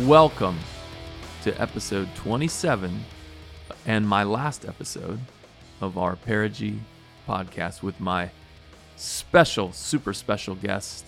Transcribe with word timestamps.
Welcome 0.00 0.58
to 1.42 1.58
episode 1.60 2.08
27 2.16 3.02
and 3.86 4.06
my 4.06 4.24
last 4.24 4.66
episode 4.66 5.18
of 5.80 5.96
our 5.96 6.16
Perigee 6.16 6.80
podcast 7.26 7.82
with 7.82 7.98
my 7.98 8.30
special, 8.96 9.72
super 9.72 10.12
special 10.12 10.54
guest, 10.54 11.06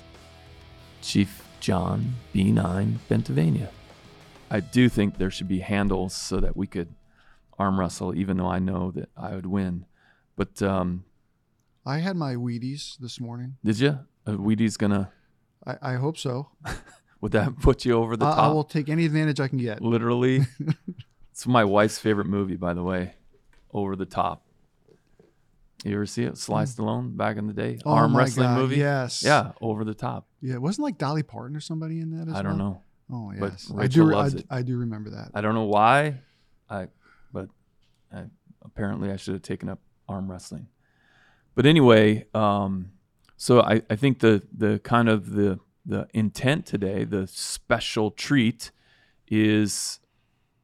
Chief 1.02 1.46
John 1.60 2.14
B9 2.34 2.94
Bentivegna. 3.10 3.68
I 4.50 4.60
do 4.60 4.88
think 4.88 5.18
there 5.18 5.30
should 5.30 5.48
be 5.48 5.58
handles 5.58 6.14
so 6.14 6.40
that 6.40 6.56
we 6.56 6.66
could 6.66 6.94
arm 7.58 7.78
wrestle, 7.78 8.14
even 8.14 8.38
though 8.38 8.48
I 8.48 8.58
know 8.58 8.90
that 8.92 9.10
I 9.14 9.34
would 9.34 9.46
win. 9.46 9.84
But 10.34 10.62
um, 10.62 11.04
I 11.84 11.98
had 11.98 12.16
my 12.16 12.36
Wheaties 12.36 12.96
this 12.98 13.20
morning. 13.20 13.56
did 13.62 13.80
you? 13.80 13.98
Uh, 14.26 14.32
Wheaties 14.32 14.78
gonna, 14.78 15.12
I, 15.66 15.76
I 15.82 15.94
hope 15.96 16.16
so. 16.16 16.48
would 17.20 17.32
that 17.32 17.58
put 17.60 17.84
you 17.84 17.94
over 17.94 18.16
the 18.16 18.26
I, 18.26 18.46
I 18.46 18.48
will 18.48 18.64
take 18.64 18.88
any 18.88 19.04
advantage 19.04 19.40
I 19.40 19.48
can 19.48 19.58
get. 19.58 19.80
Literally. 19.82 20.46
it's 21.32 21.46
my 21.46 21.64
wife's 21.64 21.98
favorite 21.98 22.26
movie, 22.26 22.56
by 22.56 22.74
the 22.74 22.82
way. 22.82 23.14
Over 23.72 23.96
the 23.96 24.06
top. 24.06 24.44
You 25.84 25.94
ever 25.94 26.06
see 26.06 26.24
it? 26.24 26.36
Sly 26.36 26.64
Stallone 26.64 27.16
back 27.16 27.36
in 27.36 27.46
the 27.46 27.52
day? 27.52 27.78
Oh 27.84 27.92
Arm 27.92 28.16
wrestling 28.16 28.48
God, 28.48 28.58
movie? 28.58 28.76
Yes. 28.76 29.22
Yeah, 29.22 29.52
over 29.60 29.84
the 29.84 29.94
top. 29.94 30.26
Yeah. 30.40 30.54
It 30.54 30.62
wasn't 30.62 30.84
like 30.84 30.98
Dolly 30.98 31.22
Parton 31.22 31.56
or 31.56 31.60
somebody 31.60 32.00
in 32.00 32.18
that. 32.18 32.28
As 32.28 32.34
I 32.34 32.42
don't 32.42 32.58
well? 32.58 32.66
know. 32.68 32.82
Oh 33.10 33.32
yes. 33.32 33.72
I 33.76 33.86
do. 33.86 34.04
loves 34.04 34.34
I, 34.34 34.38
it. 34.38 34.46
I 34.50 34.62
do 34.62 34.76
remember 34.78 35.10
that. 35.10 35.30
I 35.34 35.40
don't 35.40 35.54
know 35.54 35.64
why. 35.64 36.20
I 36.68 36.88
but 37.32 37.48
I, 38.12 38.24
apparently 38.62 39.10
I 39.10 39.16
should 39.16 39.34
have 39.34 39.42
taken 39.42 39.68
up 39.68 39.78
arm 40.08 40.30
wrestling. 40.30 40.68
But 41.54 41.66
anyway, 41.66 42.26
um, 42.34 42.92
so 43.36 43.60
I, 43.62 43.82
I 43.88 43.96
think 43.96 44.18
the 44.18 44.42
the 44.56 44.80
kind 44.80 45.08
of 45.08 45.30
the 45.30 45.60
the 45.88 46.06
intent 46.12 46.66
today, 46.66 47.04
the 47.04 47.26
special 47.26 48.10
treat, 48.10 48.70
is 49.26 50.00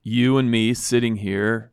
you 0.02 0.36
and 0.36 0.50
me 0.50 0.74
sitting 0.74 1.16
here, 1.16 1.72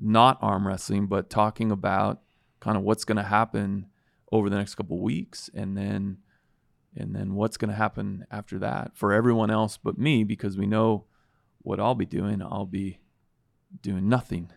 not 0.00 0.38
arm 0.40 0.66
wrestling, 0.66 1.06
but 1.06 1.28
talking 1.28 1.70
about 1.70 2.22
kind 2.58 2.76
of 2.76 2.82
what's 2.82 3.04
going 3.04 3.16
to 3.16 3.22
happen 3.22 3.86
over 4.32 4.48
the 4.48 4.56
next 4.56 4.74
couple 4.74 4.98
weeks, 5.00 5.50
and 5.54 5.76
then 5.76 6.18
and 6.98 7.14
then 7.14 7.34
what's 7.34 7.58
going 7.58 7.68
to 7.68 7.76
happen 7.76 8.26
after 8.30 8.58
that 8.58 8.92
for 8.94 9.12
everyone 9.12 9.50
else 9.50 9.76
but 9.76 9.98
me, 9.98 10.24
because 10.24 10.56
we 10.56 10.66
know 10.66 11.04
what 11.58 11.78
I'll 11.78 11.94
be 11.94 12.06
doing. 12.06 12.40
I'll 12.40 12.64
be 12.64 13.00
doing 13.82 14.08
nothing. 14.08 14.50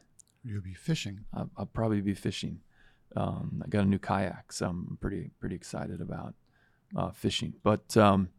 You'll 0.45 0.61
be 0.61 0.73
fishing. 0.73 1.25
I'll, 1.33 1.49
I'll 1.57 1.65
probably 1.65 1.99
be 1.99 2.13
fishing. 2.13 2.61
Um, 3.17 3.61
I 3.65 3.67
got 3.67 3.83
a 3.83 3.87
new 3.87 3.99
kayak, 3.99 4.53
so 4.53 4.69
I'm 4.69 4.97
pretty 5.01 5.31
pretty 5.41 5.55
excited 5.55 5.99
about 5.99 6.35
uh, 6.95 7.11
fishing. 7.11 7.53
But 7.63 7.95
um, 7.97 8.29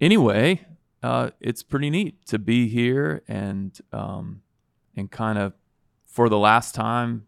anyway, 0.00 0.66
uh, 1.02 1.30
it's 1.40 1.62
pretty 1.62 1.90
neat 1.90 2.26
to 2.26 2.38
be 2.38 2.68
here 2.68 3.22
and 3.28 3.78
um, 3.92 4.42
and 4.96 5.10
kind 5.10 5.38
of 5.38 5.52
for 6.04 6.28
the 6.28 6.38
last 6.38 6.74
time 6.74 7.26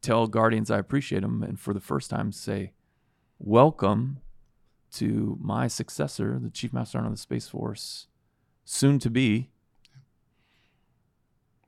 tell 0.00 0.26
guardians 0.26 0.70
I 0.70 0.78
appreciate 0.78 1.20
them, 1.20 1.42
and 1.42 1.58
for 1.58 1.74
the 1.74 1.80
first 1.80 2.10
time 2.10 2.32
say 2.32 2.72
welcome 3.38 4.20
to 4.92 5.38
my 5.40 5.66
successor, 5.68 6.38
the 6.40 6.50
Chief 6.50 6.72
Master 6.72 6.92
Sergeant 6.92 7.12
of 7.12 7.16
the 7.16 7.22
Space 7.22 7.48
Force, 7.48 8.08
soon 8.64 8.98
to 8.98 9.10
be 9.10 9.50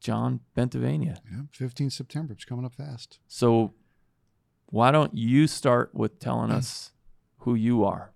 John 0.01 0.41
Bentivegna. 0.57 1.19
Yeah. 1.31 1.43
15 1.53 1.91
September. 1.91 2.33
It's 2.33 2.45
coming 2.45 2.65
up 2.65 2.75
fast. 2.75 3.21
So, 3.29 3.75
why 4.73 4.91
don't 4.91 5.15
you 5.15 5.47
start 5.47 5.95
with 5.95 6.19
telling 6.19 6.51
us 6.51 6.93
who 7.41 7.55
you 7.55 7.85
are? 7.85 8.11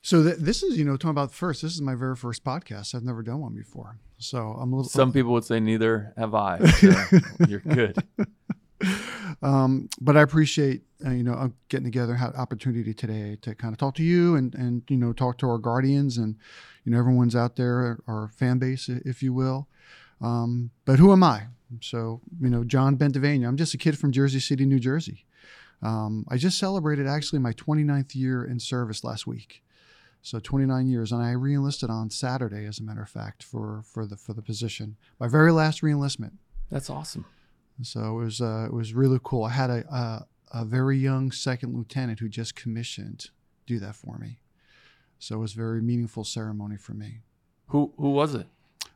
So 0.00 0.22
th- 0.24 0.38
this 0.38 0.62
is, 0.62 0.78
you 0.78 0.86
know, 0.86 0.96
talking 0.96 1.10
about 1.10 1.32
first. 1.32 1.60
This 1.60 1.74
is 1.74 1.82
my 1.82 1.94
very 1.94 2.16
first 2.16 2.42
podcast. 2.42 2.94
I've 2.94 3.04
never 3.04 3.22
done 3.22 3.40
one 3.40 3.54
before. 3.54 3.98
So 4.16 4.56
I'm 4.58 4.72
a 4.72 4.76
little. 4.76 4.88
Some 4.88 5.12
people 5.12 5.32
would 5.34 5.44
say 5.44 5.60
neither 5.60 6.14
have 6.16 6.34
I. 6.34 6.58
So 6.66 7.18
you're 7.46 7.60
good. 7.60 7.98
um, 9.42 9.90
but 10.00 10.16
I 10.16 10.22
appreciate 10.22 10.80
uh, 11.04 11.10
you 11.10 11.22
know 11.22 11.34
uh, 11.34 11.48
getting 11.68 11.84
together, 11.84 12.14
had 12.14 12.34
opportunity 12.34 12.94
today 12.94 13.36
to 13.42 13.54
kind 13.54 13.74
of 13.74 13.78
talk 13.78 13.94
to 13.96 14.02
you 14.02 14.34
and 14.34 14.54
and 14.54 14.82
you 14.88 14.96
know 14.96 15.12
talk 15.12 15.36
to 15.38 15.48
our 15.48 15.58
guardians 15.58 16.16
and 16.16 16.36
you 16.84 16.92
know 16.92 16.98
everyone's 16.98 17.36
out 17.36 17.56
there, 17.56 18.00
our 18.06 18.30
fan 18.34 18.58
base, 18.58 18.88
if 18.88 19.22
you 19.22 19.34
will. 19.34 19.68
Um, 20.22 20.70
but 20.84 20.98
who 20.98 21.12
am 21.12 21.22
I? 21.22 21.46
So 21.80 22.20
you 22.40 22.48
know, 22.48 22.64
John 22.64 22.96
Bentivegna. 22.96 23.46
I'm 23.46 23.56
just 23.56 23.74
a 23.74 23.78
kid 23.78 23.98
from 23.98 24.12
Jersey 24.12 24.40
City, 24.40 24.64
New 24.64 24.78
Jersey. 24.78 25.24
Um, 25.82 26.24
I 26.28 26.36
just 26.36 26.58
celebrated 26.58 27.06
actually 27.06 27.40
my 27.40 27.52
29th 27.52 28.14
year 28.14 28.44
in 28.44 28.60
service 28.60 29.02
last 29.02 29.26
week. 29.26 29.62
So 30.24 30.38
29 30.38 30.86
years, 30.86 31.10
and 31.10 31.20
I 31.20 31.32
reenlisted 31.32 31.90
on 31.90 32.08
Saturday, 32.08 32.64
as 32.64 32.78
a 32.78 32.84
matter 32.84 33.02
of 33.02 33.10
fact, 33.10 33.42
for 33.42 33.82
for 33.84 34.06
the 34.06 34.16
for 34.16 34.32
the 34.34 34.42
position. 34.42 34.96
My 35.18 35.26
very 35.26 35.50
last 35.50 35.82
reenlistment. 35.82 36.32
That's 36.70 36.88
awesome. 36.88 37.26
So 37.82 38.20
it 38.20 38.24
was 38.24 38.40
uh, 38.40 38.66
it 38.66 38.72
was 38.72 38.94
really 38.94 39.18
cool. 39.24 39.44
I 39.44 39.50
had 39.50 39.70
a, 39.70 39.84
a 39.92 40.26
a 40.60 40.64
very 40.64 40.96
young 40.96 41.32
second 41.32 41.74
lieutenant 41.74 42.20
who 42.20 42.28
just 42.28 42.54
commissioned 42.54 43.30
do 43.66 43.80
that 43.80 43.96
for 43.96 44.18
me. 44.18 44.38
So 45.18 45.36
it 45.36 45.38
was 45.38 45.54
a 45.54 45.56
very 45.56 45.80
meaningful 45.82 46.24
ceremony 46.24 46.76
for 46.76 46.94
me. 46.94 47.22
Who 47.68 47.92
who 47.96 48.10
was 48.10 48.34
it? 48.34 48.46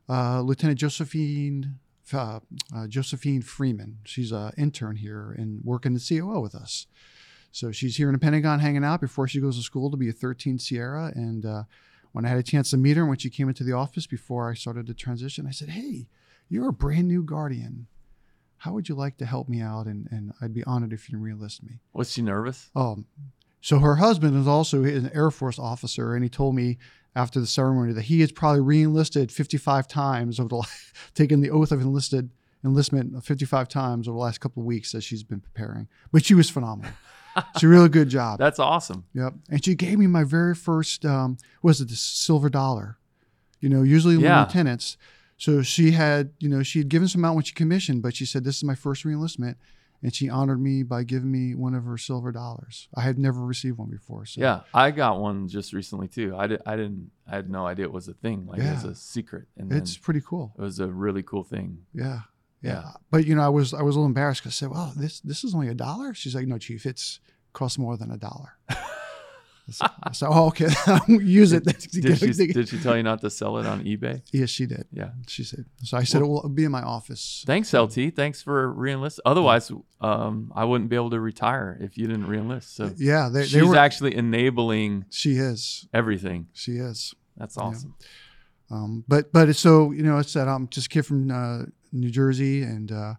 Uh, 0.09 0.41
Lieutenant 0.41 0.79
Josephine 0.79 1.79
uh, 2.13 2.41
uh, 2.75 2.87
Josephine 2.87 3.43
Freeman. 3.43 3.99
She's 4.05 4.33
an 4.33 4.53
intern 4.57 4.97
here 4.97 5.35
and 5.37 5.61
working 5.65 5.95
the 5.95 6.01
COO 6.01 6.41
with 6.41 6.55
us. 6.55 6.87
So 7.53 7.73
she's 7.73 7.97
here 7.97 8.09
in 8.09 8.13
the 8.13 8.19
Pentagon 8.19 8.61
hanging 8.61 8.85
out 8.85 9.01
before 9.01 9.27
she 9.27 9.41
goes 9.41 9.57
to 9.57 9.63
school 9.63 9.91
to 9.91 9.97
be 9.97 10.09
a 10.09 10.13
13 10.13 10.59
Sierra. 10.59 11.13
And 11.15 11.45
uh, 11.45 11.63
when 12.13 12.25
I 12.25 12.29
had 12.29 12.39
a 12.39 12.43
chance 12.43 12.71
to 12.71 12.77
meet 12.77 12.97
her, 12.97 13.07
when 13.07 13.19
she 13.19 13.31
came 13.31 13.49
into 13.49 13.65
the 13.65 13.73
office 13.73 14.07
before 14.07 14.51
I 14.51 14.55
started 14.55 14.87
the 14.87 14.95
transition, 14.95 15.47
I 15.47 15.53
said, 15.53 15.71
"Hey, 15.71 16.07
you're 16.49 16.69
a 16.69 16.73
brand 16.73 17.09
new 17.09 17.23
guardian. 17.23 17.87
How 18.59 18.73
would 18.73 18.89
you 18.89 18.95
like 18.95 19.17
to 19.19 19.27
help 19.27 19.49
me 19.49 19.61
out? 19.61 19.87
And, 19.87 20.09
and 20.11 20.33
I'd 20.41 20.55
be 20.55 20.65
honored 20.65 20.93
if 20.93 21.11
you'd 21.11 21.23
enlist 21.23 21.63
me." 21.63 21.81
Was 21.93 22.13
she 22.13 22.23
nervous? 22.23 22.71
Um, 22.77 23.07
so 23.61 23.79
her 23.79 23.97
husband 23.97 24.37
is 24.37 24.47
also 24.47 24.85
an 24.85 25.11
Air 25.15 25.31
Force 25.31 25.59
officer, 25.59 26.15
and 26.15 26.23
he 26.23 26.29
told 26.29 26.55
me 26.55 26.79
after 27.17 27.41
the 27.41 27.47
ceremony 27.47 27.93
that 27.95 28.03
he 28.03 28.21
has 28.21 28.31
probably 28.31 28.61
re-enlisted 28.61 29.33
55 29.33 29.89
times 29.89 30.39
over 30.39 30.49
the 30.51 30.69
taken 31.15 31.41
the 31.41 31.51
oath 31.51 31.73
of 31.73 31.81
enlisted 31.81 32.31
enlistment 32.65 33.25
55 33.25 33.69
times 33.69 34.07
over 34.07 34.15
the 34.17 34.21
last 34.23 34.39
couple 34.41 34.61
of 34.63 34.67
weeks 34.67 34.95
as 34.95 35.03
she's 35.03 35.23
been 35.25 35.41
preparing. 35.41 35.89
But 36.13 36.25
she 36.25 36.35
was 36.35 36.51
phenomenal. 36.51 36.93
she 37.59 37.67
really 37.67 37.89
good 37.89 38.09
job. 38.09 38.39
That's 38.45 38.59
awesome. 38.59 39.05
Yep. 39.15 39.35
And 39.51 39.65
she 39.65 39.75
gave 39.75 39.99
me 39.99 40.07
my 40.07 40.25
very 40.25 40.55
first 40.55 41.05
um, 41.05 41.39
was 41.63 41.81
it 41.81 41.89
the 41.89 41.97
silver 41.97 42.49
dollar? 42.49 42.99
You 43.61 43.69
know, 43.71 43.83
usually 43.83 44.17
Yeah. 44.17 44.43
lieutenants. 44.45 44.97
So 45.39 45.63
she 45.63 45.91
had, 45.93 46.31
you 46.39 46.49
know, 46.49 46.63
she 46.63 46.79
had 46.79 46.89
given 46.89 47.09
some 47.09 47.25
out 47.25 47.35
when 47.35 47.45
she 47.45 47.53
commissioned, 47.55 48.03
but 48.03 48.15
she 48.17 48.25
said, 48.25 48.43
"This 48.45 48.57
is 48.57 48.65
my 48.65 48.75
first 48.75 49.05
reenlistment," 49.05 49.57
and 50.03 50.15
she 50.15 50.29
honored 50.29 50.61
me 50.61 50.83
by 50.83 51.03
giving 51.05 51.31
me 51.31 51.55
one 51.55 51.75
of 51.75 51.85
her 51.85 51.99
silver 51.99 52.33
dollars. 52.33 52.89
I 52.95 53.03
had 53.03 53.19
never 53.19 53.41
received 53.45 53.79
one 53.79 53.91
before. 53.91 54.27
So 54.27 54.41
Yeah, 54.41 54.61
I 54.73 54.91
got 54.91 55.19
one 55.21 55.49
just 55.49 55.73
recently 55.73 56.09
too. 56.09 56.35
I, 56.37 56.47
did, 56.47 56.63
I 56.67 56.77
didn't. 56.77 57.11
I 57.27 57.37
had 57.37 57.51
no 57.51 57.67
idea 57.67 57.87
it 57.87 57.93
was 57.93 58.09
a 58.09 58.15
thing. 58.15 58.47
Like 58.47 58.61
it 58.61 58.71
was 58.71 58.85
a 58.85 58.95
secret, 58.95 59.47
and 59.57 59.73
it's 59.73 59.97
pretty 59.97 60.21
cool. 60.27 60.53
it 60.59 60.61
was 60.63 60.79
a 60.81 60.87
really 60.87 61.23
cool 61.23 61.45
thing. 61.45 61.79
Yeah. 61.95 62.21
Yeah. 62.63 62.71
Yeah. 62.73 62.91
But 63.11 63.27
you 63.27 63.35
know, 63.35 63.43
I 63.43 63.49
was 63.49 63.75
I 63.75 63.83
was 63.83 63.97
a 63.97 63.99
little 63.99 64.07
embarrassed 64.07 64.43
because 64.43 64.55
I 64.55 64.59
said, 64.59 64.71
"Well, 64.71 64.93
this 64.97 65.21
this 65.21 65.45
is 65.45 65.55
only 65.55 65.69
a 65.69 65.75
dollar." 65.75 66.15
She's 66.15 66.35
like, 66.35 66.47
"No, 66.47 66.59
chief, 66.59 66.87
it's 66.87 67.21
costs 67.53 67.79
more 67.79 67.97
than 67.97 68.11
a 68.11 68.17
dollar." 68.17 68.57
so, 69.71 69.87
so 70.13 70.29
oh, 70.31 70.47
okay, 70.49 70.69
use 71.09 71.53
it. 71.53 71.65
Did 71.65 72.19
she 72.19 72.33
did 72.53 72.69
she 72.69 72.79
tell 72.79 72.97
you 72.97 73.03
not 73.03 73.21
to 73.23 73.31
sell 73.31 73.59
it 73.59 73.67
on 73.67 73.83
eBay? 73.85 74.23
yes, 74.33 74.51
she 74.51 74.67
did. 74.67 74.87
Yeah. 74.93 75.11
She 75.27 75.43
said. 75.45 75.65
So 75.83 75.97
I 75.97 76.05
said 76.05 76.23
it 76.23 76.27
will 76.27 76.49
be 76.49 76.65
in 76.65 76.71
my 76.71 76.83
office. 76.83 77.43
Thanks, 77.47 77.73
LT. 77.73 78.15
Thanks 78.15 78.43
for 78.43 78.73
reenlist. 78.75 79.19
Otherwise, 79.27 79.73
um, 80.01 80.53
I 80.55 80.65
wouldn't 80.65 80.89
be 80.91 80.97
able 80.97 81.11
to 81.11 81.21
retire 81.21 81.77
if 81.81 81.99
you 81.99 82.07
didn't 82.07 82.27
reenlist. 82.27 82.75
So 82.75 82.93
Yeah, 82.97 83.29
they, 83.33 83.41
they 83.41 83.47
she's 83.47 83.65
were. 83.65 83.77
actually 83.77 84.15
enabling 84.15 85.07
she 85.11 85.33
is. 85.37 85.89
everything. 85.93 86.49
She 86.53 86.73
is. 86.73 87.15
That's 87.37 87.59
awesome. 87.59 87.95
Um, 88.71 89.05
but 89.07 89.33
but 89.33 89.55
so 89.57 89.91
you 89.93 90.03
know, 90.03 90.19
it's 90.19 90.33
that 90.35 90.49
I'm 90.49 90.69
just 90.69 90.87
a 90.87 90.91
kid 90.91 91.03
from 91.07 91.31
uh, 91.31 91.65
New 91.93 92.11
Jersey 92.11 92.63
and 92.63 92.91
uh, 92.91 93.15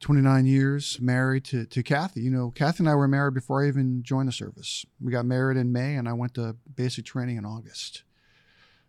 29 0.00 0.46
years 0.46 0.98
married 1.00 1.44
to 1.44 1.66
to 1.66 1.82
Kathy. 1.82 2.22
You 2.22 2.30
know, 2.30 2.50
Kathy 2.50 2.82
and 2.82 2.88
I 2.88 2.94
were 2.94 3.08
married 3.08 3.34
before 3.34 3.64
I 3.64 3.68
even 3.68 4.02
joined 4.02 4.28
the 4.28 4.32
service. 4.32 4.84
We 5.00 5.12
got 5.12 5.26
married 5.26 5.56
in 5.56 5.72
May, 5.72 5.96
and 5.96 6.08
I 6.08 6.14
went 6.14 6.34
to 6.34 6.56
basic 6.74 7.04
training 7.04 7.36
in 7.36 7.44
August. 7.44 8.02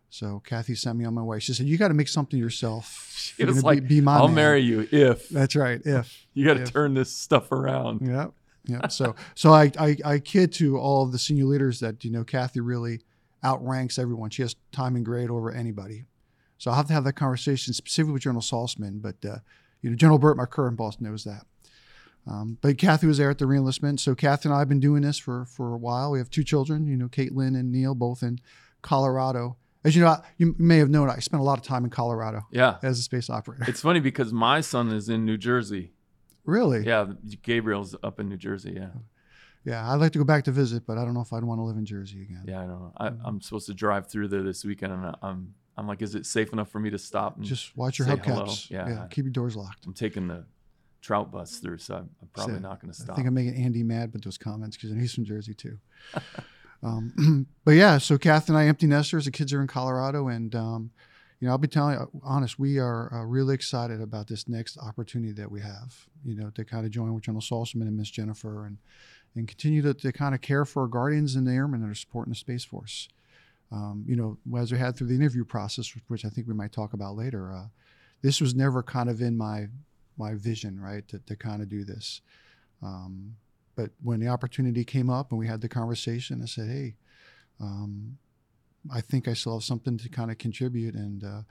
So 0.09 0.41
Kathy 0.45 0.75
sent 0.75 0.97
me 0.97 1.05
on 1.05 1.13
my 1.13 1.21
way. 1.21 1.39
She 1.39 1.53
said, 1.53 1.67
"You 1.67 1.77
got 1.77 1.89
to 1.89 1.93
make 1.93 2.07
something 2.07 2.39
yourself. 2.39 3.07
She 3.21 3.45
was 3.45 3.63
like, 3.63 3.83
be, 3.83 3.95
be 3.95 4.01
my 4.01 4.17
"I'll 4.17 4.27
man." 4.27 4.35
marry 4.35 4.59
you 4.61 4.87
if 4.91 5.29
That's 5.29 5.55
right. 5.55 5.79
If 5.85 6.25
you 6.33 6.45
got 6.45 6.55
to 6.55 6.65
turn 6.65 6.93
this 6.93 7.11
stuff 7.11 7.51
around." 7.51 8.01
Yeah. 8.05 8.27
Yeah. 8.65 8.87
So 8.87 9.15
so 9.35 9.53
I, 9.53 9.71
I 9.79 9.97
I 10.05 10.19
kid 10.19 10.53
to 10.53 10.77
all 10.77 11.03
of 11.03 11.11
the 11.11 11.19
senior 11.19 11.45
leaders 11.45 11.79
that 11.79 12.03
you 12.03 12.11
know 12.11 12.23
Kathy 12.23 12.59
really 12.59 13.01
outranks 13.43 13.97
everyone. 13.97 14.29
She 14.29 14.41
has 14.43 14.55
time 14.71 14.95
and 14.95 15.05
grade 15.05 15.29
over 15.29 15.51
anybody. 15.51 16.05
So 16.57 16.69
I'll 16.69 16.77
have 16.77 16.87
to 16.87 16.93
have 16.93 17.03
that 17.05 17.13
conversation 17.13 17.73
specifically 17.73 18.13
with 18.13 18.21
General 18.21 18.41
Saltzman, 18.41 19.01
but 19.01 19.15
uh, 19.27 19.37
you 19.81 19.89
know 19.89 19.95
General 19.95 20.19
Burt, 20.19 20.37
my 20.37 20.45
current 20.45 20.77
boss, 20.77 20.99
knows 21.01 21.23
that. 21.23 21.45
Um, 22.27 22.57
but 22.61 22.77
Kathy 22.77 23.07
was 23.07 23.17
there 23.17 23.31
at 23.31 23.39
the 23.39 23.45
reenlistment. 23.45 23.99
So 23.99 24.13
Kathy 24.13 24.47
and 24.47 24.55
I 24.55 24.59
have 24.59 24.69
been 24.69 24.79
doing 24.79 25.01
this 25.01 25.17
for 25.17 25.45
for 25.45 25.73
a 25.73 25.77
while. 25.77 26.11
We 26.11 26.19
have 26.19 26.29
two 26.29 26.43
children, 26.43 26.85
you 26.85 26.95
know, 26.95 27.07
Caitlin 27.07 27.59
and 27.59 27.71
Neil, 27.71 27.95
both 27.95 28.21
in 28.23 28.39
Colorado. 28.81 29.57
As 29.83 29.95
you 29.95 30.03
know, 30.03 30.09
I- 30.09 30.21
you 30.37 30.55
may 30.59 30.77
have 30.77 30.89
known, 30.91 31.09
I 31.09 31.17
spent 31.19 31.41
a 31.41 31.43
lot 31.43 31.57
of 31.57 31.63
time 31.63 31.83
in 31.83 31.89
Colorado 31.89 32.41
Yeah. 32.51 32.77
as 32.83 32.99
a 32.99 33.01
space 33.01 33.29
operator. 33.31 33.65
It's 33.67 33.81
funny 33.81 33.99
because 33.99 34.31
my 34.31 34.61
son 34.61 34.89
is 34.91 35.09
in 35.09 35.25
New 35.25 35.37
Jersey. 35.37 35.93
really? 36.45 36.85
Yeah, 36.85 37.05
Gabriel's 37.43 37.95
up 38.03 38.19
in 38.19 38.27
New 38.29 38.37
Jersey. 38.37 38.73
Yeah, 38.75 38.89
Yeah, 39.63 39.91
I'd 39.91 39.95
like 39.95 40.11
to 40.13 40.19
go 40.19 40.25
back 40.25 40.43
to 40.45 40.51
visit, 40.51 40.85
but 40.87 40.97
I 40.99 41.05
don't 41.05 41.13
know 41.15 41.21
if 41.21 41.31
I'd 41.33 41.43
want 41.43 41.59
to 41.59 41.63
live 41.63 41.77
in 41.77 41.85
Jersey 41.85 42.21
again. 42.23 42.43
yeah. 42.47 42.61
I 42.61 42.65
don't 42.67 42.79
know. 42.79 42.93
I, 42.97 43.11
I'm 43.23 43.41
supposed 43.41 43.65
to 43.67 43.73
drive 43.75 44.07
through 44.07 44.27
there 44.29 44.41
this 44.43 44.63
weekend, 44.65 44.91
and 44.93 45.15
I'm 45.23 45.53
I'm 45.77 45.87
like, 45.87 46.01
is 46.01 46.15
it 46.15 46.25
safe 46.25 46.53
enough 46.53 46.69
for 46.69 46.79
me 46.79 46.89
to 46.89 46.97
stop? 46.97 47.37
And 47.37 47.45
Just 47.45 47.75
watch 47.77 47.97
your 47.97 48.07
hubcaps. 48.07 48.69
Yeah. 48.69 48.87
yeah, 48.87 49.07
keep 49.09 49.25
your 49.25 49.31
doors 49.31 49.55
locked. 49.55 49.85
I'm 49.85 49.93
taking 49.93 50.27
the 50.27 50.45
trout 51.01 51.31
bus 51.31 51.57
through, 51.57 51.79
so 51.79 51.95
I'm, 51.95 52.09
I'm 52.21 52.27
probably 52.33 52.55
So, 52.55 52.61
not 52.61 52.81
going 52.81 52.93
to 52.93 52.99
stop. 52.99 53.11
I 53.11 53.15
think 53.15 53.27
I'm 53.27 53.33
making 53.33 53.55
Andy 53.55 53.83
mad 53.83 54.13
with 54.13 54.23
those 54.23 54.37
comments 54.37 54.77
because 54.77 54.91
he's 54.95 55.13
from 55.13 55.25
Jersey 55.25 55.53
too. 55.53 55.77
um, 56.83 57.47
but 57.65 57.71
yeah, 57.71 57.97
so 57.97 58.17
Kath 58.17 58.49
and 58.49 58.57
I 58.57 58.65
empty 58.65 58.87
nesters. 58.87 59.25
The 59.25 59.31
kids 59.31 59.53
are 59.53 59.61
in 59.61 59.67
Colorado, 59.67 60.27
and 60.27 60.53
um, 60.55 60.91
you 61.39 61.47
know, 61.47 61.53
I'll 61.53 61.57
be 61.57 61.67
telling 61.67 61.97
you, 61.97 62.21
honest, 62.23 62.59
we 62.59 62.77
are 62.77 63.11
uh, 63.13 63.23
really 63.25 63.55
excited 63.55 64.01
about 64.01 64.27
this 64.27 64.47
next 64.47 64.77
opportunity 64.77 65.33
that 65.33 65.51
we 65.51 65.61
have. 65.61 66.07
You 66.23 66.35
know, 66.35 66.49
to 66.51 66.63
kind 66.63 66.85
of 66.85 66.91
join 66.91 67.13
with 67.13 67.23
General 67.23 67.41
Saltzman 67.41 67.83
and 67.83 67.97
Miss 67.97 68.11
Jennifer, 68.11 68.65
and 68.65 68.77
and 69.35 69.47
continue 69.47 69.81
to, 69.81 69.93
to 69.93 70.11
kind 70.11 70.35
of 70.35 70.41
care 70.41 70.65
for 70.65 70.83
our 70.83 70.87
guardians 70.87 71.35
and 71.35 71.47
the 71.47 71.51
airmen 71.51 71.81
that 71.81 71.89
are 71.89 71.95
supporting 71.95 72.31
the 72.31 72.37
Space 72.37 72.65
Force. 72.65 73.07
Um, 73.71 74.03
you 74.05 74.15
know, 74.15 74.37
as 74.59 74.71
we 74.71 74.77
had 74.77 74.95
through 74.95 75.07
the 75.07 75.15
interview 75.15 75.45
process, 75.45 75.93
which 76.07 76.25
I 76.25 76.29
think 76.29 76.47
we 76.47 76.53
might 76.53 76.73
talk 76.73 76.93
about 76.93 77.15
later, 77.15 77.53
uh, 77.53 77.67
this 78.21 78.41
was 78.41 78.53
never 78.53 78.83
kind 78.83 79.09
of 79.09 79.21
in 79.21 79.37
my 79.37 79.67
my 80.17 80.35
vision, 80.35 80.79
right, 80.79 81.07
to, 81.07 81.19
to 81.19 81.35
kind 81.35 81.61
of 81.61 81.69
do 81.69 81.83
this. 81.83 82.21
Um, 82.83 83.35
but 83.75 83.91
when 84.03 84.19
the 84.19 84.27
opportunity 84.27 84.83
came 84.83 85.09
up 85.09 85.31
and 85.31 85.39
we 85.39 85.47
had 85.47 85.61
the 85.61 85.69
conversation, 85.69 86.41
I 86.41 86.45
said, 86.45 86.67
"Hey, 86.67 86.95
um, 87.59 88.17
I 88.93 89.01
think 89.01 89.27
I 89.27 89.33
still 89.33 89.53
have 89.53 89.63
something 89.63 89.97
to 89.97 90.09
kind 90.09 90.31
of 90.31 90.37
contribute, 90.37 90.95
and 90.95 91.23
uh, 91.23 91.41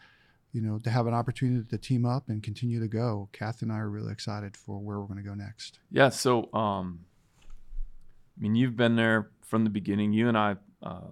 you 0.53 0.61
know, 0.61 0.79
to 0.79 0.91
have 0.91 1.07
an 1.07 1.15
opportunity 1.15 1.65
to 1.65 1.79
team 1.79 2.05
up 2.05 2.29
and 2.29 2.43
continue 2.43 2.81
to 2.81 2.89
go." 2.89 3.31
Kath 3.33 3.63
and 3.63 3.73
I 3.73 3.79
are 3.79 3.89
really 3.89 4.13
excited 4.13 4.57
for 4.57 4.79
where 4.79 5.01
we're 5.01 5.07
going 5.07 5.23
to 5.23 5.29
go 5.29 5.35
next. 5.35 5.79
Yeah. 5.91 6.11
So, 6.11 6.53
um, 6.53 7.01
I 8.37 8.43
mean, 8.43 8.55
you've 8.55 8.77
been 8.77 8.97
there 8.97 9.31
from 9.43 9.65
the 9.65 9.71
beginning. 9.71 10.13
You 10.13 10.29
and 10.29 10.37
I 10.37 10.57
uh, 10.83 11.09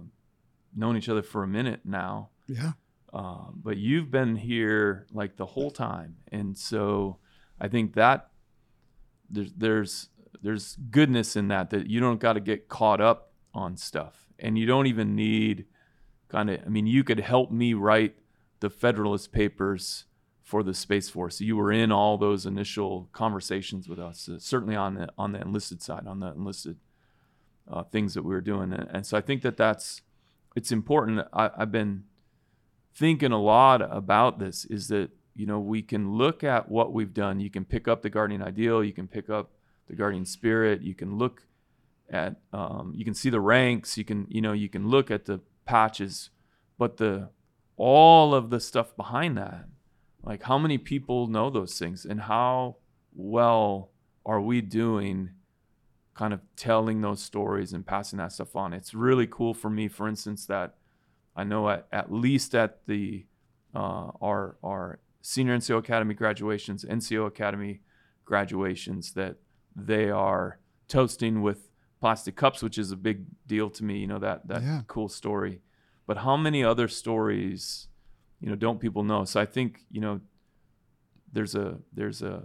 known 0.74 0.96
each 0.96 1.08
other 1.08 1.22
for 1.22 1.42
a 1.42 1.48
minute 1.48 1.80
now, 1.84 2.30
Yeah, 2.46 2.72
uh, 3.12 3.46
but 3.54 3.76
you've 3.76 4.10
been 4.10 4.36
here 4.36 5.06
like 5.12 5.36
the 5.36 5.46
whole 5.46 5.70
time, 5.70 6.16
and 6.30 6.56
so 6.56 7.18
I 7.60 7.68
think 7.68 7.94
that 7.94 8.30
there's 9.30 9.52
there's 9.56 10.08
there's 10.42 10.76
goodness 10.90 11.36
in 11.36 11.48
that 11.48 11.70
that 11.70 11.88
you 11.88 12.00
don't 12.00 12.20
got 12.20 12.34
to 12.34 12.40
get 12.40 12.68
caught 12.68 13.00
up 13.00 13.32
on 13.54 13.76
stuff, 13.76 14.28
and 14.38 14.58
you 14.58 14.66
don't 14.66 14.86
even 14.86 15.14
need 15.14 15.66
kind 16.28 16.50
of. 16.50 16.60
I 16.64 16.68
mean, 16.68 16.86
you 16.86 17.04
could 17.04 17.20
help 17.20 17.50
me 17.50 17.74
write 17.74 18.16
the 18.60 18.70
Federalist 18.70 19.32
Papers 19.32 20.04
for 20.42 20.62
the 20.62 20.74
Space 20.74 21.10
Force. 21.10 21.40
You 21.40 21.56
were 21.56 21.72
in 21.72 21.92
all 21.92 22.16
those 22.16 22.46
initial 22.46 23.08
conversations 23.12 23.88
with 23.88 23.98
us, 23.98 24.28
uh, 24.28 24.38
certainly 24.38 24.76
on 24.76 24.94
the 24.94 25.08
on 25.18 25.32
the 25.32 25.40
enlisted 25.40 25.82
side, 25.82 26.06
on 26.06 26.20
the 26.20 26.28
enlisted 26.28 26.76
uh, 27.70 27.82
things 27.84 28.14
that 28.14 28.22
we 28.22 28.34
were 28.34 28.40
doing, 28.40 28.72
and, 28.72 28.88
and 28.90 29.06
so 29.06 29.16
I 29.16 29.20
think 29.20 29.42
that 29.42 29.56
that's 29.56 30.02
it's 30.56 30.72
important. 30.72 31.26
I, 31.32 31.50
I've 31.56 31.72
been 31.72 32.04
thinking 32.94 33.32
a 33.32 33.40
lot 33.40 33.82
about 33.82 34.38
this. 34.38 34.64
Is 34.66 34.88
that 34.88 35.10
you 35.34 35.46
know 35.46 35.58
we 35.58 35.82
can 35.82 36.12
look 36.12 36.44
at 36.44 36.70
what 36.70 36.92
we've 36.92 37.14
done. 37.14 37.40
You 37.40 37.50
can 37.50 37.64
pick 37.64 37.88
up 37.88 38.02
the 38.02 38.10
Guardian 38.10 38.42
Ideal. 38.42 38.82
You 38.82 38.92
can 38.92 39.08
pick 39.08 39.30
up 39.30 39.52
the 39.88 39.94
Guardian 39.94 40.24
Spirit. 40.24 40.82
You 40.82 40.94
can 40.94 41.16
look 41.16 41.42
at 42.10 42.36
um, 42.52 42.92
you 42.96 43.04
can 43.04 43.14
see 43.14 43.30
the 43.30 43.40
ranks. 43.40 43.96
You 43.96 44.04
can 44.04 44.26
you 44.28 44.40
know 44.40 44.52
you 44.52 44.68
can 44.68 44.88
look 44.88 45.10
at 45.10 45.26
the 45.26 45.40
patches, 45.64 46.30
but 46.78 46.96
the 46.96 47.30
all 47.76 48.34
of 48.34 48.50
the 48.50 48.58
stuff 48.58 48.96
behind 48.96 49.38
that 49.38 49.66
like 50.22 50.42
how 50.42 50.58
many 50.58 50.78
people 50.78 51.26
know 51.26 51.50
those 51.50 51.78
things 51.78 52.04
and 52.04 52.22
how 52.22 52.76
well 53.14 53.90
are 54.26 54.40
we 54.40 54.60
doing 54.60 55.30
kind 56.20 56.32
of 56.34 56.40
telling 56.56 57.00
those 57.00 57.22
stories 57.22 57.72
and 57.74 57.86
passing 57.86 58.18
that 58.18 58.32
stuff 58.32 58.52
on. 58.62 58.72
It's 58.72 58.92
really 59.06 59.28
cool 59.36 59.54
for 59.62 59.70
me 59.78 59.86
for 59.96 60.06
instance 60.08 60.42
that 60.46 60.68
i 61.40 61.44
know 61.50 61.62
at, 61.74 61.86
at 62.00 62.06
least 62.24 62.50
at 62.64 62.70
the 62.90 63.04
uh, 63.80 64.06
our 64.28 64.42
our 64.70 64.84
senior 65.32 65.56
nco 65.60 65.76
academy 65.84 66.14
graduations 66.22 66.84
nco 66.98 67.26
academy 67.34 67.74
graduations 68.32 69.04
that 69.20 69.34
they 69.90 70.06
are 70.10 70.58
toasting 70.88 71.34
with 71.46 71.60
plastic 72.00 72.34
cups 72.42 72.58
which 72.66 72.78
is 72.82 72.90
a 72.92 72.96
big 73.08 73.18
deal 73.46 73.68
to 73.70 73.82
me 73.88 73.94
you 74.02 74.08
know 74.12 74.18
that 74.18 74.38
that 74.50 74.62
Yeah. 74.62 74.80
cool 74.94 75.08
story. 75.22 75.54
But 76.08 76.16
how 76.26 76.36
many 76.46 76.60
other 76.72 76.88
stories 77.02 77.62
you 78.42 78.48
know 78.50 78.56
don't 78.66 78.80
people 78.84 79.02
know? 79.12 79.22
So 79.32 79.36
i 79.40 79.46
think 79.56 79.70
you 79.94 80.00
know 80.04 80.14
there's 81.34 81.54
a 81.54 81.78
there's 81.98 82.20
a, 82.22 82.36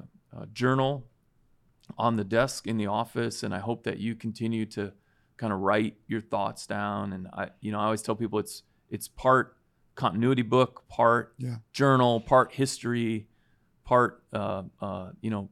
a 0.42 0.46
journal 0.62 0.94
on 1.98 2.16
the 2.16 2.24
desk 2.24 2.66
in 2.68 2.78
the 2.78 2.88
office 2.88 3.44
and 3.44 3.54
i 3.54 3.60
hope 3.60 3.84
that 3.84 3.98
you 4.00 4.16
continue 4.16 4.66
to 4.66 4.92
kind 5.38 5.52
of 5.54 5.60
write 5.60 5.96
your 6.08 6.22
thoughts 6.22 6.66
down 6.66 7.14
and 7.14 7.28
i 7.34 7.50
you 7.62 7.72
know 7.72 7.80
i 7.80 7.84
always 7.86 8.02
tell 8.02 8.16
people 8.16 8.40
it's 8.40 8.64
it's 8.90 9.08
part 9.08 9.58
continuity 9.96 10.42
book 10.42 10.88
part 10.88 11.34
Yeah. 11.38 11.58
journal 11.74 12.20
part 12.22 12.54
history 12.54 13.28
part 13.84 14.24
uh, 14.34 14.64
uh, 14.82 15.12
you 15.22 15.30
know 15.30 15.50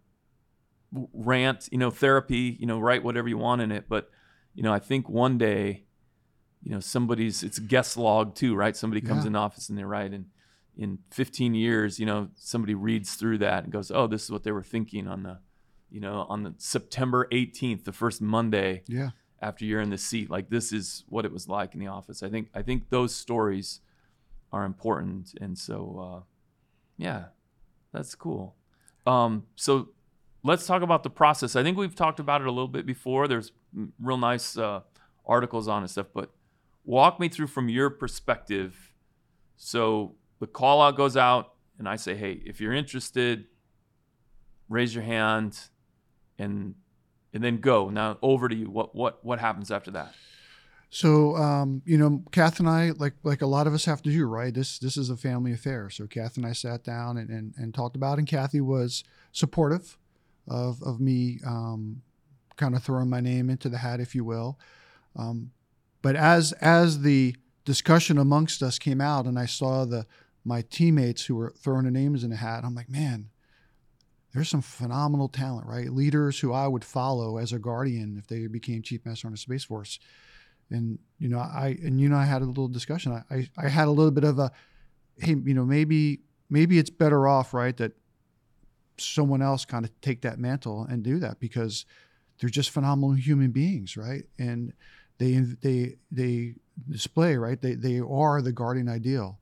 rant 1.14 1.70
you 1.72 1.78
know 1.78 1.90
therapy 1.90 2.58
you 2.60 2.66
know 2.66 2.80
write 2.80 3.04
whatever 3.04 3.30
you 3.30 3.38
want 3.38 3.62
in 3.62 3.72
it 3.72 3.86
but 3.88 4.10
you 4.54 4.62
know 4.64 4.74
i 4.74 4.80
think 4.80 5.08
one 5.08 5.38
day 5.38 5.84
you 6.64 6.72
know 6.72 6.80
somebody's 6.82 7.44
it's 7.44 7.58
a 7.58 7.62
guest 7.62 7.96
log 7.98 8.36
too 8.36 8.56
right 8.56 8.76
somebody 8.76 9.00
comes 9.02 9.24
Yeah. 9.24 9.28
in 9.28 9.34
the 9.34 9.40
office 9.40 9.70
and 9.70 9.78
they 9.78 9.84
write 9.86 10.12
and 10.12 10.26
in 10.78 11.00
15 11.12 11.54
years 11.54 12.00
you 12.00 12.06
know 12.06 12.30
somebody 12.36 12.74
reads 12.74 13.16
through 13.16 13.38
that 13.40 13.64
and 13.64 13.72
goes 13.72 13.90
oh 13.92 14.06
this 14.08 14.24
is 14.24 14.32
what 14.32 14.44
they 14.44 14.52
were 14.52 14.64
thinking 14.64 15.08
on 15.08 15.24
the 15.24 15.40
you 15.92 16.00
know 16.00 16.26
on 16.30 16.44
the 16.44 16.54
september 16.58 17.28
18th 17.32 17.84
the 17.84 17.92
first 17.92 18.22
monday 18.22 18.82
yeah, 18.88 19.10
after 19.42 19.66
you're 19.66 19.82
in 19.82 19.90
the 19.90 19.98
seat 19.98 20.30
like 20.30 20.50
this 20.50 20.72
is 20.72 21.04
what 21.10 21.26
it 21.26 21.32
was 21.32 21.48
like 21.48 21.74
in 21.74 21.80
the 21.80 21.88
office. 21.88 22.24
I 22.24 22.30
think 22.30 22.50
i 22.54 22.62
think 22.62 22.90
those 22.90 23.14
stories 23.14 23.82
are 24.52 24.66
important 24.66 25.34
and 25.40 25.58
so 25.58 26.00
uh, 26.00 26.24
yeah 26.98 27.26
that's 27.94 28.16
cool. 28.16 28.56
Um, 29.06 29.48
so 29.58 29.90
let's 30.44 30.66
talk 30.66 30.82
about 30.82 31.04
the 31.04 31.10
process. 31.10 31.58
I 31.58 31.64
think 31.64 31.78
we've 31.78 31.96
talked 31.96 32.22
about 32.22 32.40
it 32.40 32.48
a 32.48 32.52
little 32.52 32.70
bit 32.70 32.86
before. 32.86 33.28
There's 33.28 33.52
real 34.00 34.18
nice 34.18 34.58
uh, 34.58 34.82
articles 35.26 35.68
on 35.68 35.82
and 35.84 35.92
stuff 35.92 36.08
but 36.14 36.32
walk 36.86 37.20
me 37.20 37.28
through 37.30 37.48
from 37.48 37.70
your 37.70 37.90
perspective. 37.90 38.94
So 39.58 40.16
the 40.42 40.48
call 40.48 40.82
out 40.82 40.98
goes 40.98 41.16
out 41.16 41.54
and 41.80 41.88
i 41.88 41.96
say 41.96 42.16
hey 42.16 42.42
if 42.46 42.60
you're 42.60 42.74
interested 42.74 43.46
raise 44.68 44.94
your 44.94 45.04
hand 45.04 45.58
and 46.42 46.76
and 47.34 47.44
then 47.44 47.58
go 47.58 47.90
now 47.90 48.18
over 48.22 48.50
to 48.50 48.56
you 48.56 48.70
what 48.70 48.94
what 48.96 49.24
what 49.24 49.40
happens 49.40 49.72
after 49.72 49.92
that 49.92 50.14
So, 50.94 51.38
um, 51.38 51.82
you 51.86 51.98
know, 51.98 52.22
Kath 52.34 52.60
and 52.60 52.68
I, 52.68 52.92
like 52.92 53.14
like 53.24 53.42
a 53.42 53.48
lot 53.48 53.66
of 53.66 53.74
us 53.74 53.86
have 53.86 54.02
to 54.02 54.12
do, 54.12 54.26
right? 54.28 54.54
This 54.54 54.78
this 54.78 54.98
is 54.98 55.10
a 55.10 55.16
family 55.16 55.54
affair. 55.54 55.90
So 55.90 56.06
Kath 56.06 56.36
and 56.36 56.46
I 56.46 56.52
sat 56.54 56.84
down 56.84 57.18
and, 57.18 57.30
and, 57.30 57.54
and 57.56 57.74
talked 57.74 57.96
about, 57.96 58.18
it, 58.18 58.20
and 58.20 58.28
Kathy 58.28 58.60
was 58.60 59.06
supportive 59.32 59.98
of 60.50 60.84
of 60.84 61.00
me, 61.00 61.40
um, 61.48 62.02
kind 62.58 62.76
of 62.76 62.84
throwing 62.84 63.10
my 63.10 63.22
name 63.22 63.50
into 63.50 63.70
the 63.70 63.78
hat, 63.78 64.02
if 64.02 64.14
you 64.16 64.26
will. 64.26 64.60
Um, 65.16 65.52
but 66.02 66.18
as 66.18 66.52
as 66.60 67.04
the 67.04 67.38
discussion 67.64 68.18
amongst 68.18 68.62
us 68.62 68.78
came 68.78 69.00
out, 69.00 69.26
and 69.26 69.40
I 69.40 69.46
saw 69.48 69.86
the 69.86 70.06
my 70.44 70.62
teammates 70.62 71.28
who 71.28 71.36
were 71.38 71.54
throwing 71.58 71.84
their 71.84 71.92
names 72.04 72.22
in 72.26 72.32
the 72.32 72.36
hat, 72.36 72.66
I'm 72.66 72.76
like, 72.76 72.90
man, 72.90 73.30
there's 74.34 74.50
some 74.50 74.62
phenomenal 74.62 75.28
talent, 75.28 75.68
right? 75.68 75.92
Leaders 75.92 76.40
who 76.40 76.54
I 76.54 76.68
would 76.68 76.86
follow 76.86 77.38
as 77.38 77.52
a 77.52 77.60
guardian 77.60 78.18
if 78.18 78.28
they 78.28 78.48
became 78.48 78.82
chief 78.82 79.06
master 79.06 79.28
on 79.28 79.34
the 79.34 79.38
Space 79.38 79.64
Force. 79.64 80.00
And 80.70 81.00
you 81.20 81.28
know 81.28 81.40
i 81.40 81.78
and 81.84 82.00
you 82.00 82.08
know 82.08 82.16
i 82.16 82.24
had 82.24 82.42
a 82.42 82.46
little 82.46 82.70
discussion. 82.70 83.12
I, 83.12 83.36
I 83.36 83.50
i 83.58 83.68
had 83.68 83.90
a 83.90 83.92
little 83.92 84.12
bit 84.12 84.24
of 84.24 84.40
a 84.40 84.52
hey 85.18 85.36
you 85.36 85.54
know 85.54 85.66
maybe 85.66 86.22
maybe 86.50 86.80
it's 86.80 86.90
better 86.90 87.28
off 87.28 87.54
right 87.54 87.76
that 87.76 87.92
someone 88.98 89.42
else 89.42 89.66
kind 89.66 89.84
of 89.84 89.92
take 90.00 90.22
that 90.22 90.40
mantle 90.40 90.86
and 90.90 91.04
do 91.04 91.20
that 91.20 91.42
because 91.42 91.86
they're 92.40 92.50
just 92.50 92.70
phenomenal 92.70 93.16
human 93.16 93.52
beings 93.52 93.98
right? 93.98 94.24
And 94.40 94.72
they 95.18 95.34
they 95.62 95.98
they 96.10 96.56
display 96.90 97.36
right? 97.36 97.62
They 97.62 97.76
they 97.76 98.00
are 98.00 98.42
the 98.42 98.54
guardian 98.54 98.88
ideal. 98.88 99.40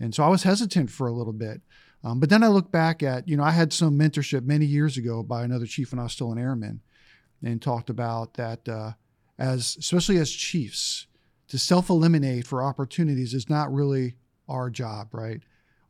And 0.00 0.12
so 0.12 0.24
i 0.24 0.28
was 0.28 0.42
hesitant 0.42 0.90
for 0.90 1.06
a 1.06 1.12
little 1.12 1.32
bit 1.32 1.62
um, 2.04 2.20
but 2.20 2.30
then 2.30 2.42
i 2.42 2.48
look 2.48 2.70
back 2.70 3.02
at 3.02 3.26
you 3.26 3.36
know 3.36 3.42
i 3.42 3.50
had 3.50 3.72
some 3.72 3.98
mentorship 3.98 4.44
many 4.44 4.66
years 4.66 4.96
ago 4.96 5.22
by 5.22 5.42
another 5.42 5.66
chief 5.66 5.90
when 5.90 5.98
i 5.98 6.04
was 6.04 6.12
still 6.12 6.32
an 6.32 6.38
airman 6.38 6.80
and 7.42 7.60
talked 7.60 7.90
about 7.90 8.34
that 8.34 8.68
uh, 8.68 8.92
as 9.38 9.76
especially 9.78 10.18
as 10.18 10.30
chiefs 10.30 11.06
to 11.48 11.58
self-eliminate 11.58 12.46
for 12.46 12.62
opportunities 12.62 13.34
is 13.34 13.50
not 13.50 13.72
really 13.72 14.14
our 14.48 14.70
job 14.70 15.08
right? 15.12 15.40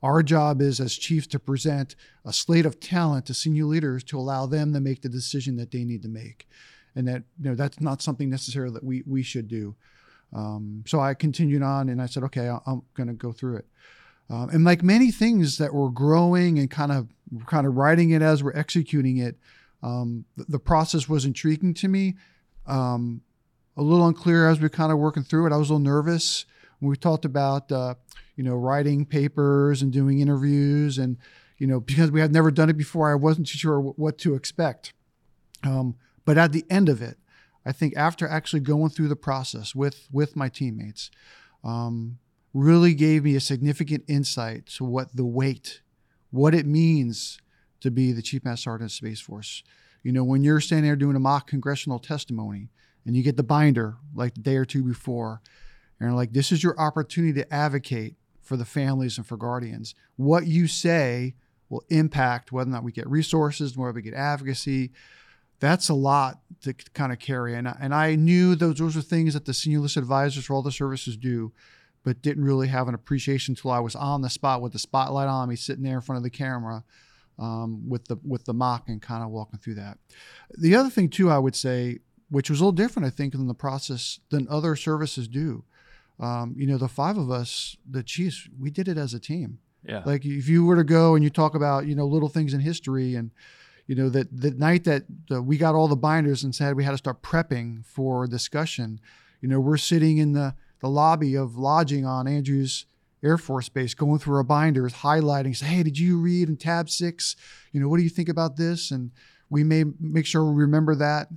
Our 0.05 0.23
job 0.23 0.61
is 0.61 0.81
as 0.81 0.95
chiefs 0.95 1.27
to 1.29 1.39
present 1.39 1.97
a 2.27 2.33
slate 2.33 2.67
of 2.67 2.79
talent 2.79 3.25
to 3.25 3.35
senior 3.35 3.65
leaders 3.65 4.05
to 4.05 4.19
allow 4.19 4.45
them 4.45 4.75
to 4.75 4.81
make 4.81 5.01
the 5.01 5.09
decision 5.09 5.57
that 5.57 5.71
they 5.71 5.83
need 5.83 6.03
to 6.03 6.09
make. 6.09 6.47
And 6.95 7.09
that 7.09 7.23
you 7.41 7.49
know 7.49 7.55
that's 7.55 7.81
not 7.81 8.03
something 8.03 8.29
necessarily 8.29 8.75
that 8.75 8.85
we 8.85 9.03
we 9.07 9.23
should 9.23 9.49
do. 9.49 9.75
Um, 10.35 10.85
so 10.87 11.01
I 11.01 11.15
continued 11.15 11.63
on 11.63 11.89
and 11.89 12.03
I 12.03 12.07
said, 12.07 12.23
okay, 12.25 12.49
I'm 12.67 12.83
going 12.93 13.07
to 13.07 13.15
go 13.15 13.33
through 13.33 13.57
it. 13.57 13.67
Um, 14.31 14.49
and 14.51 14.65
like 14.65 14.83
many 14.83 15.11
things 15.11 15.59
that 15.59 15.75
were 15.75 15.91
growing 15.91 16.59
and 16.59 16.71
kind 16.71 16.93
of 16.93 17.09
kind 17.47 17.67
of 17.67 17.77
writing 17.77 18.11
it 18.11 18.23
as 18.23 18.43
we're 18.43 18.57
executing 18.57 19.19
it, 19.19 19.37
um, 19.83 20.25
the, 20.37 20.45
the 20.49 20.59
process 20.59 21.09
was 21.09 21.25
intriguing 21.25 21.75
to 21.75 21.89
me. 21.89 22.15
Um, 22.67 23.23
a 23.77 23.83
little 23.83 24.07
unclear 24.07 24.49
as 24.49 24.61
we 24.61 24.69
kind 24.69 24.93
of 24.93 24.99
working 24.99 25.25
through 25.25 25.47
it. 25.47 25.53
I 25.53 25.57
was 25.57 25.69
a 25.69 25.75
little 25.75 25.85
nervous 25.85 26.47
when 26.79 26.91
we 26.91 26.97
talked 26.97 27.25
about 27.25 27.71
uh, 27.71 27.95
you 28.37 28.45
know 28.45 28.55
writing 28.55 29.05
papers 29.05 29.83
and 29.83 29.93
doing 29.93 30.21
interviews 30.21 30.99
and 30.99 31.17
you 31.59 31.67
know 31.67 31.81
because 31.81 32.11
we 32.11 32.21
had 32.21 32.33
never 32.33 32.51
done 32.51 32.71
it 32.71 32.77
before, 32.77 33.11
I 33.11 33.15
wasn't 33.15 33.49
too 33.49 33.59
sure 33.59 33.81
what 33.81 34.19
to 34.19 34.35
expect. 34.35 34.93
Um, 35.63 35.97
but 36.25 36.39
at 36.39 36.53
the 36.53 36.65
end 36.71 36.89
of 36.89 37.03
it, 37.03 37.19
I 37.67 37.73
think 37.73 37.95
after 37.97 38.29
actually 38.29 38.61
going 38.61 38.91
through 38.91 39.09
the 39.09 39.17
process 39.17 39.75
with 39.75 40.09
with 40.13 40.37
my 40.37 40.49
teammates, 40.49 41.11
um, 41.63 42.19
really 42.55 42.95
gave 42.95 43.25
me 43.25 43.35
a 43.35 43.41
significant 43.41 44.05
insight 44.09 44.67
to 44.67 44.85
what 44.85 45.15
the 45.15 45.25
weight, 45.25 45.83
what 46.31 46.55
it 46.55 46.65
means 46.65 47.39
to 47.81 47.91
be 47.91 48.13
the 48.13 48.23
Chief 48.23 48.45
Master 48.45 48.71
Sergeant 48.71 48.91
of 48.91 48.95
Space 48.95 49.21
Force. 49.21 49.63
You 50.03 50.13
know, 50.13 50.25
when 50.25 50.45
you're 50.45 50.61
standing 50.61 50.89
there 50.89 50.97
doing 50.97 51.17
a 51.17 51.21
mock 51.21 51.47
congressional 51.49 51.99
testimony 51.99 52.71
and 53.05 53.17
you 53.17 53.23
get 53.23 53.37
the 53.37 53.43
binder 53.43 53.97
like 54.15 54.35
the 54.35 54.41
day 54.41 54.57
or 54.57 54.65
two 54.65 54.83
before, 54.83 55.43
and 56.01 56.15
like, 56.17 56.33
this 56.33 56.53
is 56.53 56.63
your 56.63 56.79
opportunity 56.79 57.33
to 57.41 57.53
advocate 57.53 58.15
for 58.41 58.57
the 58.57 58.65
families 58.65 59.19
and 59.19 59.27
for 59.27 59.37
guardians. 59.37 59.95
What 60.17 60.47
you 60.47 60.67
say 60.67 61.35
will 61.69 61.85
impact 61.89 62.53
whether 62.53 62.69
or 62.69 62.73
not 62.73 62.85
we 62.85 62.93
get 62.93 63.09
resources, 63.09 63.77
whether 63.77 63.93
we 63.93 64.03
get 64.03 64.15
advocacy, 64.15 64.93
that's 65.61 65.89
a 65.89 65.95
lot 65.95 66.41
to 66.63 66.75
kind 66.93 67.13
of 67.13 67.19
carry. 67.19 67.55
And 67.55 67.67
and 67.81 67.95
I 67.95 68.17
knew 68.17 68.55
those 68.55 68.77
those 68.77 68.97
are 68.97 69.03
things 69.03 69.35
that 69.35 69.45
the 69.45 69.55
senior 69.55 69.81
list 69.81 69.97
advisors 69.97 70.45
for 70.45 70.55
all 70.55 70.63
the 70.63 70.73
services 70.73 71.17
do, 71.17 71.53
but 72.05 72.23
didn't 72.23 72.45
really 72.45 72.69
have 72.69 72.87
an 72.87 72.95
appreciation 72.95 73.53
until 73.53 73.73
I 73.73 73.81
was 73.81 73.97
on 73.97 74.23
the 74.23 74.31
spot 74.31 74.63
with 74.63 74.73
the 74.73 74.79
spotlight 74.79 75.27
on 75.27 75.49
me, 75.49 75.57
sitting 75.57 75.83
there 75.83 75.97
in 75.97 76.01
front 76.03 76.19
of 76.19 76.23
the 76.23 76.31
camera 76.31 76.85
um, 77.39 77.89
with 77.89 78.05
the 78.07 78.19
with 78.25 78.45
the 78.45 78.55
mock 78.55 78.89
and 78.89 79.03
kind 79.03 79.25
of 79.25 79.31
walking 79.31 79.59
through 79.59 79.75
that. 79.75 79.99
The 80.57 80.77
other 80.77 80.91
thing 80.91 81.09
too, 81.09 81.31
I 81.31 81.39
would 81.39 81.57
say, 81.57 81.99
which 82.31 82.51
was 82.51 82.61
a 82.61 82.63
little 82.63 82.73
different, 82.73 83.07
I 83.07 83.11
think, 83.11 83.35
in 83.35 83.49
the 83.49 83.55
process 83.55 84.21
than 84.31 84.47
other 84.49 84.77
services 84.77 85.27
do. 85.27 85.65
Um, 86.21 86.55
you 86.57 86.67
know, 86.67 86.79
the 86.79 86.89
five 86.89 87.19
of 87.19 87.31
us, 87.31 87.77
the 87.91 88.03
chiefs, 88.03 88.49
we 88.61 88.71
did 88.71 88.87
it 88.87 88.97
as 88.97 89.15
a 89.15 89.19
team. 89.19 89.59
Yeah. 89.87 90.03
Like 90.05 90.25
if 90.25 90.49
you 90.49 90.65
were 90.65 90.77
to 90.77 90.85
go 90.85 91.15
and 91.15 91.25
you 91.25 91.31
talk 91.31 91.55
about 91.55 91.87
you 91.87 91.95
know 91.95 92.07
little 92.07 92.29
things 92.29 92.55
in 92.55 92.61
history 92.61 93.15
and 93.15 93.31
you 93.87 93.95
know 93.95 94.09
that 94.11 94.29
the 94.35 94.51
night 94.53 94.85
that 94.85 95.05
uh, 95.31 95.43
we 95.43 95.59
got 95.59 95.75
all 95.75 95.89
the 95.89 95.97
binders 95.97 96.45
and 96.45 96.55
said 96.55 96.77
we 96.77 96.85
had 96.85 96.93
to 96.93 96.99
start 96.99 97.23
prepping 97.23 97.85
for 97.85 98.27
discussion 98.27 98.99
you 99.43 99.49
know 99.49 99.61
we're 99.61 99.77
sitting 99.77 100.17
in 100.17 100.33
the 100.33 100.55
the 100.85 100.91
lobby 100.91 101.35
of 101.35 101.57
lodging 101.57 102.05
on 102.05 102.29
andrews 102.29 102.85
air 103.23 103.39
force 103.39 103.71
base 103.71 103.95
going 103.95 104.19
through 104.19 104.37
our 104.37 104.43
binders 104.43 104.93
highlighting 104.93 105.57
say 105.57 105.65
hey 105.65 105.83
did 105.83 105.99
you 105.99 106.19
read 106.19 106.47
in 106.47 106.59
tab 106.59 106.91
six 106.91 107.37
you 107.73 107.81
know 107.81 107.89
what 107.89 107.97
do 107.97 108.03
you 108.03 108.11
think 108.11 108.29
about 108.29 108.57
this 108.59 108.91
and 108.91 109.11
we 109.49 109.65
may 109.65 109.83
make 109.99 110.27
sure 110.27 110.45
we 110.45 110.61
remember 110.61 110.95
that 110.95 111.29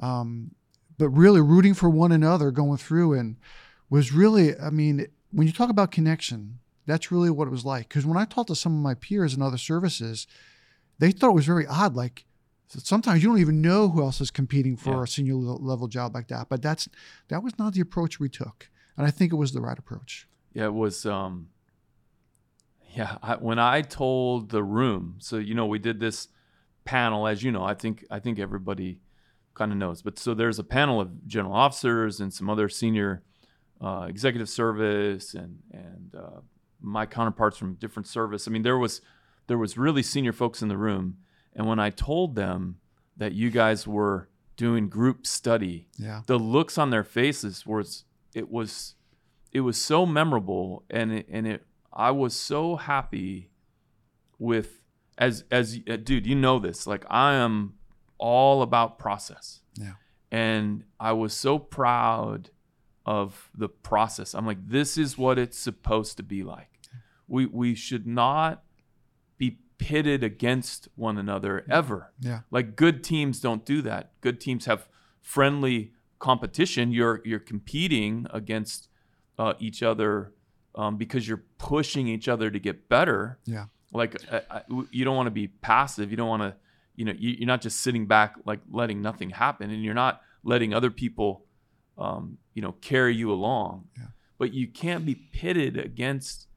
um, 0.00 0.50
but 0.96 1.10
really 1.10 1.42
rooting 1.42 1.74
for 1.74 1.90
one 1.90 2.10
another 2.10 2.50
going 2.50 2.78
through 2.78 3.12
and 3.12 3.36
was 3.90 4.12
really 4.12 4.58
i 4.58 4.70
mean 4.70 5.06
when 5.30 5.46
you 5.46 5.52
talk 5.52 5.68
about 5.68 5.90
connection 5.90 6.58
that's 6.86 7.12
really 7.12 7.28
what 7.30 7.46
it 7.46 7.50
was 7.50 7.66
like 7.66 7.88
because 7.90 8.06
when 8.06 8.16
i 8.16 8.24
talked 8.24 8.48
to 8.48 8.54
some 8.56 8.74
of 8.74 8.82
my 8.82 8.94
peers 8.94 9.34
in 9.34 9.42
other 9.42 9.58
services 9.58 10.26
they 10.98 11.10
thought 11.12 11.28
it 11.28 11.34
was 11.34 11.44
very 11.44 11.66
odd. 11.66 11.94
Like 11.94 12.24
sometimes 12.68 13.22
you 13.22 13.28
don't 13.28 13.38
even 13.38 13.60
know 13.60 13.90
who 13.90 14.00
else 14.02 14.20
is 14.22 14.30
competing 14.30 14.76
for 14.78 14.96
Yeah. 14.96 15.02
a 15.02 15.06
senior 15.06 15.34
level 15.34 15.88
job 15.88 16.14
like 16.14 16.28
that. 16.28 16.48
But 16.48 16.62
that's 16.62 16.88
that 17.28 17.42
was 17.42 17.58
not 17.58 17.74
the 17.74 17.82
approach 17.82 18.18
we 18.18 18.30
took, 18.30 18.70
and 18.96 19.06
I 19.06 19.10
think 19.10 19.32
it 19.32 19.36
was 19.36 19.52
the 19.52 19.60
right 19.60 19.78
approach. 19.78 20.28
Yeah, 20.52 20.66
it 20.66 20.74
was. 20.74 21.04
Um, 21.06 21.48
yeah, 22.94 23.18
I, 23.22 23.34
when 23.34 23.58
I 23.58 23.82
told 23.82 24.50
the 24.50 24.62
room, 24.62 25.16
so 25.18 25.36
you 25.36 25.54
know, 25.54 25.66
we 25.66 25.78
did 25.78 26.00
this 26.00 26.28
panel, 26.84 27.26
as 27.26 27.42
you 27.42 27.52
know, 27.52 27.62
I 27.64 27.74
think 27.74 28.04
I 28.10 28.18
think 28.20 28.38
everybody 28.38 29.00
kind 29.54 29.72
of 29.72 29.78
knows. 29.78 30.02
But 30.02 30.18
so 30.18 30.34
there's 30.34 30.58
a 30.58 30.64
panel 30.64 31.00
of 31.00 31.26
general 31.26 31.54
officers 31.54 32.20
and 32.20 32.32
some 32.32 32.48
other 32.48 32.68
senior 32.68 33.22
uh, 33.80 34.06
executive 34.08 34.48
service 34.48 35.34
and 35.34 35.58
and 35.72 36.14
uh, 36.14 36.40
my 36.80 37.04
counterparts 37.04 37.58
from 37.58 37.74
different 37.74 38.06
service. 38.06 38.48
I 38.48 38.50
mean, 38.50 38.62
there 38.62 38.78
was 38.78 39.02
there 39.46 39.58
was 39.58 39.76
really 39.76 40.02
senior 40.02 40.32
folks 40.32 40.62
in 40.62 40.68
the 40.68 40.78
room, 40.78 41.18
and 41.54 41.66
when 41.66 41.78
I 41.78 41.90
told 41.90 42.34
them 42.34 42.78
that 43.16 43.32
you 43.32 43.50
guys 43.50 43.86
were 43.86 44.28
doing 44.56 44.88
group 44.88 45.26
study, 45.26 45.88
Yeah, 45.98 46.22
the 46.26 46.38
looks 46.38 46.78
on 46.78 46.90
their 46.90 47.04
faces 47.04 47.66
was 47.66 48.04
it 48.36 48.50
was 48.50 48.94
it 49.50 49.60
was 49.60 49.80
so 49.80 50.04
memorable 50.04 50.84
and 50.90 51.10
it, 51.10 51.26
and 51.30 51.46
it 51.46 51.64
I 51.90 52.10
was 52.10 52.34
so 52.36 52.76
happy 52.76 53.50
with 54.38 54.82
as 55.16 55.44
as 55.50 55.80
uh, 55.88 55.96
dude 55.96 56.26
you 56.26 56.34
know 56.34 56.58
this 56.58 56.86
like 56.86 57.04
I 57.08 57.34
am 57.34 57.74
all 58.18 58.62
about 58.62 58.98
process. 58.98 59.60
Yeah. 59.78 59.92
and 60.30 60.84
I 60.98 61.12
was 61.12 61.32
so 61.34 61.58
proud 61.58 62.50
of 63.04 63.50
the 63.54 63.68
process. 63.68 64.34
I'm 64.34 64.46
like 64.46 64.68
this 64.68 64.98
is 64.98 65.16
what 65.16 65.38
it's 65.38 65.58
supposed 65.58 66.18
to 66.18 66.22
be 66.22 66.42
like. 66.42 66.68
We 67.26 67.46
we 67.46 67.74
should 67.74 68.06
not 68.06 68.64
be 69.38 69.58
pitted 69.78 70.22
against 70.22 70.88
one 70.94 71.16
another 71.16 71.64
ever. 71.70 72.12
Yeah, 72.20 72.40
like 72.50 72.76
good 72.76 73.02
teams 73.02 73.40
don't 73.40 73.64
do 73.64 73.80
that. 73.82 74.12
Good 74.20 74.40
teams 74.40 74.66
have 74.66 74.88
friendly 75.22 75.92
competition. 76.18 76.92
You're 76.92 77.20
you're 77.24 77.40
competing 77.40 78.26
against 78.30 78.88
uh, 79.38 79.54
each 79.58 79.82
other 79.82 80.32
um, 80.74 80.96
because 80.96 81.26
you're 81.26 81.44
pushing 81.58 82.08
each 82.08 82.28
other 82.28 82.50
to 82.50 82.58
get 82.58 82.88
better. 82.88 83.38
yeah, 83.44 83.66
Like 83.92 84.16
I, 84.30 84.42
I, 84.50 84.62
you 84.90 85.04
don't 85.04 85.16
want 85.16 85.26
to 85.26 85.32
be 85.32 85.48
passive. 85.48 86.10
You 86.10 86.16
don't 86.16 86.28
want 86.28 86.42
to, 86.42 86.54
you 86.94 87.04
know, 87.04 87.14
you, 87.18 87.30
you're 87.38 87.46
not 87.46 87.60
just 87.60 87.80
sitting 87.80 88.06
back 88.06 88.36
like 88.44 88.60
letting 88.70 89.02
nothing 89.02 89.30
happen, 89.30 89.70
and 89.70 89.82
you're 89.82 89.94
not 89.94 90.20
letting 90.44 90.74
other 90.74 90.90
people, 90.90 91.44
um, 91.98 92.38
you 92.54 92.62
know, 92.62 92.72
carry 92.80 93.14
you 93.14 93.32
along. 93.32 93.84
Yeah. 93.96 94.06
But 94.38 94.52
you 94.52 94.68
can't 94.68 95.06
be 95.06 95.14
pitted 95.14 95.78
against. 95.78 96.48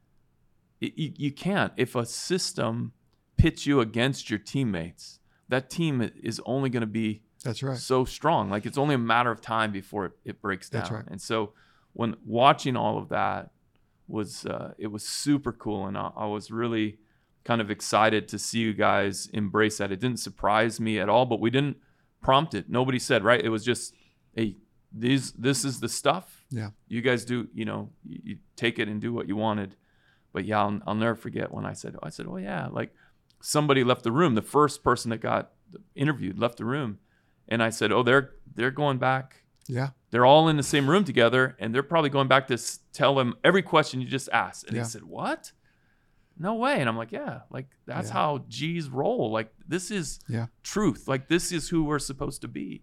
You 0.80 1.12
you 1.16 1.32
can't 1.32 1.72
if 1.76 1.94
a 1.94 2.06
system 2.06 2.92
pits 3.36 3.66
you 3.66 3.80
against 3.80 4.30
your 4.30 4.38
teammates. 4.38 5.18
That 5.48 5.68
team 5.68 6.10
is 6.22 6.40
only 6.46 6.70
going 6.70 6.82
to 6.82 6.86
be 6.86 7.22
that's 7.44 7.62
right. 7.62 7.76
so 7.76 8.04
strong. 8.04 8.50
Like 8.50 8.66
it's 8.66 8.78
only 8.78 8.94
a 8.94 8.98
matter 8.98 9.30
of 9.30 9.40
time 9.40 9.72
before 9.72 10.06
it, 10.06 10.12
it 10.24 10.42
breaks 10.42 10.68
down. 10.68 10.82
That's 10.82 10.92
right. 10.92 11.04
And 11.08 11.20
so 11.20 11.52
when 11.92 12.16
watching 12.24 12.76
all 12.76 12.98
of 12.98 13.08
that 13.08 13.50
was 14.08 14.44
uh, 14.46 14.74
it 14.78 14.88
was 14.88 15.02
super 15.06 15.52
cool, 15.52 15.86
and 15.86 15.96
I, 15.96 16.10
I 16.16 16.26
was 16.26 16.50
really 16.50 16.98
kind 17.44 17.60
of 17.60 17.70
excited 17.70 18.28
to 18.28 18.38
see 18.38 18.58
you 18.58 18.74
guys 18.74 19.28
embrace 19.32 19.78
that. 19.78 19.90
It 19.90 20.00
didn't 20.00 20.20
surprise 20.20 20.80
me 20.80 20.98
at 20.98 21.08
all, 21.08 21.26
but 21.26 21.40
we 21.40 21.50
didn't 21.50 21.78
prompt 22.20 22.54
it. 22.54 22.68
Nobody 22.68 22.98
said 22.98 23.24
right. 23.24 23.40
It 23.42 23.48
was 23.48 23.64
just 23.64 23.94
hey, 24.34 24.56
these 24.92 25.32
this 25.32 25.64
is 25.64 25.80
the 25.80 25.88
stuff. 25.88 26.44
Yeah. 26.50 26.70
You 26.88 27.00
guys 27.00 27.24
do 27.24 27.48
you 27.54 27.64
know 27.64 27.90
you, 28.04 28.20
you 28.24 28.36
take 28.56 28.78
it 28.78 28.88
and 28.88 29.00
do 29.00 29.12
what 29.12 29.28
you 29.28 29.36
wanted. 29.36 29.76
But 30.32 30.44
yeah, 30.44 30.60
I'll, 30.60 30.80
I'll 30.86 30.94
never 30.94 31.16
forget 31.16 31.52
when 31.52 31.64
I 31.64 31.72
said 31.72 31.96
I 32.02 32.10
said 32.10 32.26
oh 32.28 32.36
yeah 32.36 32.68
like 32.70 32.94
somebody 33.40 33.84
left 33.84 34.02
the 34.02 34.12
room. 34.12 34.34
The 34.34 34.42
first 34.42 34.82
person 34.84 35.10
that 35.10 35.18
got 35.18 35.52
interviewed 35.94 36.38
left 36.38 36.58
the 36.58 36.64
room, 36.64 36.98
and 37.50 37.62
I 37.62 37.70
said, 37.70 37.92
"Oh, 37.92 38.02
they're 38.02 38.30
they're 38.54 38.70
going 38.70 38.98
back. 38.98 39.42
Yeah, 39.68 39.90
They're 40.10 40.26
all 40.26 40.48
in 40.48 40.56
the 40.56 40.62
same 40.64 40.88
room 40.90 41.04
together, 41.04 41.56
and 41.60 41.72
they're 41.74 41.82
probably 41.84 42.10
going 42.10 42.26
back 42.26 42.48
to 42.48 42.54
s- 42.54 42.80
tell 42.92 43.14
them 43.14 43.34
every 43.44 43.62
question 43.62 44.00
you 44.00 44.08
just 44.08 44.28
asked." 44.32 44.64
And 44.66 44.76
Yeah. 44.76 44.82
he 44.82 44.88
said, 44.88 45.04
"What? 45.04 45.52
No 46.38 46.54
way!" 46.54 46.80
And 46.80 46.88
I'm 46.88 46.96
like, 46.96 47.12
"Yeah, 47.12 47.40
like 47.50 47.68
that's 47.86 48.08
Yeah. 48.08 48.14
how 48.14 48.44
G's 48.48 48.88
roll. 48.88 49.30
Like 49.30 49.52
this 49.68 49.90
is 49.90 50.18
Yeah. 50.28 50.46
truth. 50.62 51.06
Like 51.06 51.28
this 51.28 51.52
is 51.52 51.68
who 51.68 51.84
we're 51.84 51.98
supposed 51.98 52.40
to 52.42 52.48
be." 52.48 52.82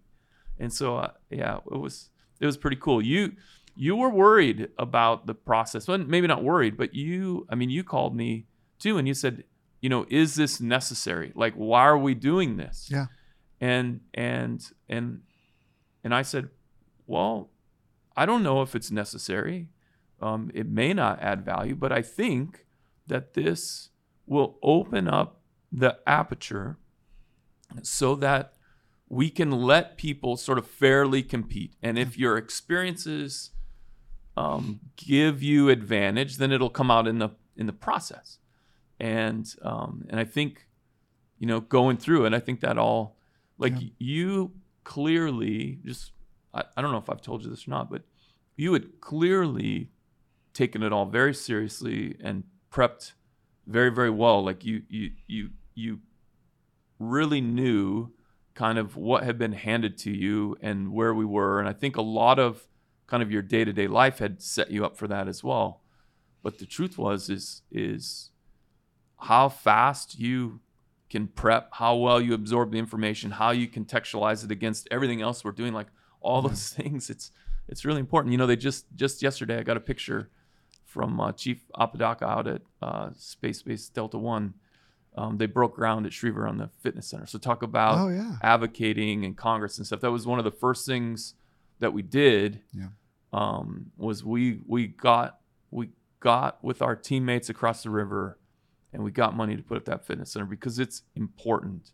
And 0.58 0.72
so, 0.72 0.96
uh, 0.96 1.10
yeah, 1.30 1.56
it 1.70 1.78
was 1.78 2.10
it 2.40 2.46
was 2.46 2.56
pretty 2.56 2.76
cool. 2.76 3.02
You 3.04 3.32
you 3.74 3.94
were 3.94 4.10
worried 4.10 4.70
about 4.78 5.26
the 5.26 5.34
process. 5.34 5.86
Well, 5.86 5.98
maybe 5.98 6.26
not 6.26 6.42
worried, 6.42 6.76
but 6.76 6.94
you. 6.94 7.46
I 7.50 7.54
mean, 7.54 7.70
you 7.70 7.84
called 7.84 8.14
me 8.16 8.46
too, 8.78 8.96
and 8.98 9.06
you 9.06 9.14
said, 9.14 9.44
you 9.80 9.88
know, 9.88 10.06
is 10.08 10.34
this 10.36 10.60
necessary? 10.60 11.32
Like, 11.34 11.54
why 11.54 11.82
are 11.82 11.98
we 11.98 12.14
doing 12.14 12.56
this? 12.56 12.88
Yeah. 12.90 13.06
And 13.60 14.00
and 14.14 14.64
and 14.88 15.22
and 16.04 16.14
I 16.14 16.22
said, 16.22 16.48
well, 17.06 17.50
I 18.16 18.26
don't 18.26 18.42
know 18.42 18.62
if 18.62 18.74
it's 18.74 18.90
necessary. 18.90 19.68
Um, 20.20 20.50
it 20.54 20.68
may 20.68 20.92
not 20.92 21.20
add 21.20 21.44
value, 21.44 21.74
but 21.74 21.92
I 21.92 22.02
think 22.02 22.66
that 23.06 23.34
this 23.34 23.90
will 24.26 24.58
open 24.62 25.08
up 25.08 25.40
the 25.70 25.98
aperture 26.06 26.76
so 27.82 28.14
that 28.16 28.54
we 29.08 29.30
can 29.30 29.50
let 29.50 29.96
people 29.96 30.36
sort 30.36 30.58
of 30.58 30.66
fairly 30.66 31.22
compete. 31.22 31.74
And 31.82 31.98
if 31.98 32.18
your 32.18 32.36
experiences 32.36 33.50
um, 34.36 34.80
give 34.96 35.42
you 35.42 35.68
advantage, 35.68 36.36
then 36.36 36.52
it'll 36.52 36.70
come 36.70 36.90
out 36.90 37.06
in 37.06 37.18
the 37.18 37.30
in 37.56 37.66
the 37.66 37.72
process. 37.72 38.38
And 39.00 39.52
um, 39.62 40.04
and 40.08 40.20
I 40.20 40.24
think, 40.24 40.66
you 41.38 41.46
know, 41.46 41.60
going 41.60 41.96
through 41.96 42.24
and 42.26 42.34
I 42.34 42.40
think 42.40 42.60
that 42.60 42.78
all 42.78 43.17
like 43.58 43.74
Yeah. 43.80 43.88
you 43.98 44.52
clearly 44.84 45.80
just 45.84 46.12
I, 46.54 46.64
I 46.76 46.82
don't 46.82 46.92
know 46.92 46.98
if 46.98 47.10
I've 47.10 47.20
told 47.20 47.44
you 47.44 47.50
this 47.50 47.66
or 47.66 47.70
not, 47.70 47.90
but 47.90 48.02
you 48.56 48.72
had 48.72 49.00
clearly 49.00 49.90
taken 50.54 50.82
it 50.82 50.92
all 50.92 51.06
very 51.06 51.34
seriously 51.34 52.16
and 52.22 52.44
prepped 52.72 53.12
very 53.66 53.90
very 53.90 54.10
well. 54.10 54.42
Like 54.44 54.64
you 54.64 54.82
you 54.88 55.12
you 55.26 55.50
you 55.74 56.00
really 56.98 57.40
knew 57.40 58.10
kind 58.54 58.78
of 58.78 58.96
what 58.96 59.22
had 59.22 59.38
been 59.38 59.52
handed 59.52 59.96
to 59.98 60.10
you 60.10 60.56
and 60.60 60.92
where 60.92 61.14
we 61.14 61.24
were, 61.24 61.60
and 61.60 61.68
I 61.68 61.72
think 61.72 61.96
a 61.96 62.02
lot 62.02 62.38
of 62.38 62.66
kind 63.06 63.22
of 63.22 63.30
your 63.30 63.42
day 63.42 63.64
to 63.64 63.72
day 63.72 63.86
life 63.86 64.18
had 64.18 64.42
set 64.42 64.70
you 64.70 64.84
up 64.84 64.96
for 64.96 65.06
that 65.08 65.28
as 65.28 65.44
well. 65.44 65.82
But 66.42 66.58
the 66.58 66.66
truth 66.66 66.98
was 66.98 67.28
is 67.30 67.62
is 67.70 68.30
how 69.20 69.48
fast 69.48 70.18
you 70.18 70.60
can 71.10 71.26
prep, 71.28 71.68
how 71.72 71.96
well 71.96 72.20
you 72.20 72.34
absorb 72.34 72.72
the 72.72 72.78
information, 72.78 73.30
how 73.32 73.50
you 73.50 73.68
contextualize 73.68 74.44
it 74.44 74.50
against 74.50 74.86
everything 74.90 75.22
else 75.22 75.44
we're 75.44 75.52
doing, 75.52 75.72
like 75.72 75.88
all 76.20 76.42
those 76.42 76.68
things. 76.76 77.10
It's 77.10 77.30
it's 77.68 77.84
really 77.84 78.00
important. 78.00 78.32
You 78.32 78.38
know, 78.38 78.46
they 78.46 78.56
just 78.56 78.86
just 78.94 79.22
yesterday 79.22 79.58
I 79.58 79.62
got 79.62 79.76
a 79.76 79.80
picture 79.80 80.30
from 80.84 81.20
uh, 81.20 81.32
Chief 81.32 81.62
Apodaca 81.74 82.26
out 82.26 82.46
at 82.46 82.62
uh, 82.80 83.10
Space 83.16 83.62
Base 83.62 83.88
Delta 83.88 84.18
One. 84.18 84.54
Um, 85.16 85.36
they 85.38 85.46
broke 85.46 85.74
ground 85.74 86.06
at 86.06 86.12
Schriever 86.12 86.48
on 86.48 86.58
the 86.58 86.70
fitness 86.80 87.08
center. 87.08 87.26
So 87.26 87.38
talk 87.38 87.62
about 87.62 87.98
Oh 87.98 88.08
yeah. 88.08 88.36
advocating 88.42 89.24
and 89.24 89.36
Congress 89.36 89.76
and 89.78 89.86
stuff. 89.86 90.00
That 90.00 90.12
was 90.12 90.26
one 90.26 90.38
of 90.38 90.44
the 90.44 90.50
first 90.52 90.86
things 90.86 91.34
that 91.80 91.92
we 91.92 92.02
did. 92.02 92.60
Yeah. 92.72 92.88
Um, 93.32 93.90
was 93.96 94.24
we 94.24 94.60
we 94.66 94.86
got 94.86 95.40
we 95.70 95.90
got 96.20 96.62
with 96.64 96.80
our 96.80 96.96
teammates 96.96 97.48
across 97.50 97.82
the 97.82 97.90
river, 97.90 98.37
and 98.92 99.02
we 99.02 99.10
got 99.10 99.36
money 99.36 99.56
to 99.56 99.62
put 99.62 99.76
up 99.76 99.84
that 99.86 100.06
fitness 100.06 100.32
center 100.32 100.46
because 100.46 100.78
it's 100.78 101.02
important. 101.14 101.92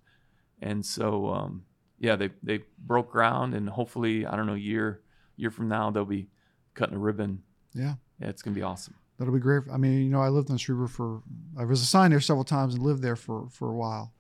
And 0.63 0.85
so 0.85 1.29
um, 1.29 1.65
yeah, 1.99 2.17
they 2.17 2.31
they 2.43 2.61
broke 2.79 3.11
ground, 3.11 3.55
and 3.55 3.69
hopefully 3.69 4.27
I 4.27 4.37
don't 4.37 4.47
know 4.47 4.55
year 4.55 5.03
year 5.37 5.51
from 5.51 5.69
now 5.69 5.91
they'll 5.91 6.05
be 6.05 6.29
cutting 6.75 6.97
a 6.97 6.99
ribbon. 6.99 7.43
Yeah. 7.73 7.95
Yeah, 8.21 8.29
it's 8.29 8.43
gonna 8.43 8.55
be 8.55 8.63
awesome. 8.63 8.95
That'll 9.19 9.35
be 9.35 9.41
great. 9.41 9.63
I 9.73 9.77
mean, 9.77 10.03
you 10.03 10.11
know, 10.11 10.21
I 10.21 10.29
lived 10.29 10.51
on 10.51 10.57
Schriever 10.57 10.89
for, 10.89 11.23
I 11.57 11.65
was 11.65 11.81
assigned 11.81 12.13
there 12.13 12.21
several 12.21 12.45
times 12.45 12.75
and 12.75 12.83
lived 12.83 13.03
there 13.03 13.17
for, 13.17 13.49
for 13.49 13.71
a 13.71 13.75
while 13.75 14.13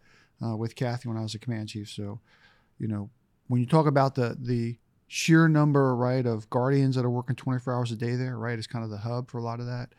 uh, 0.44 0.56
with 0.56 0.76
Kathy 0.76 1.08
when 1.08 1.16
I 1.16 1.22
was 1.22 1.34
a 1.34 1.38
command 1.38 1.68
chief. 1.68 1.90
So, 1.90 2.20
you 2.78 2.86
know, 2.86 3.10
when 3.48 3.60
you 3.60 3.66
talk 3.66 3.86
about 3.86 4.14
the, 4.14 4.36
the 4.38 4.78
sheer 5.08 5.48
number, 5.48 5.96
right, 5.96 6.24
of 6.24 6.48
guardians 6.48 6.94
that 6.94 7.04
are 7.04 7.10
working 7.10 7.34
24 7.34 7.74
hours 7.74 7.90
a 7.90 7.96
day 7.96 8.14
there, 8.14 8.38
right, 8.38 8.58
is 8.58 8.68
kind 8.68 8.84
of 8.84 8.90
the 8.90 8.98
hub 8.98 9.30
for 9.30 9.38
a 9.38 9.42
lot 9.42 9.58
of 9.58 9.66
that. 9.66 9.90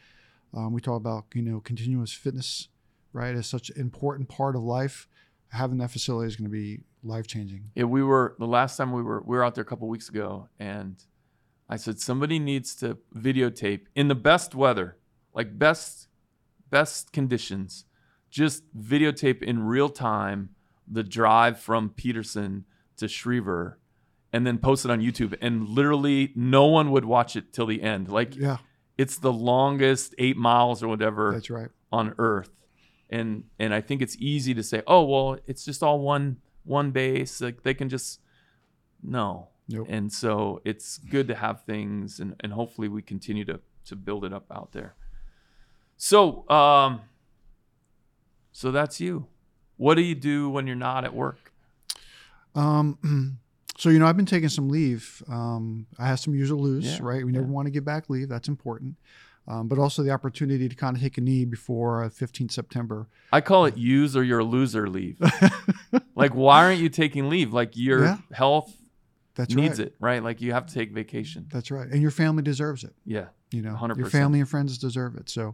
Um, 0.55 0.71
we 0.71 0.79
talk 0.79 0.97
about, 0.97 1.25
you 1.33 1.41
know, 1.41 1.59
continuous 1.59 2.13
fitness, 2.13 2.69
right, 3.12 3.35
as 3.35 3.45
such 3.45 3.69
an 3.69 3.79
important 3.79 4.29
part 4.29 4.55
of 4.55 4.63
life. 4.63 5.07
Having 5.50 5.79
that 5.79 5.91
facility 5.91 6.27
is 6.27 6.35
going 6.35 6.50
to 6.50 6.51
be 6.51 6.81
life 7.03 7.27
changing. 7.27 7.71
Yeah, 7.75 7.83
we 7.83 8.01
were 8.03 8.35
the 8.39 8.47
last 8.47 8.77
time 8.77 8.91
we 8.91 9.03
were 9.03 9.21
we 9.21 9.35
were 9.35 9.43
out 9.43 9.55
there 9.55 9.62
a 9.62 9.65
couple 9.65 9.88
weeks 9.88 10.09
ago, 10.09 10.50
and 10.59 10.95
I 11.69 11.75
said 11.75 12.00
somebody 12.00 12.39
needs 12.39 12.75
to 12.77 12.97
videotape 13.15 13.81
in 13.95 14.07
the 14.07 14.15
best 14.15 14.55
weather, 14.55 14.97
like 15.33 15.59
best 15.59 16.07
best 16.69 17.12
conditions, 17.12 17.85
just 18.29 18.63
videotape 18.75 19.43
in 19.43 19.63
real 19.63 19.89
time 19.89 20.50
the 20.88 21.03
drive 21.03 21.59
from 21.59 21.89
Peterson 21.89 22.65
to 22.97 23.05
Schriever, 23.07 23.75
and 24.31 24.45
then 24.45 24.57
post 24.57 24.85
it 24.85 24.91
on 24.91 25.00
YouTube. 25.00 25.35
And 25.41 25.67
literally, 25.67 26.31
no 26.35 26.65
one 26.65 26.91
would 26.91 27.05
watch 27.05 27.35
it 27.35 27.53
till 27.53 27.65
the 27.65 27.81
end. 27.81 28.09
Like 28.09 28.35
Yeah, 28.35 28.57
it's 28.98 29.18
the 29.18 29.34
longest 29.34 30.16
eight 30.18 30.38
miles 30.38 30.82
or 30.82 30.88
whatever 30.88 31.32
that's 31.34 31.50
right. 31.50 31.70
on 31.92 32.16
earth. 32.18 32.50
And 33.10 33.44
and 33.60 33.74
i 33.74 33.82
think 33.82 34.02
it's 34.02 34.18
easy 34.20 34.54
to 34.56 34.64
say 34.64 34.82
oh 34.88 35.04
well 35.04 35.38
it's 35.46 35.64
just 35.64 35.84
all 35.84 36.00
one 36.00 36.38
one 36.64 36.92
base. 36.92 37.42
Like 37.42 37.64
they 37.64 37.74
can 37.74 37.90
just 37.90 38.20
no. 39.04 39.50
Nope. 39.68 39.88
and 39.90 40.14
so 40.14 40.62
it's 40.64 41.00
good 41.00 41.27
to 41.27 41.34
have 41.36 41.64
things 41.64 42.20
and 42.20 42.36
and 42.40 42.53
hopefully 42.53 42.88
we 42.88 43.01
continue 43.01 43.46
to 43.46 43.60
to 43.86 43.96
build 43.96 44.24
it 44.25 44.34
up 44.34 44.46
out 44.51 44.72
there. 44.74 44.96
So 45.98 46.48
um 46.50 47.01
so 48.51 48.72
that's 48.72 49.00
you. 49.00 49.27
What 49.77 49.96
do 49.96 50.01
you 50.01 50.16
do 50.16 50.50
when 50.50 50.66
you're 50.68 50.75
not 50.75 51.03
at 51.03 51.14
work? 51.14 51.51
Um, 52.55 52.98
so 53.77 53.90
you 53.90 54.00
know, 54.00 54.05
I've 54.07 54.18
been 54.18 54.25
taking 54.25 54.50
some 54.50 54.70
leave. 54.70 55.22
Um, 55.27 55.85
I 56.00 56.07
have 56.07 56.20
some 56.20 56.33
use 56.35 56.51
or 56.51 56.55
lose, 56.55 56.85
Yeah, 56.85 57.00
right? 57.01 57.25
We 57.25 57.31
never 57.31 57.46
yeah. 57.46 57.51
want 57.51 57.66
to 57.68 57.72
give 57.72 57.83
back 57.85 58.09
leave. 58.09 58.29
That's 58.29 58.48
important. 58.48 58.96
Um, 59.48 59.68
but 59.68 59.77
also 59.77 60.01
the 60.01 60.09
opportunity 60.09 60.68
to 60.68 60.75
kind 60.75 60.96
of 60.96 61.01
take 61.03 61.18
a 61.20 61.22
knee 61.22 61.46
before 61.46 62.03
uh, 62.03 62.09
15 62.09 62.50
September. 62.50 63.07
i 63.31 63.42
call 63.42 63.66
it 63.66 63.77
use 63.77 64.16
or 64.18 64.24
you're 64.24 64.44
loser 64.44 64.88
leave 64.90 65.20
like 66.16 66.33
why 66.33 66.64
aren't 66.66 66.79
you 66.79 66.90
taking 66.90 67.29
leave 67.29 67.53
like 67.53 67.77
your 67.77 68.03
Yeah. 68.05 68.18
health 68.33 68.75
That's 69.35 69.53
needs 69.53 69.77
right. 69.77 69.90
it 69.90 69.96
right 70.00 70.24
like 70.24 70.42
you 70.42 70.51
have 70.53 70.66
to 70.66 70.74
take 70.74 70.92
vacation 70.92 71.46
That's 71.51 71.70
right. 71.70 71.88
And 71.88 72.01
your 72.01 72.09
family 72.09 72.42
deserves 72.42 72.83
it. 72.83 72.96
yeah 73.05 73.25
You 73.51 73.61
know, 73.61 73.75
100%. 73.79 73.98
your 73.98 74.09
family 74.09 74.40
and 74.40 74.50
friends 74.50 74.79
deserve 74.79 75.16
it. 75.16 75.29
So, 75.29 75.53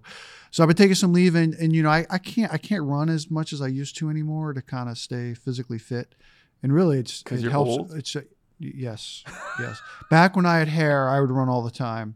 so 0.52 0.64
I've 0.64 0.68
been 0.70 0.78
taking 0.78 0.96
some 0.96 1.12
leave, 1.12 1.36
and 1.36 1.54
and 1.56 1.76
you 1.76 1.84
know, 1.84 1.90
I, 1.90 2.06
I 2.10 2.18
can't 2.18 2.52
I 2.54 2.58
can't 2.58 2.84
run 2.84 3.10
as 3.10 3.30
much 3.30 3.52
as 3.52 3.62
I 3.62 3.68
used 3.68 3.98
to 3.98 4.10
anymore 4.10 4.54
to 4.54 4.62
kind 4.62 4.88
of 4.90 4.98
stay 4.98 5.34
physically 5.34 5.78
fit. 5.80 6.16
And 6.64 6.74
really, 6.74 7.00
it's 7.00 7.24
'Cause 7.24 7.40
it 7.40 7.44
you're 7.44 7.52
helps. 7.52 7.70
old? 7.70 7.92
It's 7.94 8.16
uh, 8.16 8.22
yes, 8.60 9.24
yes. 9.60 9.82
Back 10.10 10.36
when 10.36 10.46
I 10.46 10.58
had 10.60 10.68
hair, 10.68 11.10
I 11.10 11.20
would 11.20 11.32
run 11.32 11.50
all 11.50 11.64
the 11.64 11.72
time. 11.72 12.16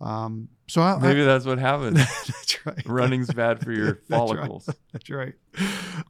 Um, 0.00 0.48
so 0.68 0.80
I, 0.82 0.94
I, 0.94 0.98
maybe 0.98 1.24
that's 1.24 1.44
what 1.44 1.58
happened 1.58 1.96
that's 2.26 2.64
right. 2.64 2.82
running's 2.86 3.32
bad 3.34 3.62
for 3.62 3.72
your 3.72 3.86
That's 4.08 4.10
right. 4.10 4.16
follicles. 4.38 4.68
That's 4.92 5.10
right. 5.10 5.34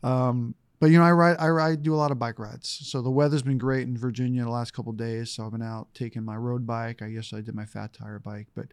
Um, 0.03 0.55
but 0.79 0.91
you 0.91 0.99
know, 0.99 1.05
I 1.05 1.13
ride, 1.13 1.37
I 1.39 1.49
ride, 1.49 1.83
do 1.83 1.95
a 1.95 1.97
lot 1.97 2.11
of 2.11 2.19
bike 2.19 2.39
rides. 2.39 2.69
So 2.69 3.03
the 3.03 3.11
weather's 3.11 3.43
been 3.43 3.59
great 3.59 3.87
in 3.89 3.97
Virginia 3.97 4.45
the 4.45 4.51
last 4.51 4.73
couple 4.73 4.91
of 4.91 4.97
days. 4.97 5.31
So 5.31 5.45
I've 5.45 5.53
been 5.53 5.63
out 5.63 5.89
taking 5.95 6.25
my 6.25 6.37
road 6.37 6.67
bike. 6.67 7.03
I 7.03 7.11
guess 7.11 7.33
I 7.33 7.41
did 7.41 7.55
my 7.55 7.67
fat 7.67 7.93
tire 7.93 8.19
bike, 8.19 8.47
but 8.55 8.67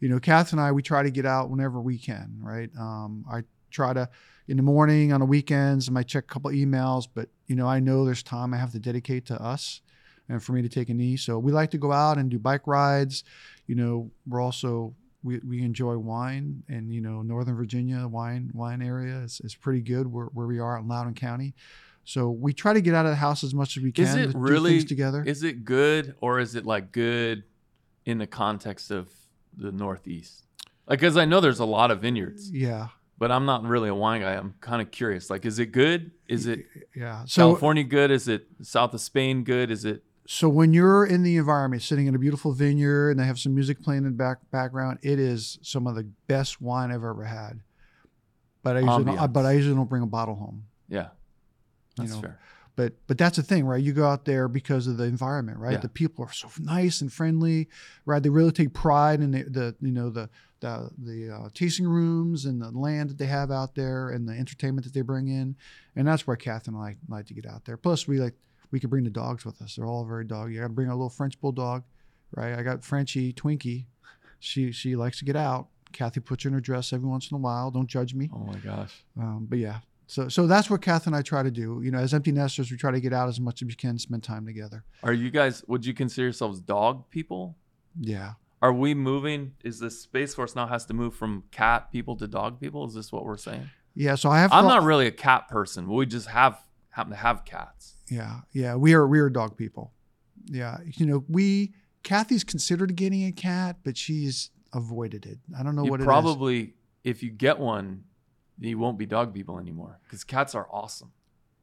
you 0.00 0.08
know, 0.08 0.18
Kath 0.20 0.52
and 0.52 0.60
I, 0.60 0.72
we 0.72 0.82
try 0.82 1.02
to 1.02 1.10
get 1.10 1.26
out 1.26 1.50
whenever 1.50 1.80
we 1.80 1.98
can. 1.98 2.38
Right. 2.40 2.70
Um, 2.78 3.24
I 3.30 3.42
try 3.70 3.92
to 3.92 4.08
in 4.50 4.56
the 4.56 4.62
morning 4.64 5.12
on 5.12 5.20
the 5.20 5.26
weekends. 5.26 5.88
I 5.88 5.92
might 5.92 6.08
check 6.08 6.24
a 6.24 6.26
couple 6.26 6.50
emails, 6.50 7.06
but 7.12 7.28
you 7.46 7.54
know, 7.54 7.68
I 7.68 7.78
know 7.78 8.04
there's 8.04 8.24
time 8.24 8.52
I 8.52 8.56
have 8.56 8.72
to 8.72 8.80
dedicate 8.80 9.24
to 9.26 9.40
us 9.40 9.80
and 10.28 10.42
for 10.42 10.52
me 10.52 10.60
to 10.60 10.68
take 10.68 10.88
a 10.88 10.94
knee. 10.94 11.16
So 11.16 11.38
we 11.38 11.52
like 11.52 11.70
to 11.70 11.78
go 11.78 11.92
out 11.92 12.18
and 12.18 12.28
do 12.28 12.38
bike 12.38 12.66
rides. 12.66 13.22
You 13.68 13.76
know, 13.76 14.10
we're 14.26 14.40
also 14.40 14.94
we, 15.22 15.38
we 15.46 15.62
enjoy 15.62 15.98
wine 15.98 16.64
and 16.68 16.92
you 16.92 17.00
know 17.00 17.22
Northern 17.22 17.54
Virginia 17.54 18.08
wine 18.08 18.50
wine 18.52 18.82
area 18.82 19.18
is, 19.20 19.40
is 19.44 19.54
pretty 19.54 19.82
good 19.82 20.12
where, 20.12 20.26
where 20.26 20.48
we 20.48 20.58
are 20.58 20.76
in 20.78 20.88
Loudoun 20.88 21.14
County. 21.14 21.54
So 22.02 22.30
we 22.30 22.52
try 22.52 22.72
to 22.72 22.80
get 22.80 22.92
out 22.92 23.06
of 23.06 23.12
the 23.12 23.16
house 23.16 23.44
as 23.44 23.54
much 23.54 23.76
as 23.76 23.84
we 23.84 23.92
can 23.92 24.04
Is 24.04 24.16
it 24.16 24.34
really 24.34 24.78
things 24.78 24.86
together. 24.86 25.22
Is 25.24 25.44
it 25.44 25.64
good 25.64 26.16
or 26.20 26.40
is 26.40 26.56
it 26.56 26.66
like 26.66 26.90
good 26.90 27.44
in 28.04 28.18
the 28.18 28.26
context 28.26 28.90
of 28.90 29.12
the 29.56 29.70
Northeast? 29.70 30.44
Like, 30.88 31.00
cause 31.00 31.16
I 31.16 31.24
know 31.24 31.40
there's 31.40 31.60
a 31.60 31.64
lot 31.64 31.92
of 31.92 32.00
vineyards, 32.00 32.50
yeah, 32.50 32.88
but 33.20 33.30
I'm 33.30 33.44
not 33.44 33.62
really 33.64 33.90
a 33.90 33.94
wine 33.94 34.22
guy. 34.22 34.32
I'm 34.32 34.54
kind 34.62 34.80
of 34.80 34.90
curious. 34.90 35.28
Like, 35.28 35.44
is 35.44 35.58
it 35.58 35.66
good? 35.66 36.10
Is 36.26 36.46
it 36.46 36.64
yeah. 36.96 37.22
So 37.26 37.42
California 37.42 37.84
good? 37.84 38.10
Is 38.10 38.26
it 38.26 38.46
south 38.62 38.94
of 38.94 39.00
Spain 39.00 39.44
good? 39.44 39.70
Is 39.70 39.84
it 39.84 40.02
so 40.26 40.48
when 40.48 40.72
you're 40.72 41.04
in 41.04 41.22
the 41.22 41.36
environment, 41.36 41.82
sitting 41.82 42.06
in 42.06 42.14
a 42.14 42.18
beautiful 42.18 42.52
vineyard, 42.52 43.10
and 43.10 43.20
they 43.20 43.26
have 43.26 43.38
some 43.38 43.54
music 43.54 43.82
playing 43.82 44.04
in 44.04 44.04
the 44.04 44.10
back 44.12 44.38
background, 44.50 45.00
it 45.02 45.18
is 45.18 45.58
some 45.60 45.86
of 45.86 45.96
the 45.96 46.04
best 46.28 46.62
wine 46.62 46.90
I've 46.90 47.04
ever 47.04 47.24
had. 47.24 47.60
But 48.62 48.78
I 48.78 48.80
usually 48.80 49.04
don't, 49.04 49.32
but 49.32 49.44
I 49.44 49.52
usually 49.52 49.76
don't 49.76 49.88
bring 49.88 50.02
a 50.02 50.06
bottle 50.06 50.34
home. 50.34 50.64
yeah? 50.88 51.08
You 51.98 52.04
That's 52.04 52.14
know, 52.14 52.20
fair. 52.22 52.38
But 52.76 52.94
but 53.06 53.18
that's 53.18 53.36
the 53.36 53.42
thing 53.42 53.64
right? 53.66 53.82
You 53.82 53.92
go 53.92 54.06
out 54.06 54.24
there 54.24 54.48
because 54.48 54.86
of 54.86 54.96
the 54.96 55.04
environment 55.04 55.58
right? 55.58 55.72
Yeah. 55.72 55.78
the 55.78 55.88
people 55.88 56.24
are 56.24 56.32
so 56.32 56.48
nice 56.58 57.00
and 57.00 57.12
friendly 57.12 57.68
right? 58.06 58.22
They 58.22 58.28
really 58.28 58.52
take 58.52 58.72
pride 58.74 59.20
in 59.20 59.32
the, 59.32 59.42
the 59.44 59.76
you 59.80 59.92
know 59.92 60.10
the 60.10 60.28
the, 60.60 60.90
the 60.98 61.34
uh, 61.34 61.48
tasting 61.54 61.88
rooms 61.88 62.44
and 62.44 62.60
the 62.60 62.70
land 62.70 63.08
that 63.08 63.16
they 63.16 63.26
have 63.26 63.50
out 63.50 63.74
there 63.74 64.10
and 64.10 64.28
the 64.28 64.34
entertainment 64.34 64.84
that 64.84 64.92
they 64.92 65.00
bring 65.00 65.28
in. 65.28 65.56
And 65.96 66.06
that's 66.06 66.26
where 66.26 66.36
Kath 66.36 66.68
and 66.68 66.76
I 66.76 66.96
like 67.08 67.24
to 67.28 67.34
get 67.34 67.46
out 67.46 67.64
there. 67.64 67.78
Plus 67.78 68.06
we 68.06 68.20
like 68.20 68.34
we 68.70 68.78
could 68.78 68.90
bring 68.90 69.04
the 69.04 69.10
dogs 69.10 69.44
with 69.46 69.60
us. 69.62 69.76
They're 69.76 69.86
all 69.86 70.04
very 70.04 70.24
doggy. 70.24 70.58
I 70.58 70.62
gotta 70.62 70.74
bring 70.74 70.88
a 70.88 70.94
little 70.94 71.08
French 71.08 71.40
bulldog 71.40 71.82
right? 72.34 72.58
I 72.58 72.62
got 72.62 72.84
Frenchie 72.84 73.32
Twinkie. 73.32 73.86
She 74.38 74.72
she 74.72 74.96
likes 74.96 75.18
to 75.18 75.24
get 75.24 75.36
out. 75.36 75.68
Kathy 75.92 76.20
puts 76.20 76.44
her 76.44 76.48
in 76.48 76.54
her 76.54 76.60
dress 76.60 76.92
every 76.92 77.08
once 77.08 77.30
in 77.30 77.34
a 77.34 77.40
while. 77.40 77.70
Don't 77.70 77.88
judge 77.88 78.14
me. 78.14 78.30
Oh 78.32 78.38
my 78.38 78.56
gosh. 78.58 79.04
um, 79.18 79.46
but 79.48 79.58
yeah, 79.58 79.78
so 80.10 80.28
so 80.28 80.46
that's 80.46 80.68
what 80.68 80.82
Kath 80.82 81.06
and 81.06 81.14
I 81.14 81.22
try 81.22 81.42
to 81.42 81.50
do. 81.50 81.80
You 81.84 81.90
know, 81.90 81.98
as 81.98 82.12
empty 82.12 82.32
nesters, 82.32 82.70
we 82.70 82.76
try 82.76 82.90
to 82.90 83.00
get 83.00 83.12
out 83.12 83.28
as 83.28 83.38
much 83.40 83.62
as 83.62 83.68
we 83.68 83.74
can, 83.74 83.98
spend 83.98 84.22
time 84.24 84.44
together. 84.44 84.84
Are 85.02 85.12
you 85.12 85.30
guys? 85.30 85.62
Would 85.68 85.86
you 85.86 85.94
consider 85.94 86.24
yourselves 86.26 86.60
dog 86.60 87.08
people? 87.10 87.56
Yeah, 88.00 88.32
Are 88.62 88.72
we 88.72 88.94
moving? 88.94 89.52
Is 89.64 89.78
the 89.80 89.90
Space 89.90 90.34
Force 90.34 90.54
now 90.56 90.66
has 90.66 90.84
to 90.86 90.94
move 90.94 91.14
from 91.14 91.44
cat 91.50 91.90
people 91.92 92.16
to 92.16 92.26
dog 92.28 92.60
people? 92.60 92.86
Is 92.86 92.94
this 92.94 93.10
what 93.12 93.24
we're 93.24 93.36
saying? 93.36 93.70
yeah. 93.94 94.14
So 94.16 94.30
I 94.30 94.40
have. 94.40 94.52
I'm 94.52 94.64
thought- 94.64 94.80
not 94.80 94.82
really 94.84 95.06
a 95.06 95.12
cat 95.12 95.48
person. 95.48 95.88
We 95.88 96.06
just 96.06 96.28
have 96.28 96.58
happen 96.90 97.10
to 97.12 97.16
have 97.16 97.44
cats. 97.44 97.94
Yeah, 98.08 98.40
yeah. 98.52 98.74
We 98.76 98.94
are 98.94 99.06
we 99.06 99.20
are 99.20 99.30
dog 99.30 99.56
people. 99.56 99.92
Yeah, 100.46 100.78
you 100.84 101.06
know, 101.06 101.24
we 101.28 101.72
Kathy's 102.02 102.44
considered 102.44 102.96
getting 102.96 103.24
a 103.26 103.32
cat, 103.32 103.76
but 103.84 103.96
she's 103.96 104.50
avoided 104.72 105.26
it. 105.26 105.38
I 105.58 105.62
don't 105.62 105.76
know 105.76 105.84
you 105.84 105.90
what 105.90 106.00
it 106.00 106.04
is. 106.04 106.06
probably, 106.06 106.74
if 107.04 107.22
you 107.22 107.30
get 107.30 107.58
one, 107.58 108.04
you 108.60 108.78
won't 108.78 108.98
be 108.98 109.06
dog 109.06 109.32
people 109.34 109.58
anymore 109.58 109.98
because 110.04 110.22
cats 110.24 110.54
are 110.54 110.68
awesome. 110.70 111.12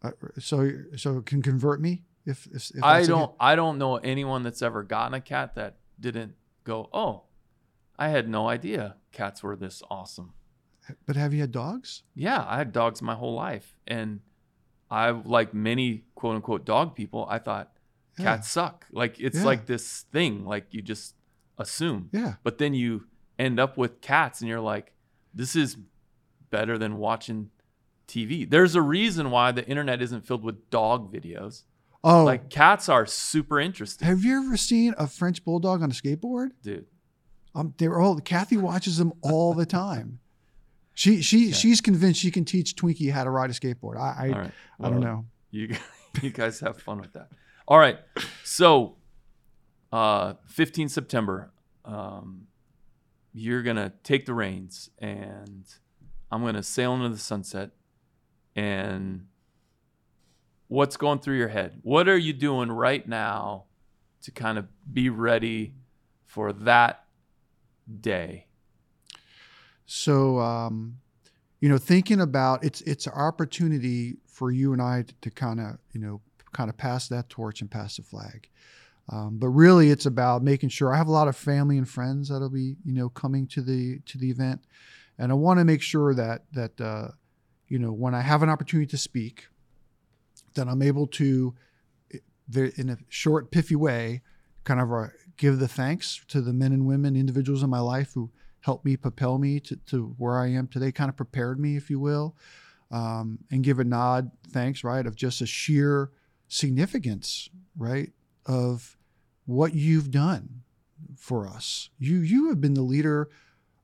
Uh, 0.03 0.11
so 0.39 0.69
so 0.95 1.21
can 1.21 1.41
convert 1.41 1.79
me 1.81 2.03
if 2.25 2.47
if, 2.47 2.71
if 2.75 2.83
I 2.83 3.03
don't. 3.05 3.33
I 3.39 3.55
don't 3.55 3.77
know 3.77 3.97
anyone 3.97 4.43
that's 4.43 4.61
ever 4.61 4.83
gotten 4.83 5.13
a 5.13 5.21
cat 5.21 5.55
that 5.55 5.77
didn't 5.99 6.33
go, 6.63 6.89
"Oh, 6.93 7.23
I 7.97 8.09
had 8.09 8.27
no 8.29 8.47
idea 8.49 8.97
cats 9.11 9.41
were 9.43 9.55
this 9.55 9.81
awesome." 9.89 10.33
But 11.05 11.15
have 11.15 11.33
you 11.33 11.41
had 11.41 11.51
dogs? 11.51 12.03
Yeah, 12.15 12.45
I 12.47 12.57
had 12.57 12.71
dogs 12.71 13.01
my 13.01 13.15
whole 13.15 13.33
life, 13.33 13.77
and 13.87 14.21
I 14.89 15.09
like 15.11 15.53
many 15.53 16.03
quote 16.15 16.35
unquote 16.35 16.65
dog 16.65 16.95
people. 16.95 17.25
I 17.29 17.39
thought 17.39 17.73
Yeah. 18.17 18.25
cats 18.25 18.49
suck. 18.49 18.85
Like 18.91 19.19
it's 19.19 19.37
Yeah. 19.39 19.45
like 19.45 19.65
this 19.65 20.03
thing, 20.11 20.45
like 20.45 20.67
you 20.71 20.81
just 20.81 21.15
assume. 21.57 22.09
Yeah. 22.13 22.35
But 22.43 22.57
then 22.57 22.73
you 22.73 23.07
end 23.37 23.59
up 23.59 23.77
with 23.77 23.99
cats, 24.01 24.41
and 24.41 24.47
you're 24.49 24.61
like, 24.61 24.93
this 25.33 25.55
is 25.55 25.77
better 26.49 26.77
than 26.77 26.97
watching 26.97 27.49
TV. 28.07 28.49
There's 28.49 28.75
a 28.75 28.81
reason 28.81 29.31
why 29.31 29.51
the 29.51 29.65
internet 29.67 30.01
isn't 30.01 30.25
filled 30.25 30.43
with 30.43 30.69
dog 30.69 31.11
videos. 31.13 31.63
Oh, 32.03 32.23
Like 32.23 32.49
cats 32.49 32.87
are 32.89 33.05
super 33.05 33.59
interesting, 33.59 34.07
have 34.07 34.23
you 34.23 34.37
ever 34.45 34.55
seen 34.55 34.93
a 34.97 35.07
French 35.07 35.43
bulldog 35.43 35.81
on 35.81 35.89
a 35.91 35.93
skateboard? 35.93 36.49
dude. 36.61 36.85
Um, 37.55 37.73
they're 37.79 37.99
all 37.99 38.19
Kathy 38.19 38.55
watches 38.55 38.97
them 38.97 39.13
all 39.23 39.53
the 39.55 39.65
time. 39.65 40.19
She 40.93 41.21
she 41.21 41.47
Yeah. 41.47 41.53
she's 41.55 41.81
convinced 41.81 42.19
she 42.19 42.29
can 42.31 42.45
teach 42.45 42.75
Twinkie 42.75 43.11
how 43.11 43.23
to 43.23 43.29
ride 43.31 43.49
a 43.49 43.53
skateboard. 43.53 43.97
I 43.97 44.27
I, 44.27 44.29
right. 44.29 44.51
I 44.79 44.89
don't 44.89 44.99
know. 45.01 45.25
You 45.51 45.75
you 46.21 46.29
guys 46.29 46.59
have 46.59 46.77
fun 46.79 46.99
with 47.01 47.13
that. 47.13 47.29
All 47.67 47.79
right. 47.79 47.97
So, 48.43 48.95
uh, 49.91 50.33
15 50.47 50.87
September, 50.89 51.51
um, 51.83 52.47
you're 53.33 53.63
gonna 53.63 53.91
take 54.03 54.25
the 54.27 54.33
reins, 54.35 54.89
and 54.99 55.65
I'm 56.31 56.43
gonna 56.43 56.63
sail 56.63 56.93
into 56.93 57.09
the 57.09 57.17
sunset. 57.17 57.71
And 58.55 59.27
what's 60.67 60.97
going 60.97 61.19
through 61.19 61.37
your 61.37 61.47
head? 61.49 61.79
What 61.83 62.07
are 62.07 62.17
you 62.17 62.33
doing 62.33 62.71
right 62.71 63.07
now 63.07 63.65
to 64.23 64.31
kind 64.31 64.57
of 64.57 64.67
be 64.91 65.09
ready 65.09 65.75
for 66.25 66.51
that 66.53 67.05
day? 68.01 68.47
So, 69.85 70.39
um, 70.39 70.97
you 71.59 71.69
know, 71.69 71.77
thinking 71.77 72.19
about 72.19 72.63
it's 72.63 72.81
it's 72.81 73.07
an 73.07 73.13
opportunity 73.13 74.17
for 74.25 74.51
you 74.51 74.73
and 74.73 74.81
I 74.81 75.03
to, 75.03 75.13
to 75.21 75.31
kind 75.31 75.59
of 75.59 75.77
you 75.93 76.01
know 76.01 76.21
kind 76.53 76.69
of 76.69 76.77
pass 76.77 77.07
that 77.07 77.29
torch 77.29 77.61
and 77.61 77.71
pass 77.71 77.97
the 77.97 78.03
flag. 78.03 78.49
Um, 79.09 79.37
but 79.37 79.47
really, 79.47 79.89
it's 79.89 80.05
about 80.05 80.43
making 80.43 80.69
sure 80.69 80.93
I 80.93 80.97
have 80.97 81.07
a 81.07 81.11
lot 81.11 81.27
of 81.27 81.37
family 81.37 81.77
and 81.77 81.87
friends 81.87 82.29
that'll 82.29 82.49
be 82.49 82.75
you 82.83 82.93
know 82.93 83.09
coming 83.09 83.47
to 83.47 83.61
the 83.61 83.99
to 84.05 84.17
the 84.17 84.29
event, 84.29 84.61
and 85.17 85.31
I 85.31 85.35
want 85.35 85.59
to 85.59 85.65
make 85.65 85.81
sure 85.81 86.13
that 86.13 86.43
that 86.53 86.79
uh, 86.79 87.09
you 87.67 87.79
know 87.79 87.91
when 87.91 88.15
I 88.15 88.21
have 88.21 88.43
an 88.43 88.49
opportunity 88.49 88.87
to 88.87 88.97
speak, 88.97 89.47
that 90.57 90.67
I'm 90.67 90.81
able 90.81 91.07
to, 91.07 91.55
eh, 92.13 92.69
in 92.75 92.89
a 92.89 92.97
short, 93.09 93.51
piffy 93.51 93.75
way, 93.75 94.21
kind 94.63 94.81
of 94.81 94.91
uh, 94.91 95.07
give 95.37 95.59
the 95.59 95.67
thanks 95.67 96.21
to 96.27 96.41
the 96.41 96.53
men 96.53 96.73
and 96.73 96.85
women, 96.85 97.15
individuals 97.15 97.63
in 97.63 97.69
my 97.69 97.79
life 97.79 98.13
who 98.13 98.29
helped 98.61 98.83
me 98.83 98.97
propel 98.97 99.37
me 99.37 99.61
to, 99.61 99.77
to 99.87 100.13
where 100.17 100.39
I 100.39 100.47
am 100.47 100.67
today, 100.67 100.91
kind 100.91 101.09
of 101.09 101.15
prepared 101.15 101.59
me, 101.59 101.77
if 101.77 101.89
you 101.89 101.99
will, 101.99 102.35
um, 102.91 103.39
and 103.49 103.63
give 103.63 103.79
a 103.79 103.83
nod, 103.85 104.31
thanks, 104.49 104.83
right, 104.83 105.05
of 105.05 105.15
just 105.15 105.39
a 105.41 105.45
sheer 105.45 106.11
significance, 106.49 107.49
right, 107.77 108.11
of 108.45 108.97
what 109.45 109.73
you've 109.73 110.11
done 110.11 110.63
for 111.15 111.47
us. 111.47 111.89
You 111.99 112.17
you 112.17 112.49
have 112.49 112.59
been 112.59 112.73
the 112.73 112.81
leader 112.81 113.29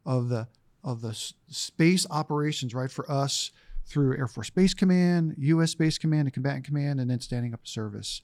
of 0.06 0.30
the 0.30 0.48
of 0.84 1.02
the 1.02 1.14
space 1.50 2.06
operations, 2.10 2.74
right, 2.74 2.92
for 2.92 3.10
us 3.10 3.52
through 3.86 4.18
Air 4.18 4.28
Force 4.28 4.48
Space 4.48 4.74
Command, 4.74 5.36
U.S. 5.38 5.72
Space 5.72 5.98
Command, 5.98 6.28
and 6.28 6.34
Combatant 6.34 6.66
Command, 6.66 7.00
and 7.00 7.10
then 7.10 7.20
standing 7.20 7.54
up 7.54 7.62
a 7.66 7.68
service. 7.68 8.22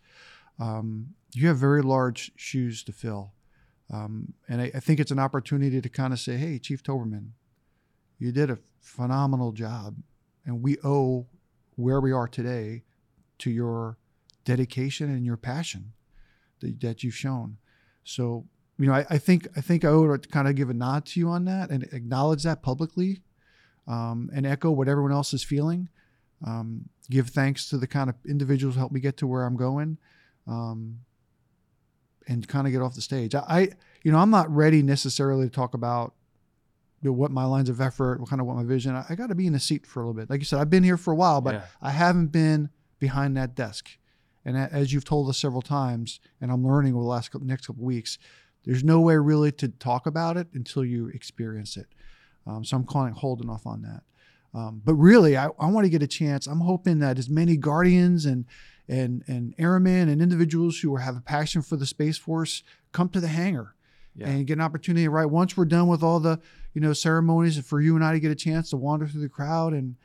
Um, 0.60 1.16
you 1.34 1.48
have 1.48 1.58
very 1.58 1.82
large 1.82 2.32
shoes 2.36 2.84
to 2.84 2.92
fill. 2.92 3.34
Um, 3.92 4.34
and 4.48 4.62
I, 4.62 4.72
I 4.76 4.80
think 4.80 5.00
it's 5.00 5.12
an 5.12 5.20
opportunity 5.20 5.82
to 5.82 5.90
kind 5.90 6.14
of 6.14 6.20
say, 6.20 6.38
hey, 6.38 6.60
Chief 6.60 6.84
Towberman, 6.84 7.30
you 8.18 8.32
did 8.32 8.50
a 8.50 8.60
phenomenal 8.82 9.52
job. 9.52 9.96
And 10.46 10.62
we 10.62 10.78
owe 10.84 11.28
where 11.76 12.02
we 12.02 12.12
are 12.12 12.28
today 12.28 12.84
to 13.40 13.50
your 13.50 13.98
dedication 14.44 15.10
and 15.10 15.26
your 15.26 15.38
passion 15.38 15.94
that, 16.60 16.82
that 16.82 17.04
you've 17.04 17.16
shown. 17.16 17.58
So, 18.04 18.46
you 18.80 18.88
know, 18.88 18.94
I, 18.94 19.06
I 19.10 19.18
think 19.18 19.48
I 19.56 19.62
think 19.62 19.84
I 19.84 19.90
to 19.90 20.20
kind 20.32 20.48
of 20.48 20.56
give 20.56 20.70
a 20.70 20.74
nod 20.74 21.06
to 21.08 21.20
you 21.20 21.30
on 21.30 21.46
that 21.46 21.70
and 21.70 21.84
acknowledge 21.92 22.44
that 22.44 22.62
publicly 22.64 23.22
um, 23.88 24.30
and 24.34 24.46
echo 24.46 24.72
what 24.72 24.88
everyone 24.88 25.12
else 25.12 25.34
is 25.34 25.44
feeling. 25.44 25.90
Um, 26.46 26.88
give 27.10 27.30
thanks 27.30 27.70
to 27.70 27.78
the 27.78 27.88
kind 27.88 28.10
of 28.10 28.16
individuals 28.26 28.76
who 28.76 28.80
helped 28.80 28.94
me 28.94 29.02
get 29.02 29.18
to 29.18 29.28
where 29.28 29.44
I'm 29.44 29.58
going. 29.58 29.98
Um, 30.48 31.00
and 32.28 32.48
kind 32.48 32.68
of 32.68 32.72
get 32.72 32.82
off 32.82 32.94
the 32.94 33.02
stage. 33.02 33.34
I, 33.36 33.40
I, 33.48 33.60
you 34.04 34.12
know, 34.12 34.20
I'm 34.20 34.30
not 34.30 34.50
ready 34.56 34.84
necessarily 34.84 35.48
to 35.48 35.52
talk 35.52 35.74
about 35.74 36.14
you 37.02 37.10
know, 37.10 37.14
what 37.14 37.32
my 37.32 37.44
lines 37.44 37.70
of 37.70 37.82
effort, 37.82 38.20
what 38.20 38.30
kind 38.30 38.40
of 38.40 38.46
what 38.46 38.56
my 38.56 38.64
vision. 38.64 38.96
I, 38.96 39.04
I 39.10 39.16
got 39.16 39.28
to 39.28 39.36
be 39.36 39.48
in 39.48 39.56
a 39.56 39.60
seat 39.60 39.86
for 39.86 40.02
a 40.02 40.04
little 40.04 40.14
bit. 40.14 40.30
Like 40.30 40.40
you 40.40 40.46
said, 40.46 40.60
I've 40.60 40.70
been 40.70 40.84
here 40.84 40.98
for 40.98 41.12
a 41.12 41.16
while, 41.16 41.42
but 41.42 41.56
Yeah. 41.56 41.62
I 41.82 41.90
haven't 41.90 42.28
been 42.28 42.70
behind 43.00 43.36
that 43.38 43.56
desk. 43.56 43.90
And 44.46 44.58
as 44.58 44.94
you've 44.94 45.06
told 45.06 45.28
us 45.28 45.38
several 45.38 45.62
times, 45.62 46.20
and 46.40 46.52
I'm 46.52 46.66
learning 46.66 46.94
over 46.94 47.04
the 47.04 47.10
last 47.10 47.32
couple, 47.32 47.48
next 47.48 47.68
couple 47.68 47.84
weeks, 47.84 48.18
there's 48.66 48.84
no 48.84 49.00
way 49.00 49.16
really 49.18 49.52
to 49.54 49.68
talk 49.70 50.06
about 50.06 50.38
it 50.38 50.48
until 50.54 50.84
you 50.86 51.08
experience 51.08 51.78
it. 51.78 51.88
Um, 52.46 52.64
so 52.64 52.78
I'm 52.78 52.84
calling 52.86 53.14
holding 53.14 53.50
off 53.50 53.66
on 53.66 53.82
that. 53.84 54.04
Um, 54.54 54.82
but 54.84 54.96
really, 54.96 55.38
I, 55.38 55.50
I 55.60 55.68
want 55.70 55.86
to 55.86 55.90
get 55.90 56.02
a 56.02 56.08
chance. 56.08 56.48
I'm 56.48 56.62
hoping 56.62 57.00
that 57.00 57.20
as 57.20 57.30
many 57.30 57.56
guardians 57.58 58.26
and 58.26 58.46
and 58.88 59.24
and 59.28 59.54
airmen 59.60 60.10
and 60.10 60.22
individuals 60.22 60.80
who 60.80 60.96
have 60.96 61.16
a 61.16 61.22
passion 61.22 61.62
for 61.62 61.76
the 61.78 61.86
space 61.86 62.18
force 62.18 62.64
come 62.92 63.10
to 63.10 63.20
the 63.20 63.28
hangar 63.28 63.76
Yeah. 64.16 64.30
and 64.30 64.48
get 64.48 64.54
an 64.58 64.62
opportunity. 64.62 65.08
Right 65.08 65.26
once 65.30 65.56
we're 65.56 65.66
done 65.66 65.88
with 65.88 66.02
all 66.02 66.20
the 66.20 66.40
you 66.74 66.82
know 66.82 66.94
ceremonies, 66.94 67.60
for 67.66 67.80
you 67.80 67.96
and 67.96 68.04
I 68.04 68.14
to 68.14 68.20
get 68.20 68.32
a 68.32 68.36
chance 68.36 68.72
to 68.72 68.78
wander 68.78 69.08
through 69.08 69.22
the 69.22 69.30
crowd 69.30 69.74
and 69.74 69.96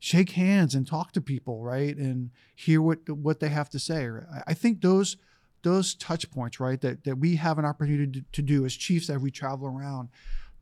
shake 0.00 0.30
hands 0.30 0.74
and 0.74 0.84
talk 0.84 1.12
to 1.12 1.20
people, 1.20 1.62
right, 1.62 1.96
and 1.96 2.30
hear 2.56 2.82
what 2.82 3.08
what 3.08 3.38
they 3.38 3.50
have 3.50 3.70
to 3.70 3.78
say. 3.78 4.08
I, 4.08 4.42
I 4.48 4.54
think 4.54 4.80
those 4.80 5.16
those 5.62 5.94
touch 5.94 6.30
points, 6.30 6.60
right, 6.60 6.80
that 6.80 7.04
that 7.04 7.18
we 7.18 7.36
have 7.36 7.58
an 7.58 7.64
opportunity 7.64 8.20
to, 8.20 8.24
to 8.32 8.42
do 8.42 8.64
as 8.64 8.74
chiefs 8.74 9.10
as 9.10 9.18
we 9.18 9.30
travel 9.30 9.66
around. 9.66 10.08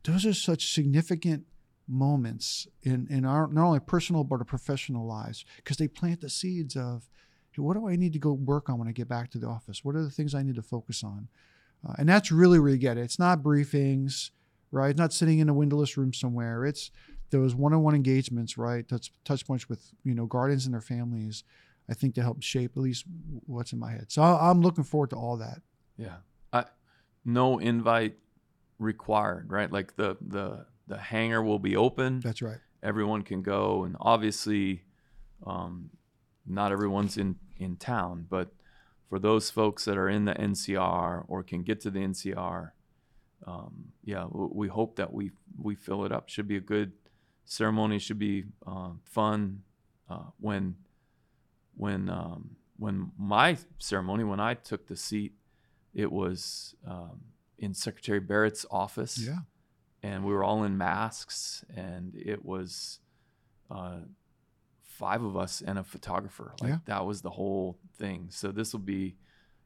Those 0.03 0.25
are 0.25 0.33
such 0.33 0.73
significant 0.73 1.45
moments 1.87 2.67
in 2.83 3.07
in 3.09 3.25
our 3.25 3.47
not 3.47 3.65
only 3.65 3.79
personal 3.79 4.23
but 4.23 4.39
our 4.39 4.45
professional 4.45 5.05
lives 5.05 5.43
because 5.57 5.77
they 5.77 5.87
plant 5.87 6.21
the 6.21 6.29
seeds 6.29 6.75
of 6.75 7.09
hey, 7.51 7.61
what 7.61 7.73
do 7.75 7.87
I 7.87 7.95
need 7.95 8.13
to 8.13 8.19
go 8.19 8.31
work 8.31 8.69
on 8.69 8.79
when 8.79 8.87
I 8.87 8.93
get 8.93 9.09
back 9.09 9.29
to 9.31 9.37
the 9.37 9.47
office? 9.47 9.83
What 9.83 9.95
are 9.95 10.03
the 10.03 10.09
things 10.09 10.33
I 10.33 10.43
need 10.43 10.55
to 10.55 10.61
focus 10.61 11.03
on? 11.03 11.27
Uh, 11.87 11.93
and 11.97 12.07
that's 12.07 12.31
really 12.31 12.59
where 12.59 12.69
you 12.69 12.77
get 12.77 12.97
it. 12.97 13.01
It's 13.01 13.19
not 13.19 13.43
briefings, 13.43 14.29
right? 14.71 14.91
It's 14.91 14.99
not 14.99 15.13
sitting 15.13 15.39
in 15.39 15.49
a 15.49 15.53
windowless 15.53 15.97
room 15.97 16.13
somewhere. 16.13 16.65
It's 16.65 16.91
those 17.31 17.55
one-on-one 17.55 17.95
engagements, 17.95 18.57
right? 18.57 18.87
Touch 18.87 19.11
touch 19.25 19.45
points 19.45 19.67
with 19.67 19.91
you 20.03 20.13
know 20.13 20.25
guardians 20.25 20.65
and 20.65 20.73
their 20.73 20.81
families. 20.81 21.43
I 21.91 21.93
think 21.93 22.15
to 22.15 22.21
help 22.21 22.41
shape 22.41 22.71
at 22.77 22.81
least 22.81 23.03
what's 23.45 23.73
in 23.73 23.79
my 23.79 23.91
head. 23.91 24.05
So 24.11 24.23
I'm 24.23 24.61
looking 24.61 24.85
forward 24.85 25.09
to 25.09 25.17
all 25.17 25.35
that. 25.37 25.61
Yeah. 25.97 26.17
I, 26.53 26.63
no 27.25 27.59
invite 27.59 28.15
required, 28.79 29.51
right? 29.51 29.69
Like 29.69 29.97
the 29.97 30.17
the 30.21 30.65
the 30.87 30.97
hangar 30.97 31.43
will 31.43 31.59
be 31.59 31.75
open. 31.75 32.21
That's 32.21 32.41
right. 32.41 32.59
Everyone 32.81 33.23
can 33.23 33.41
go, 33.41 33.83
and 33.83 33.97
obviously, 33.99 34.83
um, 35.45 35.89
not 36.47 36.71
everyone's 36.71 37.17
in 37.17 37.35
in 37.57 37.75
town, 37.75 38.25
but 38.29 38.53
for 39.09 39.19
those 39.19 39.51
folks 39.51 39.83
that 39.83 39.97
are 39.97 40.07
in 40.07 40.23
the 40.23 40.33
NCR 40.33 41.25
or 41.27 41.43
can 41.43 41.61
get 41.61 41.81
to 41.81 41.91
the 41.91 41.99
NCR, 41.99 42.71
um, 43.45 43.91
yeah, 44.05 44.25
we 44.31 44.69
hope 44.69 44.95
that 44.95 45.13
we 45.13 45.31
we 45.61 45.75
fill 45.75 46.05
it 46.05 46.13
up. 46.13 46.29
Should 46.29 46.47
be 46.47 46.55
a 46.55 46.61
good 46.61 46.93
ceremony. 47.43 47.99
Should 47.99 48.19
be 48.19 48.45
uh, 48.65 48.91
fun. 49.03 49.63
Uh, 50.09 50.31
when 50.39 50.75
when 51.75 52.09
um, 52.09 52.55
when 52.77 53.11
my 53.17 53.57
ceremony, 53.79 54.23
when 54.23 54.39
I 54.39 54.53
took 54.55 54.87
the 54.87 54.95
seat, 54.97 55.33
it 55.93 56.11
was 56.11 56.75
um, 56.87 57.21
in 57.59 57.73
Secretary 57.73 58.19
Barrett's 58.19 58.65
office 58.71 59.17
Yeah. 59.19 59.39
and 60.01 60.23
we 60.25 60.33
were 60.33 60.43
all 60.43 60.63
in 60.63 60.77
masks 60.77 61.63
and 61.75 62.15
it 62.15 62.43
was 62.43 62.99
uh, 63.69 63.99
five 64.83 65.23
of 65.23 65.35
us 65.37 65.61
and 65.61 65.77
a 65.79 65.83
photographer 65.83 66.53
like 66.61 66.69
Yeah. 66.69 66.77
that 66.85 67.05
was 67.05 67.21
the 67.21 67.29
whole 67.29 67.77
thing 67.97 68.27
so 68.29 68.51
this 68.51 68.73
will 68.73 68.79
be 68.81 69.15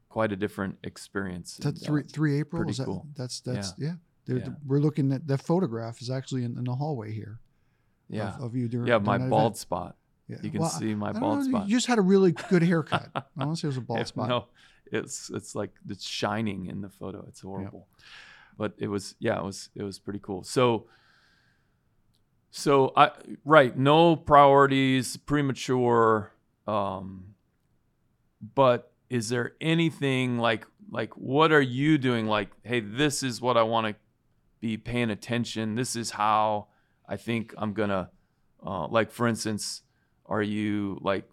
quite 0.08 0.32
a 0.32 0.36
different 0.36 0.78
experience 0.84 1.56
That's 1.56 1.84
three 1.84 2.02
uh, 2.02 2.06
three 2.10 2.38
April. 2.38 2.60
pretty 2.60 2.70
Is 2.72 2.78
that, 2.78 2.84
cool. 2.84 3.06
That's 3.16 3.40
that's 3.40 3.74
yeah. 3.78 3.94
They're- 4.26 4.38
Yeah. 4.38 4.48
We're 4.66 4.80
looking 4.80 5.12
at 5.12 5.26
that 5.28 5.42
photograph 5.42 6.00
is 6.02 6.10
actually 6.10 6.44
in, 6.44 6.56
in 6.58 6.64
the 6.64 6.74
hallway 6.74 7.12
here. 7.12 7.40
yeah 8.08 8.34
Of, 8.36 8.42
of 8.42 8.56
you 8.56 8.68
during 8.68 8.88
yeah 8.88 8.98
my 8.98 9.18
bald 9.18 9.52
event. 9.52 9.56
spot 9.58 9.96
Yeah. 10.28 10.38
you 10.42 10.50
can 10.50 10.60
Well, 10.60 10.70
see 10.70 10.94
my 10.94 11.12
bald 11.12 11.38
know, 11.38 11.44
spot. 11.44 11.68
You 11.68 11.76
just 11.76 11.86
had 11.86 11.98
a 11.98 12.02
really 12.02 12.32
good 12.50 12.62
haircut. 12.62 13.10
I 13.14 13.22
don't 13.38 13.56
say 13.56 13.66
it 13.66 13.68
was 13.68 13.76
a 13.76 13.80
bald 13.80 14.00
Yeah, 14.00 14.04
spot. 14.04 14.28
no 14.28 14.44
it's 14.92 15.30
it's 15.34 15.54
like 15.56 15.72
it's 15.88 16.06
shining 16.06 16.66
in 16.66 16.80
the 16.80 16.88
photo. 16.88 17.24
It's 17.28 17.40
horrible. 17.40 17.88
But 18.56 18.74
it 18.78 18.88
was 18.88 19.14
yeah 19.18 19.36
it 19.38 19.44
was 19.44 19.68
it 19.74 19.82
was 19.82 19.98
pretty 19.98 20.20
cool. 20.20 20.44
So 20.44 20.86
so 22.50 22.92
i 22.96 23.10
right 23.44 23.76
no 23.76 24.16
priorities 24.16 25.16
premature 25.16 26.32
um 26.66 27.34
but 28.54 28.92
is 29.10 29.28
there 29.28 29.52
anything 29.60 30.38
like 30.38 30.66
like 30.90 31.12
what 31.16 31.52
are 31.52 31.60
you 31.60 31.98
doing? 31.98 32.26
Like 32.26 32.50
hey 32.62 32.80
this 32.80 33.22
is 33.22 33.40
what 33.40 33.56
i 33.56 33.62
want 33.62 33.88
to 33.88 33.94
be 34.60 34.76
paying 34.76 35.10
attention. 35.10 35.74
This 35.74 35.96
is 35.96 36.10
how 36.12 36.68
i 37.08 37.16
think 37.16 37.54
i'm 37.58 37.72
gonna 37.72 38.10
uh, 38.64 38.86
like 38.88 39.10
for 39.10 39.26
instance 39.26 39.82
are 40.28 40.42
you 40.42 40.98
like 41.02 41.24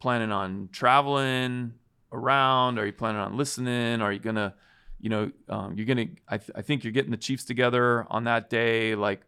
planning 0.00 0.30
on 0.32 0.68
traveling 0.72 1.74
around? 2.12 2.78
Are 2.78 2.86
you 2.86 2.92
planning 2.92 3.20
on 3.20 3.36
listening? 3.36 4.00
Are 4.00 4.12
you 4.12 4.18
gonna 4.18 4.54
you 5.00 5.10
know 5.10 5.30
um, 5.48 5.74
you're 5.76 5.86
gonna 5.86 6.06
I, 6.28 6.38
th- 6.38 6.50
I 6.54 6.62
think 6.62 6.84
you're 6.84 6.92
getting 6.92 7.10
the 7.10 7.16
chiefs 7.16 7.44
together 7.44 8.06
on 8.10 8.24
that 8.24 8.50
day. 8.50 8.94
Like 8.94 9.20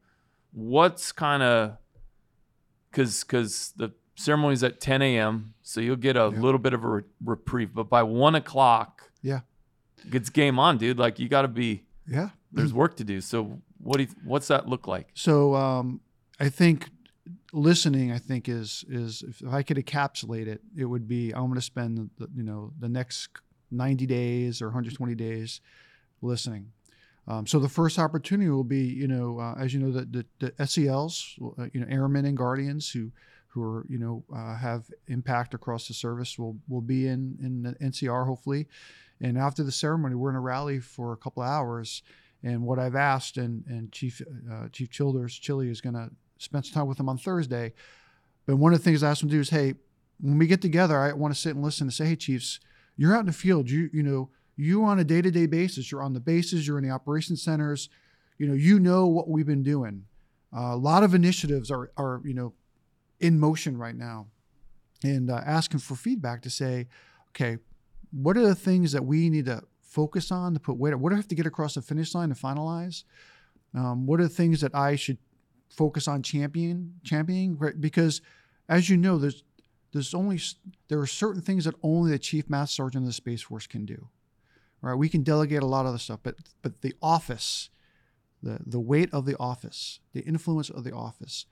what's 0.52 1.12
kind 1.12 1.42
of 1.42 1.76
because 2.90 3.24
because 3.24 3.72
the 3.76 3.90
ceremony's 4.16 4.62
at 4.62 4.80
10 4.80 5.00
a.m 5.00 5.54
so 5.62 5.80
you'll 5.80 5.96
get 5.96 6.16
a 6.16 6.30
Yeah. 6.32 6.40
little 6.40 6.58
bit 6.58 6.74
of 6.74 6.84
a 6.84 6.88
re- 6.88 7.02
reprieve. 7.24 7.72
But 7.74 7.88
by 7.88 8.02
one 8.02 8.34
o'clock 8.34 9.10
Yeah. 9.22 9.40
it's 10.12 10.28
game 10.30 10.58
on 10.58 10.78
dude. 10.78 10.98
Like 10.98 11.18
you 11.18 11.28
got 11.28 11.42
to 11.42 11.48
be 11.48 11.84
Yeah. 12.06 12.30
there's 12.52 12.74
work 12.74 12.96
to 12.96 13.04
do. 13.04 13.20
So 13.20 13.60
what 13.78 13.96
do 13.96 14.02
you, 14.02 14.08
what's 14.24 14.48
that 14.48 14.68
look 14.68 14.86
like? 14.86 15.08
So 15.14 15.54
um, 15.54 16.00
I 16.38 16.48
think 16.48 16.88
listening, 17.52 18.12
I 18.12 18.18
think 18.18 18.48
is 18.48 18.84
is 18.88 19.22
if 19.26 19.42
I 19.48 19.62
could 19.62 19.76
encapsulate 19.76 20.46
it, 20.46 20.60
it 20.76 20.84
would 20.84 21.08
be 21.08 21.32
I'm 21.32 21.46
going 21.46 21.54
to 21.54 21.60
spend 21.60 22.10
the, 22.18 22.28
you 22.34 22.42
know 22.42 22.72
the 22.78 22.88
next 22.88 23.30
90 23.70 24.06
days 24.06 24.60
or 24.62 24.66
120 24.66 25.14
days 25.14 25.60
listening. 26.22 26.72
Um, 27.28 27.46
so 27.46 27.58
the 27.58 27.68
first 27.68 27.98
opportunity 27.98 28.50
will 28.50 28.64
be, 28.64 28.82
you 28.82 29.06
know, 29.06 29.38
uh, 29.38 29.54
as 29.58 29.72
you 29.72 29.80
know, 29.80 29.92
the 29.92 30.24
the, 30.38 30.52
the 30.56 30.66
SELs, 30.66 31.38
uh, 31.58 31.66
you 31.72 31.80
know, 31.80 31.86
airmen 31.88 32.24
and 32.24 32.36
guardians 32.36 32.90
who 32.90 33.12
who 33.48 33.62
are 33.62 33.86
you 33.88 33.98
know 33.98 34.24
uh, 34.34 34.56
have 34.56 34.90
impact 35.08 35.54
across 35.54 35.88
the 35.88 35.94
service 35.94 36.38
will 36.38 36.56
will 36.68 36.80
be 36.80 37.06
in 37.06 37.36
in 37.42 37.62
the 37.62 37.74
NCR 37.74 38.26
hopefully, 38.26 38.68
and 39.20 39.36
after 39.38 39.62
the 39.62 39.72
ceremony, 39.72 40.14
we're 40.14 40.30
in 40.30 40.36
a 40.36 40.40
rally 40.40 40.80
for 40.80 41.12
a 41.12 41.16
couple 41.16 41.42
of 41.42 41.48
hours. 41.48 42.02
And 42.42 42.62
what 42.62 42.78
I've 42.78 42.96
asked, 42.96 43.36
and 43.36 43.64
and 43.66 43.92
Chief 43.92 44.22
uh, 44.50 44.68
Chief 44.68 44.90
Childers 44.90 45.38
Chili 45.38 45.68
is 45.68 45.80
going 45.80 45.94
to 45.94 46.10
spend 46.40 46.66
some 46.66 46.74
time 46.74 46.88
with 46.88 46.98
them 46.98 47.08
on 47.08 47.18
Thursday. 47.18 47.72
But 48.46 48.56
one 48.56 48.72
of 48.72 48.80
the 48.80 48.84
things 48.84 49.02
I 49.02 49.10
asked 49.10 49.20
them 49.20 49.28
to 49.28 49.36
do 49.36 49.40
is, 49.40 49.50
hey, 49.50 49.74
when 50.20 50.38
we 50.38 50.46
get 50.46 50.62
together, 50.62 50.98
I 50.98 51.12
want 51.12 51.34
to 51.34 51.40
sit 51.40 51.54
and 51.54 51.64
listen 51.64 51.86
and 51.86 51.94
say, 51.94 52.06
hey, 52.06 52.16
Chiefs, 52.16 52.60
you're 52.96 53.14
out 53.14 53.20
in 53.20 53.26
the 53.26 53.32
field. 53.32 53.70
You 53.70 53.88
you 53.92 54.02
know 54.02 54.30
you 54.56 54.84
on 54.84 54.98
a 54.98 55.04
day 55.04 55.22
to 55.22 55.30
day 55.30 55.46
basis. 55.46 55.90
You're 55.90 56.02
on 56.02 56.12
the 56.12 56.20
bases. 56.20 56.66
You're 56.66 56.78
in 56.78 56.84
the 56.84 56.90
operations 56.90 57.42
centers. 57.42 57.88
You 58.38 58.46
know 58.46 58.54
you 58.54 58.78
know 58.78 59.06
what 59.06 59.28
we've 59.28 59.46
been 59.46 59.62
doing. 59.62 60.04
Uh, 60.54 60.72
a 60.72 60.76
lot 60.76 61.02
of 61.02 61.14
initiatives 61.14 61.70
are 61.70 61.90
are 61.96 62.20
you 62.24 62.34
know 62.34 62.52
in 63.20 63.38
motion 63.38 63.76
right 63.76 63.94
now, 63.94 64.26
and 65.02 65.30
uh, 65.30 65.40
asking 65.46 65.80
for 65.80 65.94
feedback 65.94 66.42
to 66.42 66.50
say, 66.50 66.88
okay, 67.30 67.58
what 68.10 68.36
are 68.36 68.46
the 68.46 68.54
things 68.54 68.92
that 68.92 69.04
we 69.04 69.30
need 69.30 69.46
to 69.46 69.62
focus 69.80 70.30
on 70.30 70.54
to 70.54 70.60
put 70.60 70.76
weight? 70.76 70.94
What 70.94 71.10
do 71.10 71.16
I 71.16 71.18
have 71.18 71.28
to 71.28 71.34
get 71.34 71.46
across 71.46 71.74
the 71.74 71.82
finish 71.82 72.14
line 72.14 72.28
to 72.28 72.34
finalize? 72.34 73.04
Um, 73.74 74.06
what 74.06 74.20
are 74.20 74.24
the 74.24 74.28
things 74.28 74.60
that 74.60 74.74
I 74.74 74.96
should 74.96 75.18
focus 75.70 76.06
on 76.06 76.22
champion 76.22 76.94
championing? 77.04 77.56
Right? 77.56 77.80
Because 77.80 78.20
as 78.68 78.88
you 78.88 78.96
know, 78.96 79.18
there's 79.18 79.42
there's 79.92 80.14
only 80.14 80.40
there 80.88 81.00
are 81.00 81.06
certain 81.06 81.42
things 81.42 81.64
that 81.64 81.74
only 81.82 82.10
the 82.10 82.18
chief 82.18 82.48
master 82.48 82.76
sergeant 82.76 83.04
of 83.04 83.08
the 83.08 83.12
space 83.12 83.42
force 83.42 83.66
can 83.66 83.84
do. 83.84 84.08
Right? 84.82 84.94
We 84.94 85.08
can 85.08 85.22
delegate 85.22 85.62
a 85.62 85.66
lot 85.66 85.86
of 85.86 85.92
the 85.92 85.98
stuff, 85.98 86.20
but 86.22 86.36
but 86.62 86.82
the 86.82 86.94
office, 87.02 87.70
the 88.42 88.58
the 88.64 88.80
weight 88.80 89.12
of 89.12 89.26
the 89.26 89.36
office, 89.38 90.00
the 90.12 90.20
influence 90.20 90.70
of 90.70 90.84
the 90.84 90.92
office. 90.92 91.46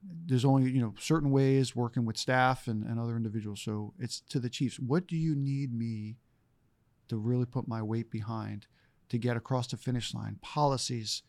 There's 0.00 0.44
only 0.44 0.70
you 0.70 0.80
know 0.80 0.94
certain 0.98 1.30
ways 1.30 1.74
working 1.74 2.04
with 2.04 2.16
staff 2.16 2.68
and, 2.68 2.84
and 2.84 3.00
other 3.00 3.16
individuals. 3.16 3.60
So 3.60 3.94
it's 3.98 4.20
to 4.28 4.38
the 4.38 4.48
chiefs. 4.48 4.78
What 4.78 5.06
do 5.06 5.16
you 5.16 5.34
need 5.34 5.74
me 5.74 6.18
to 7.08 7.16
really 7.16 7.46
put 7.46 7.66
my 7.66 7.82
weight 7.82 8.10
behind 8.10 8.66
to 9.08 9.18
get 9.18 9.36
across 9.36 9.66
the 9.66 9.76
finish 9.76 10.14
line? 10.14 10.38
Policies, 10.40 11.22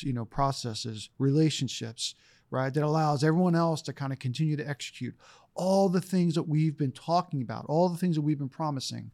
you 0.00 0.12
know, 0.12 0.24
processes, 0.24 1.10
relationships, 1.18 2.14
right? 2.50 2.72
That 2.72 2.84
allows 2.84 3.24
everyone 3.24 3.54
else 3.54 3.82
to 3.82 3.92
kind 3.92 4.12
of 4.12 4.18
continue 4.18 4.56
to 4.56 4.68
execute 4.68 5.14
all 5.54 5.88
the 5.88 6.00
things 6.00 6.34
that 6.34 6.44
we've 6.44 6.76
been 6.76 6.92
talking 6.92 7.42
about, 7.42 7.66
all 7.66 7.88
the 7.88 7.98
things 7.98 8.16
that 8.16 8.22
we've 8.22 8.38
been 8.38 8.48
promising. 8.48 9.10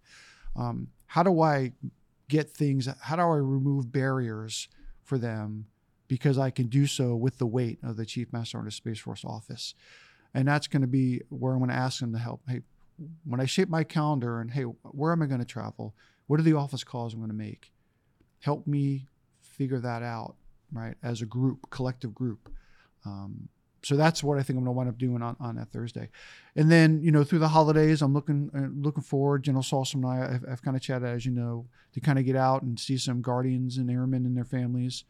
Um, 0.57 0.89
how 1.07 1.23
do 1.23 1.41
I 1.41 1.73
get 2.29 2.51
things? 2.51 2.89
How 3.03 3.17
do 3.17 3.23
I 3.23 3.37
remove 3.37 3.93
barriers 3.93 4.69
for 5.03 5.19
them? 5.19 5.67
Because 6.07 6.39
I 6.39 6.51
can 6.51 6.69
do 6.69 6.87
so 6.87 7.15
with 7.17 7.39
the 7.39 7.47
weight 7.47 7.79
of 7.83 7.97
the 7.97 8.07
Chief 8.07 8.33
Master 8.33 8.59
of 8.59 8.73
Space 8.73 8.99
Force 8.99 9.25
office, 9.25 9.75
and 10.33 10.49
that's 10.49 10.67
going 10.67 10.83
to 10.83 10.89
be 10.89 11.23
where 11.29 11.53
I'm 11.53 11.59
going 11.59 11.71
to 11.71 11.77
ask 11.77 12.01
them 12.01 12.13
to 12.13 12.19
help. 12.19 12.43
Hey, 12.49 12.61
when 13.25 13.41
I 13.41 13.47
shape 13.47 13.69
my 13.69 13.85
calendar 13.85 14.41
and 14.41 14.51
hey, 14.51 14.63
where 14.63 15.13
am 15.13 15.23
I 15.23 15.27
going 15.27 15.41
to 15.41 15.47
travel? 15.47 15.95
What 16.27 16.41
are 16.41 16.45
the 16.45 16.55
office 16.55 16.83
calls 16.85 17.13
I'm 17.13 17.21
going 17.21 17.31
to 17.31 17.37
make? 17.37 17.73
Help 18.41 18.67
me 18.67 19.09
figure 19.41 19.81
that 19.81 20.03
out, 20.03 20.37
right? 20.73 20.95
As 21.03 21.23
a 21.23 21.27
group, 21.27 21.71
collective 21.71 22.15
group. 22.15 22.51
Um, 23.05 23.49
so 23.83 23.97
that's 23.97 24.25
what 24.25 24.39
I 24.39 24.43
think 24.43 24.59
I'm 24.59 24.65
going 24.65 24.75
to 24.75 24.77
wind 24.77 24.89
up 24.89 24.99
doing 24.99 25.23
on, 25.23 25.37
on 25.39 25.57
that 25.57 25.69
Thursday, 25.69 26.11
and 26.57 26.71
then 26.71 27.01
you 27.01 27.13
know 27.13 27.23
through 27.23 27.39
the 27.39 27.49
holidays, 27.49 28.03
I'm 28.03 28.13
looking 28.13 28.51
uh, 28.55 28.67
looking 28.75 29.05
forward. 29.05 29.45
General 29.45 29.63
Saltzman 29.63 29.95
and 29.95 30.07
I, 30.07 30.35
I've, 30.35 30.45
I've 30.53 30.63
kind 30.63 30.77
of 30.77 30.83
chatted, 30.83 31.09
as 31.09 31.25
you 31.25 31.31
know, 31.31 31.67
to 31.93 32.01
kind 32.01 32.19
of 32.19 32.25
get 32.25 32.35
out 32.35 32.63
and 32.63 32.79
see 32.79 32.99
some 32.99 33.23
guardians 33.23 33.77
and 33.77 33.89
airmen 33.89 34.27
and 34.27 34.37
their 34.37 34.45
families 34.45 35.05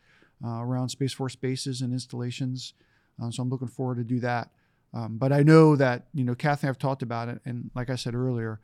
uh, 0.44 0.61
around 0.61 0.90
Space 0.90 1.14
Force 1.14 1.35
bases 1.35 1.81
and 1.81 1.92
installations. 1.94 2.75
Um, 3.21 3.33
so 3.33 3.42
I'm 3.42 3.49
looking 3.49 3.68
forward 3.68 3.97
to 3.97 4.05
do 4.05 4.21
that. 4.21 4.51
Um, 4.92 5.16
but 5.16 5.33
I 5.33 5.42
know 5.42 5.75
that 5.77 6.07
you 6.12 6.25
know 6.25 6.35
Kathy 6.35 6.68
I've 6.68 6.79
talked 6.79 7.03
about 7.03 7.29
it, 7.29 7.40
and 7.47 7.71
like 7.75 7.88
I 7.88 7.97
said 7.97 8.14
earlier, 8.14 8.61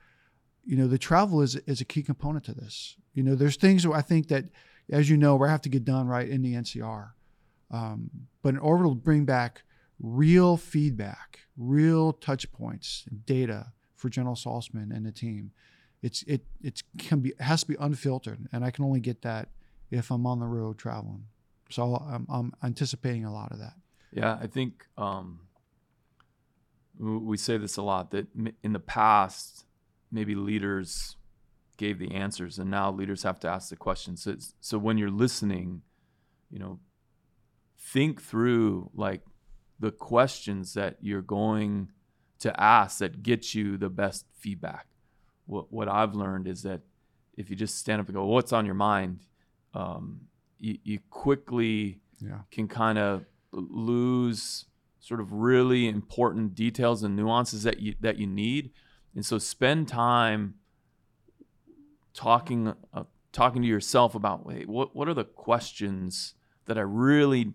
you 0.65 0.77
know 0.77 0.87
the 0.87 0.99
travel 0.99 1.41
is 1.41 1.57
is 1.67 1.81
a 1.81 1.85
key 1.85 2.03
component 2.03 2.45
to 2.45 2.53
this. 2.53 2.97
You 3.15 3.23
know, 3.23 3.35
there's 3.35 3.57
things 3.57 3.87
I 3.87 4.03
think 4.03 4.29
that, 4.29 4.47
as 4.90 5.09
you 5.09 5.16
know, 5.16 5.37
we 5.37 5.49
have 5.49 5.62
to 5.62 5.68
get 5.68 5.85
done 5.85 6.07
right 6.07 6.29
in 6.29 6.42
the 6.42 6.55
NCR. 6.55 7.11
Um, 7.70 8.11
but 8.42 8.51
in 8.51 8.59
order 8.59 8.85
to 8.85 8.94
bring 8.94 9.25
back 9.25 9.62
real 9.99 10.57
feedback, 10.57 11.40
real 11.57 12.12
touch 12.12 12.51
points, 12.53 13.05
data 13.25 13.73
for 13.97 14.09
General 14.09 14.35
Saltzman 14.35 14.94
and 14.94 15.07
the 15.07 15.12
team, 15.12 15.53
it's 16.03 16.23
it 16.25 16.44
it's 16.62 16.83
can 16.99 17.20
be 17.20 17.31
it 17.31 17.40
has 17.40 17.62
to 17.62 17.68
be 17.68 17.77
unfiltered, 17.81 18.47
and 18.53 18.64
I 18.64 18.70
can 18.70 18.85
only 18.85 19.01
get 19.01 19.23
that 19.23 19.49
if 19.90 20.11
I'm 20.11 20.27
on 20.27 20.38
the 20.38 20.47
road 20.47 20.77
traveling. 20.77 21.25
So 21.70 21.97
I'm, 21.97 22.27
I'm 22.29 22.53
anticipating 22.62 23.25
a 23.25 23.33
lot 23.33 23.51
of 23.51 23.59
that. 23.59 23.73
Yeah, 24.12 24.38
I 24.40 24.47
think 24.47 24.87
um, 24.99 25.40
we 26.99 27.37
say 27.37 27.57
this 27.57 27.77
a 27.77 27.83
lot 27.83 28.11
that 28.11 28.27
in 28.62 28.73
the 28.73 28.81
past, 28.81 29.64
maybe 30.12 30.35
leaders 30.35 31.16
gave 31.77 31.99
the 31.99 32.13
answers, 32.13 32.59
and 32.59 32.71
now 32.71 32.91
leaders 32.91 33.23
have 33.23 33.41
to 33.41 33.49
ask 33.49 33.69
the 33.71 33.77
questions. 33.77 34.23
So, 34.23 34.37
so 34.61 34.79
when 34.79 34.99
you're 34.99 35.11
listening, 35.11 35.83
you 36.51 36.59
know, 36.59 36.79
think 37.79 38.23
through 38.23 38.91
like 38.95 39.23
the 39.79 39.91
questions 39.91 40.75
that 40.75 40.97
you're 41.01 41.23
going 41.23 41.91
to 42.39 42.61
ask 42.61 42.99
that 42.99 43.23
get 43.23 43.55
you 43.55 43.77
the 43.77 43.91
best 43.91 44.27
feedback. 44.39 44.87
What 45.47 45.73
what 45.73 45.89
I've 45.89 46.15
learned 46.15 46.47
is 46.49 46.63
that 46.63 46.81
if 47.37 47.51
you 47.51 47.57
just 47.57 47.79
stand 47.79 48.01
up 48.01 48.07
and 48.09 48.15
go, 48.15 48.25
"What's 48.27 48.53
on 48.53 48.65
your 48.67 48.75
mind?" 48.75 49.21
Um, 49.75 50.29
you, 50.59 50.79
you 50.85 50.99
quickly 51.11 52.01
Yeah. 52.21 52.43
can 52.51 52.69
kind 52.69 52.97
of 52.99 53.25
lose 53.53 54.67
sort 55.01 55.21
of 55.21 55.33
really 55.33 55.89
important 55.89 56.55
details 56.55 57.03
and 57.03 57.17
nuances 57.17 57.65
that 57.65 57.81
you 57.81 57.95
that 58.01 58.19
you 58.19 58.27
need 58.27 58.73
and 59.15 59.25
so 59.27 59.39
spend 59.39 59.87
time 59.89 60.55
talking 62.14 62.72
uh, 62.92 63.05
talking 63.33 63.62
to 63.62 63.68
yourself 63.68 64.14
about 64.14 64.46
wait 64.46 64.68
what 64.68 64.94
what 64.94 65.09
are 65.09 65.14
the 65.14 65.24
questions 65.24 66.35
that 66.66 66.79
I 66.79 66.83
really 66.83 67.53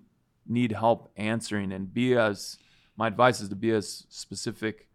need 0.48 0.72
help 0.74 1.12
answering 1.16 1.72
and 1.72 1.94
be 1.94 2.16
as 2.16 2.58
my 2.98 3.08
advice 3.08 3.40
is 3.40 3.50
to 3.50 3.56
be 3.56 3.72
as 3.72 4.06
specific 4.10 4.88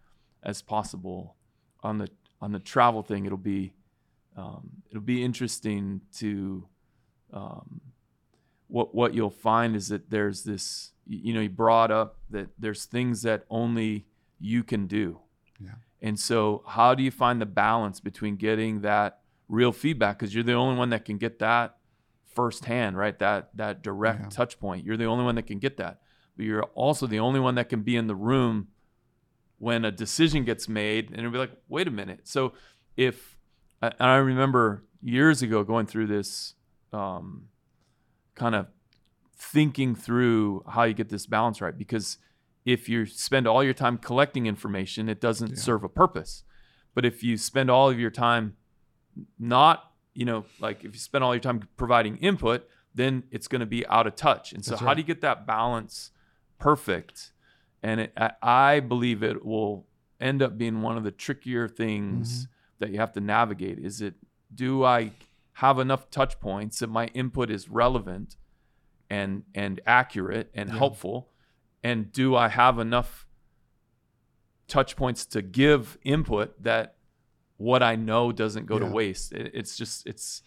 as 0.43 0.61
possible 0.63 1.37
on 1.83 1.99
the 1.99 2.09
on 2.41 2.53
the 2.53 2.59
travel 2.59 3.03
thing 3.03 3.25
it'll 3.25 3.39
be 3.39 3.73
um, 4.37 4.83
it'll 4.91 5.01
be 5.01 5.25
interesting 5.25 6.01
to 6.19 6.69
um, 7.33 7.81
what 8.69 8.95
what 8.95 9.15
you'll 9.15 9.31
find 9.31 9.75
is 9.77 9.89
that 9.89 10.11
there's 10.11 10.43
this 10.45 10.93
you 11.07 11.19
you 11.25 11.33
know 11.35 11.41
you 11.41 11.49
brought 11.49 11.91
up 11.91 12.19
that 12.31 12.49
there's 12.59 12.85
things 12.85 13.23
that 13.23 13.45
only 13.49 14.07
you 14.41 14.63
can 14.65 14.87
do 14.87 15.21
Yeah. 15.61 15.71
and 16.03 16.19
so 16.19 16.65
how 16.67 16.95
do 16.95 17.03
you 17.03 17.11
find 17.11 17.41
the 17.41 17.47
balance 17.47 18.01
between 18.01 18.37
getting 18.37 18.81
that 18.83 19.21
real 19.55 19.73
feedback 19.73 20.19
because 20.19 20.35
you're 20.35 20.45
the 20.45 20.53
only 20.53 20.77
one 20.77 20.91
that 20.91 21.05
can 21.05 21.17
get 21.19 21.39
that 21.39 21.77
firsthand 22.35 22.97
right? 22.99 23.19
That 23.19 23.57
that 23.57 23.83
direct 23.83 24.21
Yeah. 24.23 24.29
touch 24.31 24.59
point. 24.59 24.85
You're 24.85 24.97
the 24.97 25.05
only 25.05 25.25
one 25.25 25.37
that 25.37 25.47
can 25.47 25.59
get 25.59 25.77
that. 25.77 26.01
But 26.37 26.47
you're 26.47 26.65
also 26.75 27.07
the 27.07 27.21
only 27.21 27.39
one 27.41 27.55
that 27.55 27.69
can 27.69 27.83
be 27.83 27.97
in 27.97 28.07
the 28.09 28.17
room 28.17 28.69
when 29.59 29.85
a 29.85 29.91
decision 29.93 30.45
gets 30.45 30.69
made 30.69 31.11
and 31.11 31.19
it'll 31.21 31.31
be 31.31 31.39
like 31.39 31.53
wait 31.69 31.87
a 31.87 31.91
minute. 31.93 32.27
So 32.29 32.53
if 32.97 33.37
and 33.83 33.95
i 34.01 34.17
remember 34.17 34.85
years 35.03 35.43
ago 35.43 35.63
going 35.65 35.87
through 35.87 36.07
this 36.07 36.55
um, 36.93 37.49
kind 38.35 38.55
of 38.55 38.67
thinking 39.37 39.95
through 39.95 40.65
how 40.69 40.85
you 40.85 40.95
get 40.95 41.09
this 41.11 41.27
balance 41.27 41.61
right 41.61 41.77
because 41.77 42.19
if 42.65 42.89
you 42.89 43.05
spend 43.05 43.47
all 43.47 43.63
your 43.63 43.75
time 43.75 43.99
collecting 43.99 44.47
information 44.47 45.09
it 45.09 45.21
doesn't 45.21 45.51
Yeah. 45.51 45.57
serve 45.69 45.85
a 45.85 45.89
purpose. 45.89 46.43
But 46.95 47.05
if 47.05 47.23
you 47.23 47.37
spend 47.37 47.71
all 47.71 47.91
of 47.91 47.99
your 47.99 48.11
time 48.11 48.57
not 49.39 49.91
you 50.15 50.25
know, 50.25 50.45
like 50.61 50.85
if 50.85 50.95
you 50.95 51.01
spend 51.01 51.25
all 51.25 51.35
your 51.35 51.41
time 51.41 51.69
providing 51.77 52.17
input, 52.19 52.69
then 52.95 53.25
it's 53.31 53.49
going 53.49 53.61
to 53.61 53.67
be 53.67 53.87
out 53.89 54.07
of 54.07 54.15
touch. 54.15 54.53
And 54.53 54.65
so, 54.65 54.71
That's 54.71 54.81
how 54.81 54.87
right. 54.87 54.95
do 54.95 55.01
you 55.01 55.07
get 55.07 55.21
that 55.23 55.47
balance 55.47 56.13
perfect? 56.59 57.33
And 57.83 58.01
it, 58.03 58.13
I, 58.17 58.31
I 58.41 58.81
believe 58.81 59.23
it 59.23 59.45
will 59.45 59.87
end 60.21 60.41
up 60.41 60.57
being 60.57 60.81
one 60.81 60.97
of 60.97 61.05
the 61.05 61.11
trickier 61.11 61.69
things 61.69 62.45
mm-hmm. 62.45 62.51
that 62.79 62.91
you 62.91 62.99
have 62.99 63.13
to 63.13 63.21
navigate. 63.21 63.79
Is 63.79 64.01
it 64.01 64.15
do 64.55 64.85
I 64.85 65.11
have 65.55 65.79
enough 65.79 66.11
touch 66.11 66.41
points 66.41 66.79
that 66.79 66.89
my 66.89 67.07
input 67.09 67.51
is 67.51 67.69
relevant 67.69 68.37
and 69.11 69.43
and 69.55 69.81
accurate 69.85 70.51
and 70.55 70.71
Yeah. 70.71 70.79
helpful, 70.79 71.31
and 71.83 72.13
do 72.13 72.37
I 72.37 72.49
have 72.49 72.79
enough 72.79 73.27
touch 74.69 74.97
points 74.97 75.27
to 75.27 75.43
give 75.43 75.99
input 76.05 76.63
that 76.63 76.97
what 77.57 77.83
I 77.83 77.97
know 77.97 78.33
doesn't 78.33 78.67
go 78.67 78.79
to 78.79 78.87
waste. 78.87 79.33
It, 79.33 79.53
it's 79.55 79.77
just 79.77 80.07
it's 80.07 80.43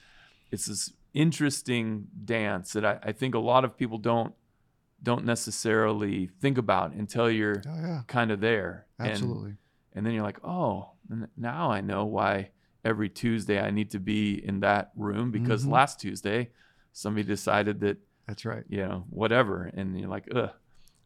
it's 0.52 0.65
this 0.65 0.91
interesting 1.13 2.08
dance 2.26 2.74
that 2.74 2.86
I, 2.86 3.00
I 3.04 3.12
think 3.12 3.36
a 3.36 3.39
lot 3.39 3.65
of 3.65 3.78
people 3.78 3.98
don't 3.98 4.34
don't 5.02 5.26
necessarily 5.26 6.30
think 6.41 6.58
about 6.58 6.91
until 6.93 7.30
you're 7.30 7.62
Oh, 7.67 7.76
yeah, 7.82 8.02
kind 8.08 8.32
of 8.32 8.39
there. 8.41 8.88
And- 9.00 9.10
absolutely. 9.12 9.54
and 9.93 10.06
then 10.06 10.13
you're 10.13 10.24
like, 10.24 10.43
oh, 10.43 10.91
now 11.38 11.70
I 11.72 11.82
know 11.82 12.06
why 12.06 12.50
every 12.84 13.10
Tuesday 13.10 13.60
I 13.60 13.70
need 13.72 13.91
to 13.91 14.00
be 14.00 14.34
in 14.46 14.60
that 14.62 14.91
room 14.96 15.30
because 15.32 15.65
Mhm. 15.65 15.72
last 15.72 16.00
Tuesday 16.00 16.50
somebody 16.93 17.24
decided 17.28 17.80
that 17.82 17.98
That's 18.28 18.43
right. 18.46 18.63
you 18.70 18.80
know 18.86 19.06
whatever, 19.10 19.70
and 19.74 20.00
you're 20.00 20.10
like, 20.10 20.28
ugh. 20.36 20.52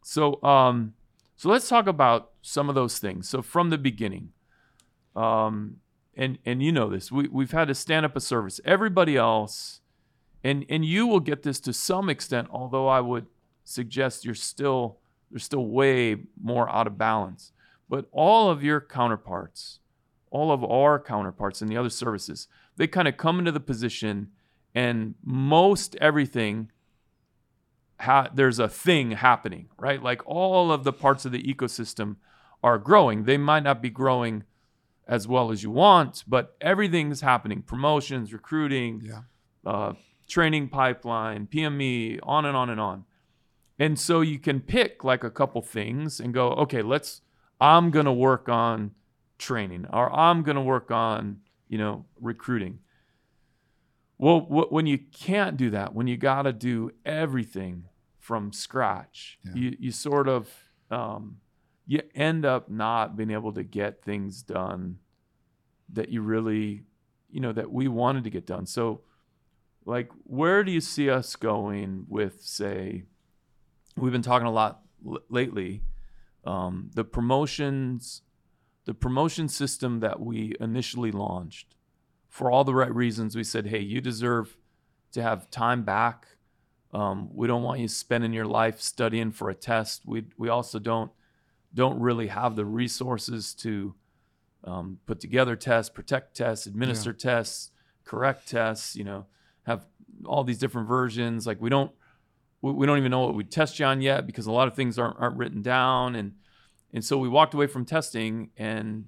So 0.04 0.42
um, 0.44 0.94
so 1.36 1.50
let's 1.50 1.68
talk 1.70 1.88
about 1.88 2.32
some 2.42 2.70
of 2.70 2.76
those 2.76 2.98
things. 3.00 3.28
So 3.30 3.42
from 3.42 3.70
the 3.72 3.78
beginning, 3.78 4.32
um, 5.16 5.81
and 6.15 6.38
and 6.45 6.62
you 6.62 6.71
know 6.71 6.89
this, 6.89 7.12
we 7.12 7.28
we've 7.28 7.52
had 7.52 7.67
to 7.69 7.76
stand 7.76 8.06
up 8.06 8.15
a 8.15 8.21
service. 8.21 8.60
Everybody 8.65 9.15
else, 9.15 9.82
and 10.43 10.65
and 10.69 10.86
you 10.86 11.08
will 11.08 11.19
get 11.19 11.43
this 11.43 11.60
to 11.62 11.74
some 11.74 12.10
extent, 12.10 12.47
although 12.52 12.88
I 12.88 13.00
would 13.00 13.28
suggest 13.63 14.26
you're 14.26 14.36
still 14.36 14.97
there's 15.30 15.43
still 15.43 15.65
way 15.65 16.17
more 16.41 16.69
out 16.69 16.88
of 16.88 16.97
balance. 16.97 17.54
But 17.89 18.08
all 18.12 18.50
of 18.50 18.63
your 18.63 18.82
counterparts, 18.82 19.80
all 20.30 20.52
of 20.52 20.63
our 20.63 21.00
counterparts 21.00 21.62
in 21.62 21.67
the 21.67 21.78
other 21.78 21.89
services, 21.89 22.47
they 22.78 22.88
kind 22.88 23.08
of 23.08 23.17
come 23.17 23.39
into 23.39 23.52
the 23.52 23.60
position, 23.60 24.30
and 24.76 25.15
most 25.24 25.95
everything. 25.97 26.71
Ha- 28.02 28.30
there's 28.34 28.58
a 28.58 28.67
thing 28.67 29.12
happening, 29.12 29.69
right? 29.78 30.02
Like 30.02 30.26
all 30.26 30.71
of 30.71 30.84
the 30.84 30.91
parts 30.91 31.24
of 31.24 31.32
the 31.32 31.43
ecosystem 31.43 32.15
are 32.63 32.80
growing. 32.80 33.26
They 33.26 33.38
might 33.38 33.62
not 33.62 33.80
be 33.80 33.91
growing 33.91 34.43
as 35.12 35.28
well 35.28 35.52
as 35.52 35.62
you 35.62 35.69
want, 35.69 36.24
but 36.28 36.56
everything's 36.62 37.21
happening 37.21 37.62
promotions, 37.62 38.32
recruiting, 38.34 39.02
Yeah. 39.04 39.21
uh, 39.65 39.93
training 40.28 40.69
pipeline, 40.69 41.45
PME, 41.47 42.17
on 42.24 42.45
and 42.45 42.56
on 42.58 42.69
and 42.71 42.80
on. 42.80 43.04
And 43.78 44.00
so 44.00 44.21
you 44.21 44.39
can 44.39 44.62
pick 44.62 45.04
like 45.04 45.24
a 45.24 45.30
couple 45.30 45.62
things 45.62 46.19
and 46.21 46.34
go, 46.34 46.52
okay, 46.54 46.82
let's, 46.82 47.21
I'm 47.60 47.91
going 47.91 48.06
to 48.06 48.13
work 48.13 48.47
on 48.47 48.91
training 49.38 49.86
or 49.91 50.10
I'm 50.17 50.43
going 50.43 50.56
to 50.56 50.62
work 50.62 50.91
on, 50.91 51.41
you 51.67 51.78
know, 51.78 52.06
recruiting. 52.19 52.80
Well, 54.17 54.39
wh- 54.41 54.71
when 54.71 54.86
you 54.86 54.97
can't 54.97 55.58
do 55.58 55.69
that, 55.71 55.93
when 55.93 56.08
you 56.08 56.15
got 56.15 56.43
to 56.43 56.54
do 56.54 56.91
everything 57.06 57.86
from 58.19 58.54
scratch, 58.54 59.39
Yeah. 59.43 59.52
you, 59.56 59.78
you 59.80 59.91
sort 59.91 60.30
of, 60.30 60.47
um, 60.89 61.38
you 61.88 62.02
end 62.15 62.45
up 62.45 62.69
not 62.69 63.17
being 63.17 63.32
able 63.32 63.52
to 63.54 63.63
get 63.63 64.04
things 64.04 64.43
done 64.43 65.00
that 65.94 66.10
you 66.10 66.22
really, 66.22 66.84
you 67.30 67.40
know, 67.40 67.52
that 67.54 67.72
we 67.72 67.88
wanted 67.88 68.24
to 68.24 68.30
get 68.30 68.46
done. 68.46 68.66
So, 68.66 69.02
like, 69.86 70.10
where 70.24 70.64
do 70.64 70.72
you 70.72 70.82
see 70.82 71.10
us 71.10 71.36
going 71.36 72.06
with, 72.08 72.42
say, 72.42 73.04
we've 73.98 74.12
been 74.12 74.22
talking 74.22 74.48
a 74.48 74.52
lot 74.52 74.82
l- 75.06 75.20
lately, 75.30 75.84
um, 76.46 76.92
the 76.94 77.04
promotions, 77.04 78.22
the 78.86 78.94
promotion 78.94 79.48
system 79.48 80.00
that 80.00 80.20
we 80.20 80.56
initially 80.60 81.12
launched 81.12 81.76
for 82.28 82.50
all 82.50 82.64
the 82.64 82.76
right 82.76 82.94
reasons. 82.94 83.36
We 83.36 83.44
said, 83.44 83.68
hey, 83.68 83.80
you 83.80 84.02
deserve 84.02 84.58
to 85.12 85.22
have 85.22 85.50
time 85.52 85.84
back. 85.84 86.28
Um, 86.94 87.30
we 87.34 87.48
don't 87.48 87.64
want 87.64 87.80
you 87.80 87.88
spending 87.88 88.34
your 88.34 88.46
life 88.46 88.82
studying 88.82 89.32
for 89.32 89.50
a 89.50 89.56
test. 89.56 90.06
We 90.06 90.26
we 90.38 90.50
also 90.50 90.80
don't 90.80 91.12
don't 91.74 92.00
really 92.00 92.28
have 92.28 92.56
the 92.56 92.66
resources 92.66 93.54
to 93.56 93.96
um, 94.63 95.00
put 95.06 95.19
together 95.19 95.56
tests, 95.56 95.89
protect 95.89 96.36
tests, 96.36 96.65
administer 96.67 97.13
tests, 97.13 97.71
correct 98.04 98.47
tests. 98.47 98.95
You 98.95 99.04
know, 99.04 99.26
have 99.63 99.86
all 100.26 100.43
these 100.43 100.58
different 100.58 100.88
versions. 100.88 101.47
Like 101.47 101.62
we 101.62 101.69
don't 101.69 101.91
we, 102.62 102.71
we 102.71 102.86
don't 102.86 102.97
even 102.97 103.12
know 103.12 103.21
what 103.21 103.36
we 103.36 103.43
test 103.43 103.80
you 103.80 103.86
on 103.86 104.02
yet 104.02 104.26
because 104.26 104.45
a 104.45 104.52
lot 104.52 104.67
of 104.67 104.76
things 104.76 104.97
aren't 104.97 105.17
aren't 105.19 105.38
written 105.38 105.62
down 105.62 106.15
and 106.15 106.34
and 106.93 107.04
so 107.04 107.17
we 107.17 107.30
walked 107.30 107.54
away 107.54 107.67
from 107.67 107.86
testing 107.86 108.50
and 108.58 109.06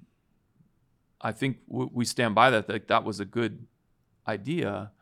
I 1.20 1.32
think 1.32 1.58
w- 1.68 1.90
we 1.92 2.04
stand 2.04 2.34
by 2.34 2.50
that 2.50 2.66
that 2.68 2.88
that 2.88 3.04
was 3.04 3.20
a 3.20 3.24
good 3.24 3.66
idea. 4.26 4.92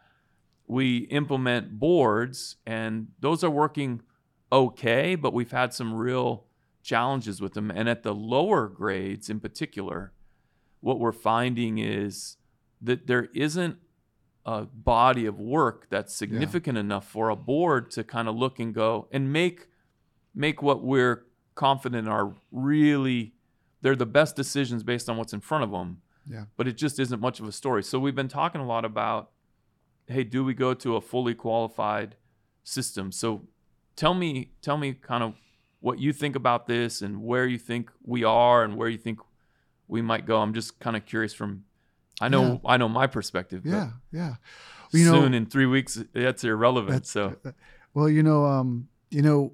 We 0.66 0.98
implement 0.98 1.78
boards 1.78 2.56
and 2.66 3.08
those 3.20 3.42
are 3.42 3.50
working 3.50 4.02
okay, 4.50 5.14
but 5.14 5.32
we've 5.32 5.50
had 5.50 5.72
some 5.72 5.94
real 5.94 6.44
challenges 6.82 7.40
with 7.40 7.54
them. 7.54 7.70
And 7.70 7.88
at 7.88 8.02
the 8.02 8.14
lower 8.14 8.68
grades 8.68 9.30
in 9.30 9.40
particular, 9.40 10.12
what 10.82 11.00
we're 11.00 11.12
finding 11.12 11.78
is 11.78 12.36
that 12.82 13.06
there 13.06 13.28
isn't 13.34 13.76
a 14.44 14.62
body 14.62 15.24
of 15.24 15.38
work 15.38 15.86
that's 15.88 16.12
significant 16.14 16.76
enough 16.76 17.06
for 17.08 17.30
a 17.30 17.36
board 17.36 17.90
to 17.92 18.02
kind 18.04 18.28
of 18.28 18.34
look 18.36 18.58
and 18.58 18.74
go 18.74 19.08
and 19.12 19.32
make 19.32 19.68
make 20.34 20.60
what 20.62 20.82
we're 20.82 21.24
confident 21.54 22.08
are 22.08 22.34
really 22.50 23.32
they're 23.82 23.96
the 23.96 24.06
best 24.06 24.34
decisions 24.36 24.82
based 24.82 25.08
on 25.08 25.16
what's 25.16 25.32
in 25.32 25.40
front 25.40 25.62
of 25.64 25.70
them 25.70 26.00
Yeah. 26.28 26.44
but 26.56 26.66
it 26.66 26.76
just 26.76 26.98
isn't 26.98 27.20
much 27.20 27.38
of 27.40 27.46
a 27.46 27.52
story. 27.52 27.82
So 27.82 27.98
we've 28.00 28.14
been 28.14 28.28
talking 28.28 28.60
a 28.60 28.66
lot 28.66 28.84
about 28.84 29.30
hey 30.08 30.24
do 30.24 30.42
we 30.44 30.54
go 30.54 30.74
to 30.74 30.96
a 30.96 31.00
fully 31.00 31.34
qualified 31.34 32.16
system? 32.64 33.12
So 33.12 33.42
tell 33.94 34.14
me 34.14 34.50
tell 34.60 34.76
me 34.76 34.94
kind 34.94 35.22
of 35.22 35.34
what 35.80 35.98
you 36.00 36.12
think 36.12 36.34
about 36.36 36.66
this 36.66 37.02
and 37.02 37.22
where 37.22 37.46
you 37.46 37.58
think 37.58 37.90
we 38.04 38.24
are 38.24 38.64
and 38.64 38.76
where 38.76 38.88
you 38.88 38.98
think 38.98 39.18
we 39.92 40.02
might 40.02 40.24
go 40.26 40.40
i'm 40.40 40.54
just 40.54 40.80
kind 40.80 40.96
of 40.96 41.04
curious 41.06 41.32
from 41.34 41.64
i 42.20 42.28
know 42.28 42.44
Yeah. 42.64 42.70
i 42.72 42.76
know 42.76 42.88
my 42.88 43.06
perspective 43.06 43.62
but 43.64 43.70
Yeah. 43.70 43.90
Yeah. 44.12 44.34
You 44.94 45.04
know, 45.06 45.12
soon 45.22 45.32
in 45.34 45.46
three 45.46 45.66
weeks 45.66 45.98
that's 46.12 46.44
irrelevant 46.44 47.04
That's- 47.06 47.10
so 47.10 47.36
Well, 47.94 48.08
you 48.08 48.22
know, 48.22 48.44
um, 48.46 48.88
you 49.10 49.22
know, 49.22 49.52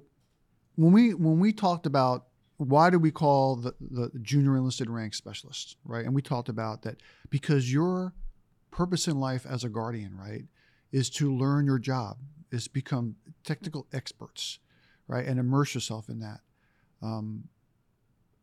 when 0.75 0.91
we 0.93 1.13
when 1.13 1.39
we 1.39 1.51
talked 1.53 1.85
about 1.85 2.25
why 2.57 2.89
do 2.89 2.97
we 2.99 3.11
call 3.11 3.55
the, 3.57 3.73
the 3.79 4.11
junior 4.21 4.55
enlisted 4.57 4.89
rank 4.89 5.13
specialist, 5.13 5.77
right? 5.85 6.05
And 6.05 6.13
we 6.13 6.21
talked 6.21 6.49
about 6.49 6.81
that 6.83 6.97
because 7.29 7.71
your 7.71 8.13
purpose 8.71 9.07
in 9.07 9.17
life 9.19 9.45
as 9.45 9.63
a 9.63 9.69
guardian, 9.69 10.13
right, 10.17 10.43
is 10.91 11.09
to 11.11 11.33
learn 11.33 11.65
your 11.65 11.79
job, 11.79 12.17
is 12.51 12.65
to 12.65 12.69
become 12.73 13.15
technical 13.45 13.87
experts, 13.93 14.59
right, 15.07 15.25
and 15.25 15.39
immerse 15.39 15.73
yourself 15.73 16.09
in 16.09 16.19
that. 16.19 16.41
Um, 17.01 17.47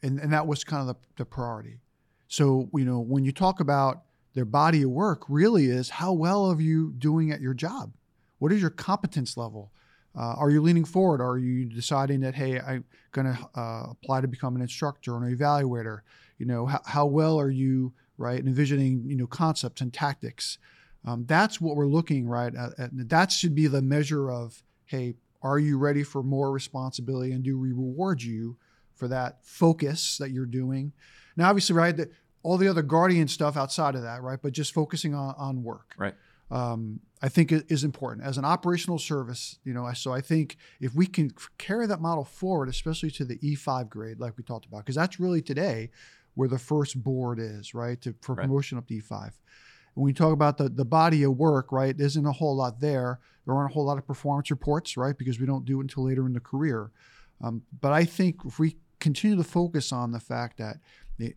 and 0.02 0.18
and 0.18 0.32
that 0.32 0.46
was 0.46 0.64
kind 0.64 0.88
of 0.88 0.96
the, 0.96 1.00
the 1.16 1.24
priority. 1.26 1.80
So 2.28 2.68
you 2.74 2.84
know, 2.84 3.00
when 3.00 3.24
you 3.24 3.32
talk 3.32 3.60
about 3.60 4.02
their 4.34 4.44
body 4.44 4.82
of 4.82 4.90
work, 4.90 5.24
really 5.28 5.66
is 5.66 5.88
how 5.88 6.12
well 6.12 6.50
are 6.50 6.60
you 6.60 6.92
doing 6.98 7.30
at 7.30 7.40
your 7.40 7.54
job? 7.54 7.92
What 8.38 8.52
is 8.52 8.60
your 8.60 8.70
competence 8.70 9.36
level? 9.36 9.72
Uh, 10.16 10.34
are 10.38 10.50
you 10.50 10.62
leaning 10.62 10.84
forward? 10.84 11.20
Are 11.20 11.38
you 11.38 11.66
deciding 11.66 12.20
that 12.20 12.34
hey, 12.34 12.59
I'm 12.59 12.84
going 13.12 13.34
to 13.34 13.61
uh, 13.61 13.86
apply 13.90 14.22
to 14.22 14.28
become 14.28 14.57
an 14.57 14.62
instructor 14.62 15.14
or 15.14 15.24
an 15.24 15.36
evaluator? 15.36 16.01
You 16.38 16.46
know, 16.46 16.66
how, 16.66 16.80
how 16.84 17.07
well 17.07 17.38
are 17.38 17.51
you 17.51 17.92
right 18.18 18.40
envisioning 18.40 19.05
you 19.07 19.16
know 19.16 19.26
concepts 19.26 19.80
and 19.80 19.92
tactics? 19.92 20.59
Um, 21.05 21.24
that's 21.26 21.61
what 21.61 21.76
we're 21.76 21.86
looking 21.86 22.26
right 22.26 22.55
at, 22.55 22.78
at. 22.78 23.09
That 23.09 23.30
should 23.30 23.55
be 23.55 23.66
the 23.66 23.82
measure 23.82 24.30
of 24.30 24.62
hey, 24.86 25.14
are 25.42 25.59
you 25.59 25.78
ready 25.78 26.03
for 26.03 26.22
more 26.22 26.51
responsibility, 26.51 27.32
and 27.32 27.44
do 27.44 27.59
we 27.59 27.68
reward 27.68 28.22
you 28.22 28.57
for 28.97 29.09
that 29.09 29.44
focus 29.44 30.18
that 30.18 30.30
you're 30.30 30.47
doing? 30.47 30.92
Now, 31.36 31.49
obviously, 31.49 31.76
right, 31.76 31.97
that 31.97 32.11
all 32.42 32.57
the 32.59 32.68
other 32.68 32.82
guardian 32.82 33.28
stuff 33.28 33.57
outside 33.57 33.94
of 33.94 34.03
that, 34.03 34.22
right, 34.22 34.38
but 34.42 34.53
just 34.53 34.72
focusing 34.74 35.14
on 35.14 35.34
on 35.38 35.62
work 35.62 35.94
right 35.99 36.14
um, 36.51 37.01
I 37.22 37.28
think 37.28 37.51
it 37.51 37.66
is 37.68 37.82
important 37.82 38.24
as 38.26 38.38
an 38.38 38.44
operational 38.44 38.99
service. 38.99 39.59
You 39.64 39.74
know, 39.74 39.90
so 39.94 40.12
I 40.12 40.20
think 40.20 40.57
if 40.80 40.94
we 40.94 41.07
can 41.07 41.32
carry 41.59 41.86
that 41.86 42.01
model 42.01 42.24
forward, 42.24 42.68
especially 42.68 43.11
to 43.12 43.24
the 43.24 43.36
E5 43.38 43.88
grade, 43.88 44.20
like 44.20 44.36
we 44.36 44.44
talked 44.44 44.66
about, 44.66 44.78
because 44.84 44.94
that's 44.94 45.18
really 45.18 45.42
today 45.42 45.90
where 46.34 46.49
the 46.49 46.59
first 46.59 47.03
board 47.03 47.38
is, 47.40 47.74
right, 47.74 48.01
to, 48.03 48.14
for 48.20 48.34
Right. 48.34 48.47
promotion 48.47 48.78
up 48.78 48.86
to 48.88 48.94
E5. 48.94 49.32
When 49.94 50.05
we 50.05 50.12
talk 50.12 50.32
about 50.32 50.59
the 50.59 50.68
the 50.68 50.84
body 50.84 51.22
of 51.22 51.36
work, 51.36 51.72
right, 51.72 51.97
there 51.97 52.07
isn't 52.07 52.26
a 52.26 52.32
whole 52.32 52.55
lot 52.55 52.80
there. 52.80 53.18
There 53.44 53.55
aren't 53.55 53.70
a 53.70 53.74
whole 53.74 53.86
lot 53.86 53.99
of 53.99 54.07
performance 54.07 54.51
reports, 54.51 54.97
right, 54.97 55.16
because 55.16 55.40
we 55.40 55.47
don't 55.47 55.64
do 55.64 55.78
it 55.80 55.84
until 55.84 56.05
later 56.05 56.26
in 56.26 56.32
the 56.34 56.40
career. 56.40 56.90
Um, 57.40 57.62
but 57.80 57.92
I 57.92 58.05
think 58.05 58.36
if 58.44 58.59
we 58.59 58.76
continue 59.07 59.36
to 59.36 59.44
focus 59.44 59.92
on 59.92 60.11
the 60.11 60.18
fact 60.18 60.59
that 60.59 60.78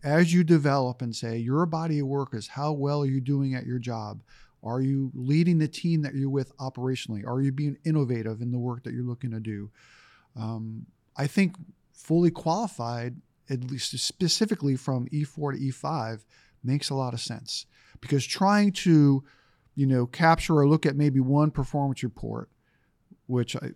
as 0.02 0.34
you 0.34 0.42
develop 0.42 1.02
and 1.02 1.14
say 1.14 1.38
your 1.38 1.64
body 1.66 2.00
of 2.00 2.06
work 2.08 2.34
is 2.34 2.48
how 2.48 2.72
well 2.72 3.00
are 3.00 3.06
you 3.06 3.20
doing 3.20 3.54
at 3.54 3.64
your 3.64 3.78
job 3.78 4.24
Are 4.64 4.80
you 4.80 5.12
leading 5.14 5.58
the 5.58 5.68
team 5.68 6.02
that 6.02 6.16
you're 6.16 6.28
with 6.28 6.54
operationally? 6.58 7.24
Are 7.24 7.40
you 7.40 7.52
being 7.52 7.78
innovative 7.84 8.42
in 8.42 8.50
the 8.50 8.58
work 8.58 8.82
that 8.82 8.92
you're 8.92 9.04
looking 9.04 9.30
to 9.30 9.38
do? 9.38 9.70
Um, 10.34 10.86
I 11.16 11.28
think 11.28 11.54
fully 11.92 12.32
qualified, 12.32 13.14
at 13.48 13.70
least 13.70 13.96
specifically 13.98 14.74
from 14.74 15.06
E4 15.08 15.52
to 15.52 15.58
E5, 15.58 16.24
makes 16.64 16.90
a 16.90 16.96
lot 16.96 17.14
of 17.14 17.20
sense 17.20 17.66
because 18.00 18.26
trying 18.26 18.72
to, 18.72 19.22
you 19.76 19.86
know, 19.86 20.06
capture 20.06 20.58
or 20.58 20.68
look 20.68 20.86
at 20.86 20.96
maybe 20.96 21.20
one 21.20 21.52
performance 21.52 22.02
report, 22.02 22.50
which 23.30 23.56
I, 23.56 23.70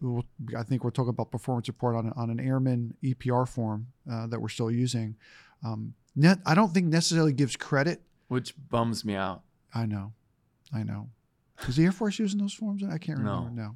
I 0.59 0.63
think 0.65 0.85
we're 0.85 0.91
talking 0.91 1.11
about 1.11 1.31
performance 1.31 1.69
report 1.69 1.97
on, 1.97 2.13
on 2.17 2.31
an 2.31 2.41
airman 2.41 2.95
EPR 3.03 3.49
form 3.49 3.87
uh, 4.11 4.27
that 4.27 4.41
we're 4.41 4.49
still 4.49 4.71
using. 4.71 5.17
Um, 5.65 5.95
net, 6.17 6.39
I 6.45 6.55
don't 6.55 6.73
think 6.73 6.87
necessarily 6.87 7.33
gives 7.33 7.57
credit. 7.57 8.03
Which 8.29 8.55
bums 8.69 9.05
me 9.05 9.15
out. 9.15 9.43
I 9.75 9.87
know. 9.87 10.13
I 10.75 10.83
know. 10.83 11.09
Is 11.69 11.77
the 11.77 11.85
Air 11.85 11.93
Force 11.93 12.19
using 12.19 12.41
those 12.41 12.53
forms? 12.53 12.83
I 12.83 12.99
can't 12.99 13.19
remember. 13.19 13.51
No. 13.51 13.75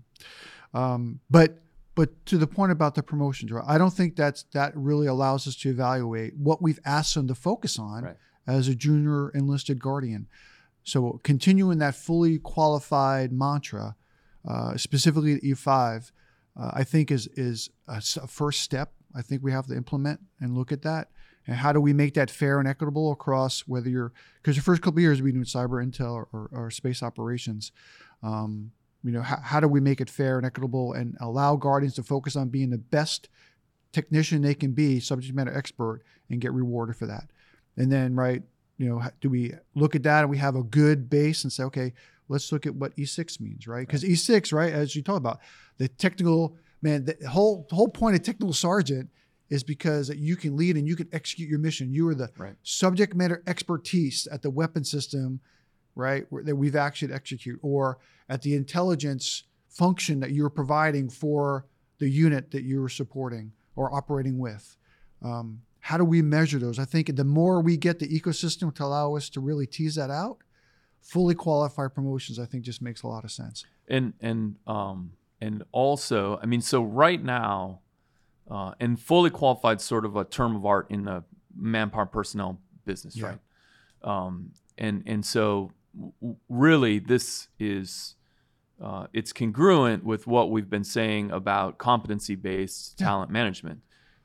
no. 0.74 0.80
Um, 0.80 1.20
but 1.30 1.60
but 1.94 2.24
to 2.26 2.38
the 2.38 2.46
point 2.46 2.70
about 2.70 2.94
the 2.94 3.02
promotions, 3.02 3.50
right? 3.50 3.64
I 3.66 3.78
don't 3.78 3.92
think 3.92 4.14
that's 4.14 4.44
that 4.52 4.76
really 4.76 5.06
allows 5.06 5.46
us 5.46 5.56
to 5.56 5.70
evaluate 5.70 6.36
what 6.36 6.62
we've 6.62 6.78
asked 6.84 7.14
them 7.14 7.26
to 7.28 7.34
focus 7.34 7.78
on 7.78 8.04
right. 8.04 8.16
as 8.46 8.68
a 8.68 8.74
junior 8.74 9.30
enlisted 9.30 9.80
guardian. 9.80 10.28
So 10.84 11.20
continuing 11.22 11.78
that 11.78 11.94
fully 11.94 12.38
qualified 12.38 13.32
mantra, 13.32 13.96
uh, 14.48 14.76
specifically 14.76 15.34
at 15.34 15.42
E5, 15.42 16.10
uh, 16.58 16.70
I 16.74 16.82
think 16.82 17.12
is 17.12 17.28
is 17.34 17.70
a, 17.86 18.02
a 18.22 18.26
first 18.26 18.62
step. 18.62 18.92
I 19.14 19.22
think 19.22 19.42
we 19.42 19.52
have 19.52 19.66
to 19.66 19.76
implement 19.76 20.20
and 20.40 20.56
look 20.56 20.72
at 20.72 20.82
that 20.82 21.08
and 21.48 21.56
how 21.56 21.72
do 21.72 21.80
we 21.80 21.94
make 21.94 22.14
that 22.14 22.30
fair 22.30 22.60
and 22.60 22.68
equitable 22.68 23.10
across 23.10 23.62
whether 23.62 23.88
you're 23.88 24.12
because 24.40 24.54
your 24.54 24.62
first 24.62 24.82
couple 24.82 25.00
years 25.00 25.20
we've 25.20 25.32
been 25.32 25.42
doing 25.42 25.44
cyber 25.44 25.84
intel 25.84 26.12
or, 26.12 26.28
or, 26.32 26.48
or 26.52 26.70
space 26.70 27.02
operations 27.02 27.72
um, 28.22 28.70
you 29.02 29.10
know 29.10 29.22
how, 29.22 29.38
how 29.42 29.58
do 29.58 29.66
we 29.66 29.80
make 29.80 30.00
it 30.00 30.10
fair 30.10 30.36
and 30.36 30.46
equitable 30.46 30.92
and 30.92 31.16
allow 31.20 31.56
guardians 31.56 31.94
to 31.94 32.02
focus 32.02 32.36
on 32.36 32.48
being 32.48 32.70
the 32.70 32.78
best 32.78 33.28
technician 33.92 34.42
they 34.42 34.54
can 34.54 34.72
be 34.72 35.00
subject 35.00 35.34
matter 35.34 35.56
expert 35.56 36.02
and 36.28 36.40
get 36.40 36.52
rewarded 36.52 36.94
for 36.94 37.06
that 37.06 37.30
and 37.76 37.90
then 37.90 38.14
right 38.14 38.42
you 38.76 38.86
know 38.86 39.02
do 39.20 39.30
we 39.30 39.52
look 39.74 39.96
at 39.96 40.02
that 40.02 40.20
and 40.20 40.30
we 40.30 40.38
have 40.38 40.54
a 40.54 40.62
good 40.62 41.08
base 41.08 41.42
and 41.42 41.52
say 41.52 41.62
okay 41.62 41.94
let's 42.28 42.52
look 42.52 42.66
at 42.66 42.74
what 42.74 42.96
e6 42.96 43.40
means 43.40 43.66
right 43.66 43.86
because 43.86 44.02
right. 44.02 44.12
e6 44.12 44.52
right 44.52 44.72
as 44.72 44.94
you 44.94 45.02
talk 45.02 45.16
about 45.16 45.38
the 45.78 45.88
technical 45.88 46.56
man 46.82 47.04
the 47.04 47.16
whole 47.28 47.66
whole 47.70 47.88
point 47.88 48.14
of 48.14 48.22
technical 48.22 48.52
sergeant 48.52 49.08
is 49.50 49.62
because 49.62 50.10
you 50.10 50.36
can 50.36 50.56
lead 50.56 50.76
and 50.76 50.86
you 50.86 50.96
can 50.96 51.08
execute 51.12 51.48
your 51.48 51.58
mission. 51.58 51.92
You 51.92 52.08
are 52.08 52.14
the 52.14 52.30
right. 52.36 52.54
subject 52.62 53.14
matter 53.14 53.42
expertise 53.46 54.26
at 54.30 54.42
the 54.42 54.50
weapon 54.50 54.84
system, 54.84 55.40
right, 55.94 56.26
that 56.44 56.56
we've 56.56 56.76
actually 56.76 57.12
execute, 57.12 57.58
or 57.62 57.98
at 58.28 58.42
the 58.42 58.54
intelligence 58.54 59.44
function 59.68 60.20
that 60.20 60.32
you're 60.32 60.50
providing 60.50 61.08
for 61.08 61.66
the 61.98 62.08
unit 62.08 62.50
that 62.50 62.62
you're 62.62 62.88
supporting 62.88 63.52
or 63.74 63.94
operating 63.94 64.38
with. 64.38 64.76
Um, 65.22 65.62
how 65.80 65.96
do 65.96 66.04
we 66.04 66.20
measure 66.20 66.58
those? 66.58 66.78
I 66.78 66.84
think 66.84 67.14
the 67.16 67.24
more 67.24 67.60
we 67.60 67.76
get 67.76 67.98
the 67.98 68.08
ecosystem 68.08 68.74
to 68.74 68.84
allow 68.84 69.16
us 69.16 69.30
to 69.30 69.40
really 69.40 69.66
tease 69.66 69.94
that 69.94 70.10
out, 70.10 70.38
fully 71.00 71.34
qualified 71.34 71.94
promotions, 71.94 72.38
I 72.38 72.44
think 72.44 72.64
just 72.64 72.82
makes 72.82 73.02
a 73.02 73.06
lot 73.06 73.24
of 73.24 73.30
sense. 73.30 73.64
And 73.88 74.12
and 74.20 74.56
um 74.66 75.12
and 75.40 75.62
also, 75.72 76.38
I 76.42 76.46
mean, 76.46 76.60
so 76.60 76.82
right 76.82 77.22
now 77.22 77.80
uh, 78.50 78.72
and 78.80 78.98
fully 78.98 79.30
qualified 79.30 79.80
sort 79.80 80.04
of 80.04 80.16
a 80.16 80.24
term 80.24 80.56
of 80.56 80.64
art 80.64 80.86
in 80.90 81.04
the 81.04 81.24
manpower 81.54 82.06
personnel 82.06 82.60
business, 82.84 83.16
yeah. 83.16 83.26
right? 83.26 83.38
Um, 84.02 84.52
and 84.76 85.02
and 85.06 85.24
so 85.24 85.72
w- 85.94 86.36
really 86.48 86.98
this 86.98 87.48
is 87.58 88.14
uh, 88.82 89.08
it's 89.12 89.32
congruent 89.32 90.04
with 90.04 90.26
what 90.26 90.50
we've 90.50 90.70
been 90.70 90.84
saying 90.84 91.30
about 91.30 91.78
competency 91.78 92.36
based 92.36 92.96
yeah. 92.98 93.06
talent 93.06 93.30
management. 93.30 93.80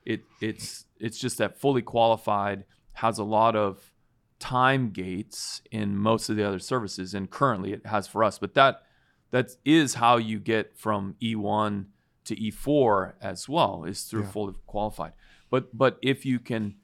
It 0.06 0.22
it's 0.40 0.86
it's 0.98 1.18
just 1.18 1.38
that 1.38 1.60
fully 1.60 1.82
qualified 1.82 2.64
has 2.94 3.18
a 3.18 3.24
lot 3.24 3.56
of 3.56 3.92
time 4.44 4.90
gates 4.90 5.62
in 5.70 5.96
most 5.96 6.28
of 6.28 6.36
the 6.36 6.46
other 6.46 6.58
services, 6.58 7.14
and 7.14 7.30
currently 7.30 7.72
it 7.72 7.86
has 7.86 8.06
for 8.06 8.22
us. 8.22 8.38
But 8.38 8.52
that 8.52 8.82
that 9.30 9.56
is 9.64 9.94
how 9.94 10.18
you 10.18 10.38
get 10.38 10.76
from 10.76 11.16
E1 11.22 11.86
to 12.26 12.36
E4 12.36 13.14
as 13.22 13.48
well 13.48 13.84
is 13.84 14.02
through 14.02 14.24
yeah. 14.24 14.28
fully 14.28 14.54
qualified. 14.66 15.12
But 15.48 15.76
but 15.76 15.98
if 16.02 16.26
you 16.26 16.38
can 16.38 16.74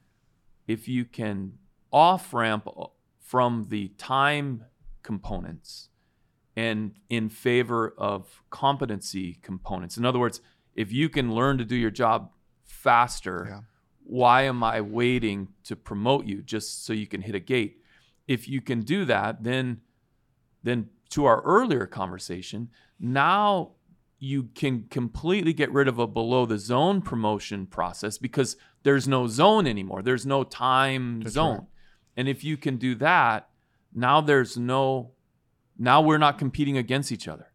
if 0.67 0.89
you 0.89 1.05
can 1.05 1.59
off 1.93 2.33
ramp 2.33 2.67
uh, 2.67 2.87
from 3.19 3.67
the 3.69 3.89
time 3.99 4.65
components 5.03 5.91
and 6.57 6.93
in 7.11 7.29
favor 7.29 7.95
of 7.99 8.43
competency 8.49 9.39
components. 9.43 9.99
In 9.99 10.07
other 10.07 10.19
words, 10.19 10.41
if 10.75 10.91
you 10.91 11.11
can 11.11 11.35
learn 11.35 11.59
to 11.59 11.65
do 11.67 11.77
your 11.77 11.91
job 11.91 12.33
faster, 12.65 13.47
yeah. 13.51 13.61
Why 14.05 14.43
am 14.43 14.63
I 14.63 14.81
waiting 14.81 15.49
to 15.65 15.77
promote 15.77 16.27
you 16.27 16.43
just 16.43 16.85
so 16.85 16.93
you 16.93 17.07
can 17.07 17.23
hit 17.23 17.35
a 17.35 17.41
gate? 17.41 17.83
If 18.27 18.49
you 18.49 18.61
can 18.61 18.81
do 18.83 19.05
that, 19.05 19.43
then 19.45 19.81
then 20.63 20.89
to 21.11 21.25
our 21.25 21.41
earlier 21.43 21.87
conversation, 21.87 22.71
now 22.99 23.73
you 24.19 24.45
can 24.55 24.85
completely 24.91 25.53
get 25.53 25.73
rid 25.73 25.89
of 25.89 25.99
a 25.99 26.07
below 26.07 26.45
the 26.45 26.59
zone 26.59 27.01
promotion 27.01 27.67
process 27.67 28.19
because 28.19 28.57
there's 28.83 29.09
no 29.09 29.27
zone 29.27 29.67
anymore. 29.67 30.03
There's 30.03 30.27
no 30.27 30.45
time 30.45 31.23
That's 31.23 31.35
zone. 31.35 31.57
Right. 31.57 31.67
And 32.19 32.29
if 32.29 32.45
you 32.45 32.57
can 32.57 32.77
do 32.77 32.95
that, 32.97 33.49
now 33.95 34.21
there's 34.21 34.57
no 34.57 35.13
now 35.79 36.03
we're 36.03 36.19
not 36.19 36.39
competing 36.39 36.77
against 36.77 37.11
each 37.11 37.27
other. 37.27 37.50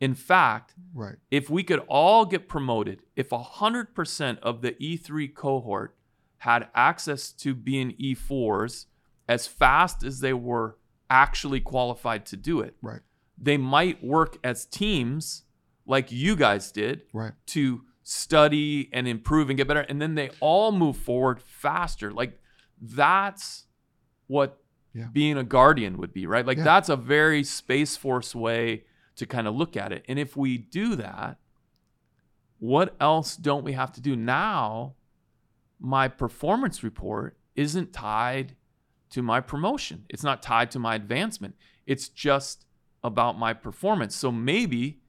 In 0.00 0.14
fact, 0.14 0.74
right. 0.94 1.16
if 1.30 1.50
we 1.50 1.62
could 1.62 1.80
all 1.80 2.24
get 2.24 2.48
promoted, 2.48 3.02
if 3.16 3.28
100% 3.28 4.38
of 4.38 4.62
the 4.62 4.72
E3 4.72 5.34
cohort 5.34 5.94
had 6.38 6.68
access 6.74 7.30
to 7.32 7.54
being 7.54 7.92
E4s 8.00 8.86
as 9.28 9.46
fast 9.46 10.02
as 10.02 10.20
they 10.20 10.32
were 10.32 10.78
actually 11.10 11.60
qualified 11.60 12.24
to 12.26 12.36
do 12.36 12.60
it, 12.60 12.74
right. 12.80 13.00
they 13.36 13.58
might 13.58 14.02
work 14.02 14.38
as 14.42 14.64
teams 14.64 15.42
like 15.86 16.10
you 16.10 16.34
guys 16.34 16.72
did 16.72 17.02
right. 17.12 17.32
to 17.46 17.82
study 18.02 18.88
and 18.92 19.06
improve 19.06 19.50
and 19.50 19.56
get 19.56 19.68
better 19.68 19.80
and 19.80 20.00
then 20.00 20.14
they 20.14 20.30
all 20.40 20.72
move 20.72 20.96
forward 20.96 21.40
faster 21.40 22.10
like 22.10 22.40
that's 22.80 23.66
what 24.26 24.58
yeah. 24.94 25.06
being 25.12 25.36
a 25.36 25.44
guardian 25.44 25.96
would 25.96 26.12
be 26.12 26.26
right 26.26 26.44
like 26.44 26.58
yeah. 26.58 26.64
that's 26.64 26.88
a 26.88 26.96
very 26.96 27.44
space 27.44 27.96
force 27.96 28.34
way 28.34 28.82
to 29.20 29.26
kind 29.26 29.46
of 29.46 29.54
look 29.54 29.76
at 29.76 29.92
it 29.92 30.04
and 30.08 30.18
if 30.18 30.36
we 30.36 30.58
do 30.58 30.96
that 30.96 31.38
what 32.58 32.94
else 33.00 33.36
don't 33.36 33.64
we 33.64 33.72
have 33.72 33.92
to 33.92 34.00
do 34.00 34.16
now 34.16 34.94
my 35.78 36.08
performance 36.08 36.82
report 36.82 37.38
isn't 37.54 37.92
tied 37.92 38.56
to 39.08 39.22
my 39.22 39.40
promotion 39.40 40.04
it's 40.08 40.24
not 40.24 40.42
tied 40.42 40.70
to 40.70 40.78
my 40.78 40.94
advancement 40.94 41.54
it's 41.86 42.08
just 42.08 42.66
about 43.04 43.38
my 43.38 43.52
performance 43.52 44.14
so 44.16 44.32
maybe 44.32 45.00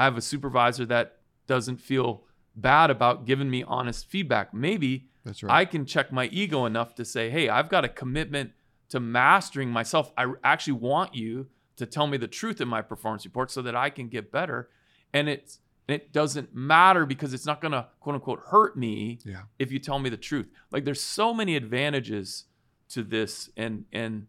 I 0.00 0.04
have 0.04 0.16
a 0.16 0.22
supervisor 0.22 0.86
that 0.86 1.18
doesn't 1.46 1.76
feel 1.76 2.24
bad 2.56 2.88
about 2.88 3.26
giving 3.26 3.50
me 3.50 3.62
honest 3.62 4.06
feedback. 4.08 4.54
Maybe 4.54 5.10
That's 5.26 5.42
right. 5.42 5.52
I 5.52 5.64
can 5.66 5.84
check 5.84 6.10
my 6.10 6.24
ego 6.28 6.64
enough 6.64 6.94
to 6.94 7.04
say, 7.04 7.28
hey, 7.28 7.50
I've 7.50 7.68
got 7.68 7.84
a 7.84 7.88
commitment 7.88 8.52
to 8.88 8.98
mastering 8.98 9.68
myself. 9.68 10.10
I 10.16 10.32
actually 10.42 10.72
want 10.72 11.14
you 11.14 11.48
to 11.80 11.86
tell 11.86 12.06
me 12.06 12.16
the 12.16 12.28
truth 12.28 12.60
in 12.60 12.68
my 12.68 12.82
performance 12.82 13.24
report 13.24 13.50
so 13.50 13.60
that 13.62 13.74
I 13.74 13.90
can 13.90 14.08
get 14.08 14.30
better. 14.30 14.68
And 15.12 15.28
it's 15.28 15.58
it 15.88 16.12
doesn't 16.12 16.54
matter 16.54 17.04
because 17.04 17.34
it's 17.34 17.46
not 17.46 17.60
gonna 17.60 17.88
quote 17.98 18.14
unquote 18.14 18.40
hurt 18.50 18.76
me 18.76 19.18
yeah. 19.24 19.42
if 19.58 19.72
you 19.72 19.78
tell 19.78 19.98
me 19.98 20.08
the 20.08 20.16
truth. 20.16 20.48
Like 20.70 20.84
there's 20.84 21.00
so 21.00 21.34
many 21.34 21.56
advantages 21.56 22.44
to 22.90 23.02
this, 23.02 23.50
and 23.56 23.86
and 23.92 24.26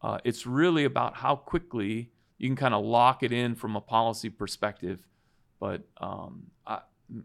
uh, 0.00 0.18
it's 0.24 0.46
really 0.46 0.84
about 0.84 1.16
how 1.16 1.36
quickly 1.36 2.10
you 2.38 2.48
can 2.48 2.56
kind 2.56 2.74
of 2.74 2.84
lock 2.84 3.22
it 3.22 3.32
in 3.32 3.54
from 3.54 3.76
a 3.76 3.80
policy 3.80 4.30
perspective. 4.30 5.06
But 5.60 5.82
um, 5.98 6.50
I, 6.66 6.80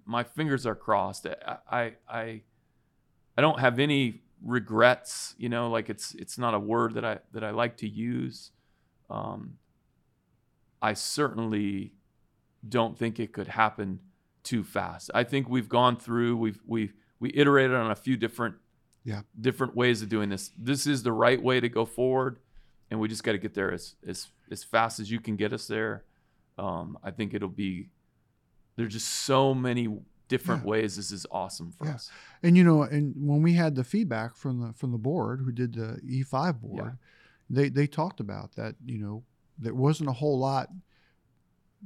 my 0.06 0.24
fingers 0.24 0.66
are 0.66 0.76
crossed. 0.76 1.28
I, 1.28 1.58
I, 1.70 1.94
I 2.10 2.42
I 3.38 3.42
don't 3.42 3.60
have 3.60 3.80
any 3.80 4.22
regrets. 4.44 5.36
You 5.38 5.50
know, 5.50 5.70
like 5.70 5.90
it's 5.90 6.16
it's 6.16 6.38
not 6.38 6.54
a 6.54 6.60
word 6.60 6.96
that 6.96 7.06
I 7.06 7.20
that 7.34 7.44
I 7.44 7.52
like 7.52 7.78
to 7.78 7.88
use. 7.88 8.52
Um, 9.10 9.59
I 10.82 10.94
certainly 10.94 11.94
don't 12.68 12.98
think 12.98 13.20
it 13.20 13.34
could 13.34 13.48
happen 13.48 14.00
too 14.44 14.64
fast. 14.64 15.12
I 15.14 15.24
think 15.24 15.50
we've 15.50 15.70
gone 15.70 15.98
through. 15.98 16.38
We've 16.38 16.60
we 16.66 16.92
we 17.20 17.32
iterated 17.34 17.76
on 17.76 17.92
a 17.92 17.96
few 17.96 18.18
different 18.18 18.56
yeah 19.04 19.22
different 19.40 19.76
ways 19.76 20.02
of 20.02 20.10
doing 20.10 20.30
this. 20.30 20.52
This 20.58 20.88
is 20.88 21.04
the 21.04 21.14
right 21.14 21.42
way 21.42 21.60
to 21.60 21.70
go 21.70 21.86
forward 21.86 22.40
and 22.92 23.00
we 23.00 23.08
just 23.08 23.24
got 23.24 23.34
to 23.34 23.38
get 23.38 23.54
there 23.54 23.72
as 23.72 23.96
as 24.08 24.28
as 24.52 24.64
fast 24.64 25.00
as 25.00 25.12
you 25.12 25.20
can 25.20 25.36
get 25.36 25.54
us 25.54 25.68
there. 25.68 26.04
Um, 26.58 26.98
I 27.04 27.12
think 27.12 27.34
it'll 27.34 27.50
be. 27.50 27.90
There's 28.76 28.94
just 28.94 29.10
so 29.10 29.54
many 29.54 29.90
different 30.28 30.64
yeah. 30.64 30.70
ways. 30.70 30.96
This 30.96 31.12
is 31.12 31.26
awesome 31.32 31.72
for 31.72 31.86
yeah. 31.86 31.96
us. 31.96 32.10
And 32.44 32.58
you 32.58 32.64
know, 32.64 32.84
and 32.84 33.14
when 33.18 33.42
we 33.42 33.54
had 33.54 33.76
the 33.76 33.84
feedback 33.84 34.36
from 34.36 34.62
the 34.62 34.74
from 34.74 34.92
the 34.92 34.98
board 34.98 35.42
who 35.44 35.52
did 35.52 35.74
the 35.74 36.00
E5 36.06 36.62
board, 36.62 36.84
yeah. 36.86 36.92
they 37.50 37.70
they 37.70 37.88
talked 37.88 38.20
about 38.20 38.56
that. 38.56 38.76
You 38.86 38.98
know, 38.98 39.24
there 39.60 39.74
wasn't 39.74 40.10
a 40.10 40.14
whole 40.14 40.40
lot. 40.40 40.70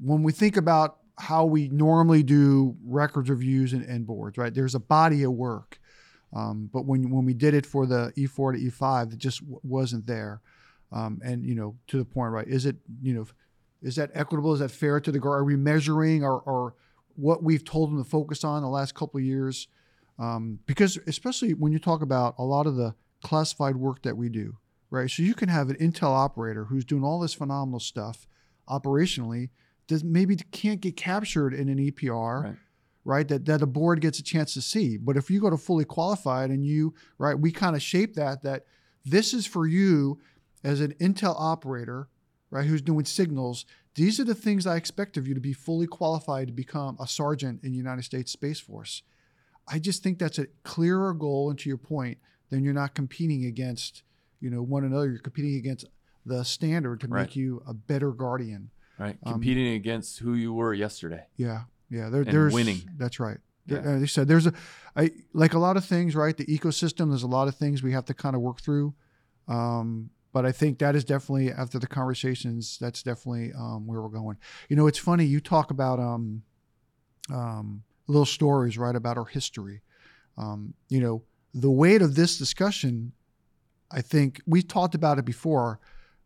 When 0.01 0.23
we 0.23 0.31
think 0.31 0.57
about 0.57 0.97
how 1.17 1.45
we 1.45 1.69
normally 1.69 2.23
do 2.23 2.75
records 2.83 3.29
reviews 3.29 3.73
and, 3.73 3.83
and 3.83 4.05
boards, 4.05 4.37
right? 4.37 4.53
There's 4.53 4.75
a 4.75 4.79
body 4.79 5.23
of 5.23 5.31
work. 5.31 5.79
Um, 6.35 6.69
but 6.73 6.85
when 6.85 7.11
when 7.11 7.25
we 7.25 7.33
did 7.33 7.53
it 7.53 7.65
for 7.65 7.85
the 7.85 8.11
E4 8.17 8.53
to 8.53 8.71
E5, 8.71 9.13
it 9.13 9.19
just 9.19 9.41
w- 9.41 9.59
wasn't 9.63 10.07
there. 10.07 10.41
Um, 10.91 11.21
and 11.23 11.45
you 11.45 11.55
know, 11.55 11.75
to 11.87 11.97
the 11.97 12.05
point, 12.05 12.31
right? 12.31 12.47
Is 12.47 12.65
it 12.65 12.77
you 13.01 13.13
know, 13.13 13.27
is 13.81 13.95
that 13.97 14.11
equitable? 14.15 14.53
Is 14.53 14.59
that 14.59 14.71
fair 14.71 14.99
to 14.99 15.11
the 15.11 15.19
guard? 15.19 15.41
Are 15.41 15.43
we 15.43 15.55
measuring 15.55 16.23
or, 16.23 16.39
or 16.39 16.73
what 17.15 17.43
we've 17.43 17.63
told 17.63 17.91
them 17.91 18.03
to 18.03 18.09
focus 18.09 18.43
on 18.43 18.63
the 18.63 18.69
last 18.69 18.95
couple 18.95 19.19
of 19.19 19.23
years? 19.23 19.67
Um, 20.17 20.59
because 20.65 20.97
especially 21.07 21.53
when 21.53 21.71
you 21.71 21.79
talk 21.79 22.01
about 22.01 22.35
a 22.37 22.43
lot 22.43 22.65
of 22.65 22.75
the 22.75 22.95
classified 23.23 23.75
work 23.75 24.01
that 24.03 24.17
we 24.17 24.29
do, 24.29 24.57
right? 24.93 25.09
So 25.09 25.23
you 25.23 25.33
can 25.33 25.49
have 25.49 25.69
an 25.69 25.75
Intel 25.77 26.11
operator 26.11 26.65
who's 26.65 26.85
doing 26.85 27.03
all 27.03 27.19
this 27.19 27.33
phenomenal 27.33 27.79
stuff 27.79 28.27
operationally 28.69 29.49
that 29.87 30.03
maybe 30.03 30.35
can't 30.35 30.81
get 30.81 30.95
captured 30.95 31.53
in 31.53 31.67
an 31.67 31.79
EPR. 31.79 32.43
Right. 32.43 32.55
Right, 33.05 33.27
that 33.27 33.43
that 33.47 33.61
a 33.61 33.65
board 33.65 33.99
gets 33.99 34.19
a 34.19 34.23
chance 34.23 34.53
to 34.53 34.61
see. 34.61 34.95
But 34.95 35.17
if 35.17 35.29
you 35.29 35.41
go 35.41 35.49
to 35.49 35.57
fully 35.57 35.83
qualified 35.83 36.51
and 36.51 36.65
you 36.65 36.93
right, 37.17 37.37
we 37.37 37.51
kind 37.51 37.75
of 37.75 37.81
shape 37.81 38.13
that 38.13 38.43
that 38.43 38.63
this 39.03 39.33
is 39.33 39.45
for 39.45 39.67
you 39.67 40.21
as 40.63 40.79
an 40.79 40.93
Intel 41.01 41.35
operator, 41.37 42.07
right, 42.49 42.65
who's 42.65 42.81
doing 42.81 43.03
signals. 43.03 43.65
These 43.95 44.21
are 44.21 44.23
the 44.23 44.33
things 44.33 44.65
I 44.65 44.77
expect 44.77 45.17
of 45.17 45.27
you 45.27 45.33
to 45.33 45.41
be 45.41 45.51
fully 45.51 45.85
qualified 45.85 46.47
to 46.47 46.53
become 46.53 46.95
a 46.97 47.05
sergeant 47.05 47.61
in 47.61 47.71
the 47.71 47.77
United 47.77 48.03
States 48.03 48.31
Space 48.31 48.61
Force. 48.61 49.03
I 49.67 49.79
just 49.79 50.01
think 50.01 50.17
that's 50.17 50.39
a 50.39 50.47
clearer 50.63 51.13
goal, 51.13 51.49
and 51.49 51.59
to 51.59 51.67
your 51.67 51.77
point, 51.77 52.19
then 52.51 52.63
you're 52.63 52.73
not 52.73 52.95
competing 52.95 53.43
against, 53.43 54.01
you 54.43 54.49
know, 54.49 54.61
one 54.61 54.83
another. 54.83 55.09
You're 55.09 55.19
competing 55.19 55.55
against 55.55 55.85
the 56.25 56.43
standard 56.43 56.99
to 57.01 57.07
Right. 57.07 57.21
make 57.21 57.35
you 57.35 57.63
a 57.65 57.73
better 57.73 58.11
guardian. 58.11 58.69
Right. 58.99 59.17
Um, 59.23 59.33
Competing 59.33 59.67
against 59.73 60.19
who 60.19 60.33
you 60.33 60.53
were 60.53 60.73
yesterday. 60.73 61.25
Yeah, 61.37 61.63
yeah. 61.89 62.09
There, 62.09 62.21
And 62.21 62.31
there's 62.31 62.53
winning. 62.53 62.81
That's 62.97 63.19
right. 63.19 63.37
Yeah. 63.65 63.77
uh, 63.77 63.99
they 63.99 64.05
said 64.05 64.27
there's 64.27 64.45
a, 64.45 64.53
I 64.95 65.11
like 65.33 65.53
a 65.53 65.59
lot 65.59 65.77
of 65.77 65.85
things, 65.85 66.15
right? 66.15 66.35
The 66.35 66.45
ecosystem. 66.45 67.09
There's 67.09 67.23
a 67.23 67.27
lot 67.27 67.47
of 67.47 67.55
things 67.55 67.81
we 67.81 67.93
have 67.93 68.05
to 68.05 68.13
kind 68.13 68.35
of 68.35 68.41
work 68.41 68.59
through. 68.61 68.93
Um, 69.47 70.09
but 70.33 70.45
I 70.45 70.51
think 70.51 70.79
that 70.79 70.95
is 70.95 71.03
definitely 71.05 71.51
after 71.51 71.79
the 71.79 71.87
conversations. 71.87 72.77
That's 72.81 73.01
definitely 73.03 73.53
um, 73.53 73.87
where 73.87 74.01
we're 74.01 74.09
going. 74.09 74.37
You 74.69 74.75
know, 74.75 74.87
it's 74.87 74.99
funny. 74.99 75.25
You 75.25 75.39
talk 75.39 75.71
about 75.71 75.99
um, 75.99 76.43
um, 77.31 77.83
little 78.07 78.25
stories, 78.25 78.77
right, 78.77 78.95
about 78.95 79.17
our 79.17 79.25
history. 79.25 79.81
Um, 80.37 80.73
you 80.89 80.99
know, 80.99 81.23
the 81.53 81.71
weight 81.71 82.01
of 82.01 82.15
this 82.15 82.37
discussion. 82.37 83.13
I 83.93 84.01
think 84.01 84.41
we 84.47 84.61
talked 84.63 84.95
about 84.95 85.19
it 85.19 85.25
before, 85.25 85.79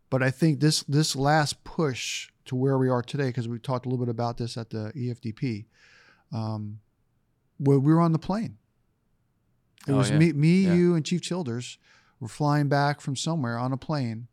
but 0.10 0.24
I 0.24 0.32
think 0.32 0.60
this 0.62 0.84
this 0.84 1.16
last 1.16 1.64
push 1.64 2.30
to 2.46 2.56
where 2.56 2.78
we 2.78 2.88
are 2.90 3.02
today, 3.02 3.28
because 3.28 3.48
we 3.48 3.60
talked 3.60 3.86
a 3.86 3.90
little 3.90 4.06
bit 4.06 4.10
about 4.12 4.38
this 4.38 4.56
at 4.58 4.70
the 4.70 4.92
EFDP, 4.96 5.66
um, 6.34 6.80
where 7.58 7.78
we 7.78 7.94
were 7.94 8.00
on 8.00 8.14
the 8.14 8.20
plane. 8.20 8.58
It 9.88 9.92
Oh, 9.92 9.98
was 9.98 10.10
yeah. 10.10 10.18
me, 10.18 10.34
me, 10.34 10.62
Yeah. 10.62 10.74
you, 10.76 10.96
and 10.96 11.06
Chief 11.06 11.22
Childers 11.22 11.78
were 12.20 12.28
flying 12.30 12.68
back 12.70 13.02
from 13.02 13.16
somewhere 13.16 13.58
on 13.58 13.74
a 13.74 13.78
plane, 13.78 14.28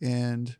and 0.00 0.56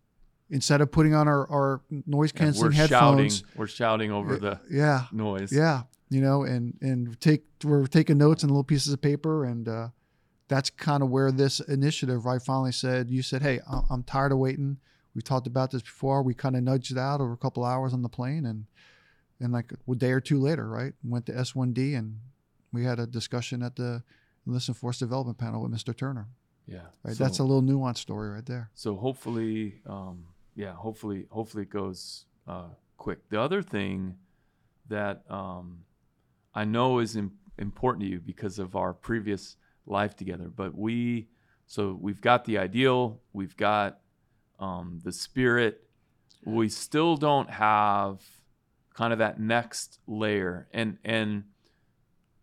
instead 0.50 0.80
of 0.80 0.90
putting 0.92 1.14
on 1.14 1.26
our, 1.28 1.48
our 1.50 1.80
noise 2.06 2.32
canceling 2.32 2.72
we're 2.76 2.86
shouting. 2.86 3.30
We're 3.56 3.66
shouting 3.66 4.10
over 4.12 4.36
the 4.36 4.60
yeah, 4.70 5.06
noise. 5.12 5.52
yeah, 5.52 5.82
you 6.10 6.20
know, 6.20 6.42
and 6.42 6.76
and 6.80 7.20
take 7.20 7.44
we're 7.64 7.86
taking 7.86 8.18
notes 8.18 8.42
and 8.42 8.50
little 8.50 8.64
pieces 8.64 8.92
of 8.92 9.00
paper, 9.00 9.44
and 9.44 9.68
uh, 9.68 9.88
that's 10.48 10.70
kind 10.70 11.02
of 11.02 11.10
where 11.10 11.32
this 11.32 11.60
initiative. 11.60 12.26
I 12.26 12.38
finally 12.38 12.72
said, 12.72 13.10
you 13.10 13.22
said, 13.22 13.42
hey, 13.42 13.60
I'm 13.90 14.02
tired 14.04 14.32
of 14.32 14.38
waiting. 14.38 14.78
We've 15.14 15.24
talked 15.24 15.46
about 15.46 15.70
this 15.70 15.82
before. 15.82 16.22
We 16.22 16.34
kind 16.34 16.56
of 16.56 16.62
nudged 16.62 16.92
it 16.92 16.98
out 16.98 17.20
over 17.20 17.32
a 17.32 17.36
couple 17.38 17.64
hours 17.64 17.92
on 17.94 18.02
the 18.02 18.08
plane, 18.08 18.44
and 18.46 18.66
and 19.40 19.52
like 19.52 19.72
a 19.72 19.94
day 19.94 20.12
or 20.12 20.20
two 20.20 20.38
later, 20.40 20.68
right, 20.68 20.92
went 21.04 21.26
to 21.26 21.32
S1D, 21.32 21.96
and 21.96 22.18
we 22.72 22.84
had 22.84 22.98
a 22.98 23.06
discussion 23.06 23.62
at 23.62 23.76
the 23.76 24.02
Enlistment 24.46 24.78
Force 24.78 24.98
Development 24.98 25.36
Panel 25.36 25.62
with 25.62 25.72
Mr. 25.72 25.94
Turner. 25.96 26.26
Yeah. 26.66 26.80
Right, 27.02 27.14
So- 27.16 27.24
that's 27.24 27.38
a 27.38 27.44
little 27.44 27.62
nuanced 27.62 27.98
story 27.98 28.30
right 28.30 28.44
there. 28.46 28.70
So 28.74 28.96
hopefully, 28.96 29.80
um, 29.86 30.24
yeah, 30.54 30.72
hopefully, 30.72 31.26
hopefully 31.30 31.64
it 31.64 31.70
goes 31.70 32.24
uh, 32.48 32.68
quick. 32.96 33.28
The 33.28 33.40
other 33.40 33.60
thing 33.62 34.16
that 34.88 35.22
um, 35.30 35.80
I 36.54 36.64
know 36.64 36.98
is 37.00 37.16
im- 37.16 37.32
important 37.58 38.04
to 38.04 38.08
you 38.10 38.20
because 38.20 38.58
of 38.58 38.74
our 38.76 38.92
previous 38.94 39.56
life 39.86 40.16
together, 40.16 40.48
but 40.54 40.76
we, 40.76 41.28
so 41.66 41.96
we've 42.00 42.20
got 42.20 42.44
the 42.44 42.58
ideal, 42.58 43.20
we've 43.32 43.56
got 43.56 44.00
um, 44.58 45.00
the 45.04 45.12
spirit, 45.12 45.82
we 46.44 46.68
still 46.68 47.16
don't 47.16 47.50
have 47.50 48.20
kind 48.94 49.12
of 49.12 49.18
that 49.18 49.38
next 49.40 49.98
layer, 50.06 50.68
and 50.72 50.98
and 51.04 51.44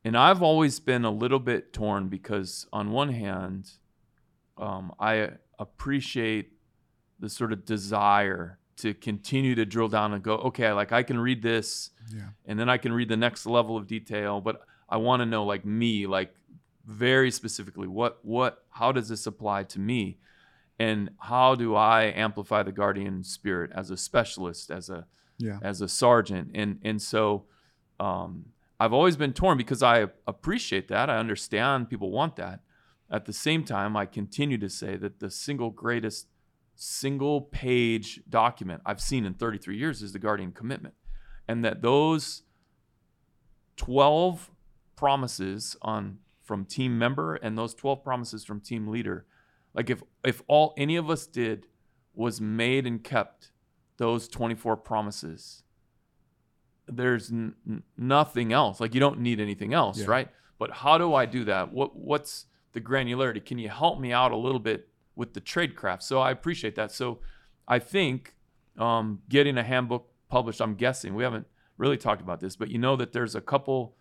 and 0.06 0.18
I've 0.18 0.42
always 0.44 0.80
been 0.82 1.06
a 1.06 1.12
little 1.12 1.40
bit 1.40 1.72
torn 1.74 2.10
because 2.10 2.68
on 2.74 2.92
one 2.92 3.10
hand 3.10 3.72
um, 4.58 4.94
I 5.00 5.30
appreciate 5.58 6.52
the 7.20 7.30
sort 7.30 7.54
of 7.54 7.66
desire 7.66 8.60
to 8.78 8.94
continue 8.94 9.56
to 9.56 9.66
drill 9.66 9.88
down 9.88 10.14
and 10.14 10.22
go, 10.22 10.36
okay, 10.36 10.72
like 10.74 10.92
I 10.92 11.04
can 11.04 11.18
read 11.20 11.42
this 11.42 11.92
Yeah. 12.14 12.30
and 12.46 12.60
then 12.60 12.70
I 12.70 12.78
can 12.78 12.92
read 12.92 13.08
the 13.08 13.18
next 13.18 13.46
level 13.46 13.78
of 13.78 13.88
detail, 13.88 14.42
but 14.42 14.62
I 14.90 14.98
want 14.98 15.22
to 15.22 15.26
know 15.26 15.46
like 15.46 15.64
me, 15.66 16.06
like 16.06 16.36
very 16.86 17.32
specifically, 17.32 17.88
what 17.88 18.20
what 18.24 18.66
how 18.72 18.92
does 18.92 19.10
this 19.10 19.26
apply 19.28 19.64
to 19.64 19.80
me? 19.80 20.18
And 20.80 21.12
how 21.20 21.56
do 21.56 21.76
I 21.76 22.06
amplify 22.06 22.64
the 22.64 22.72
guardian 22.72 23.24
spirit 23.24 23.72
as 23.76 23.92
a 23.92 23.98
specialist, 23.98 24.72
as 24.72 24.90
a 24.90 25.06
Yeah. 25.38 25.60
as 25.62 25.82
a 25.82 25.88
sergeant? 25.88 26.52
And 26.56 26.80
and 26.84 27.02
so 27.02 27.46
um, 28.00 28.46
I've 28.80 28.92
always 28.94 29.16
been 29.16 29.34
torn 29.34 29.58
because 29.58 29.82
I 29.84 30.08
appreciate 30.28 30.88
that. 30.90 31.10
I 31.10 31.18
understand 31.18 31.90
people 31.90 32.12
want 32.12 32.36
that. 32.38 32.62
At 33.10 33.26
the 33.26 33.34
same 33.34 33.64
time, 33.64 33.96
I 33.96 34.06
continue 34.08 34.58
to 34.58 34.68
say 34.70 34.96
that 34.98 35.20
the 35.20 35.30
single 35.30 35.70
greatest 35.70 36.28
single 36.76 37.42
page 37.42 38.22
document 38.28 38.82
I've 38.86 39.00
seen 39.00 39.26
in 39.26 39.36
33 39.36 39.78
years 39.78 40.02
is 40.02 40.12
the 40.12 40.20
Guardian 40.20 40.52
Commitment. 40.52 40.96
And 41.48 41.64
that 41.64 41.82
those 41.84 42.42
12 43.78 44.52
promises 44.96 45.76
on 45.82 46.18
from 46.44 46.66
team 46.66 46.98
member 47.00 47.36
and 47.36 47.58
those 47.58 47.74
12 47.74 48.04
promises 48.04 48.44
from 48.44 48.60
team 48.60 48.88
leader, 48.88 49.26
like 49.74 49.90
if 49.90 50.04
if 50.24 50.42
all 50.48 50.74
any 50.78 50.96
of 50.96 51.10
us 51.10 51.26
did 51.26 51.68
was 52.14 52.40
made 52.42 52.86
and 52.86 53.04
kept 53.04 53.52
those 53.98 54.28
24 54.28 54.78
promises, 54.78 55.64
there's 56.88 57.32
n- 57.32 57.56
nothing 57.98 58.52
else. 58.54 58.80
Like 58.80 58.94
you 58.94 59.00
don't 59.00 59.20
need 59.20 59.40
anything 59.40 59.74
else, 59.74 60.00
Yeah. 60.00 60.06
right? 60.08 60.30
But 60.60 60.72
how 60.72 60.98
do 60.98 61.14
I 61.14 61.26
do 61.26 61.46
that? 61.46 61.72
What 61.72 61.96
what's 61.96 62.46
the 62.74 62.82
granularity? 62.82 63.44
Can 63.44 63.58
you 63.58 63.70
help 63.70 64.00
me 64.00 64.12
out 64.12 64.32
a 64.32 64.38
little 64.38 64.60
bit 64.60 64.90
with 65.16 65.34
the 65.34 65.40
trade 65.40 65.76
craft? 65.76 66.04
So 66.04 66.20
I 66.20 66.32
appreciate 66.32 66.76
that. 66.76 66.92
So 66.92 67.20
I 67.68 67.80
think 67.80 68.36
um, 68.78 69.20
getting 69.30 69.58
a 69.58 69.64
handbook 69.64 70.10
published. 70.30 70.62
I'm 70.62 70.76
guessing 70.76 71.16
we 71.16 71.24
haven't 71.24 71.48
really 71.78 71.98
talked 71.98 72.22
about 72.22 72.40
this, 72.40 72.56
but 72.56 72.70
you 72.70 72.78
know 72.78 72.96
that 72.96 73.14
there's 73.14 73.36
a 73.36 73.42
couple. 73.42 73.96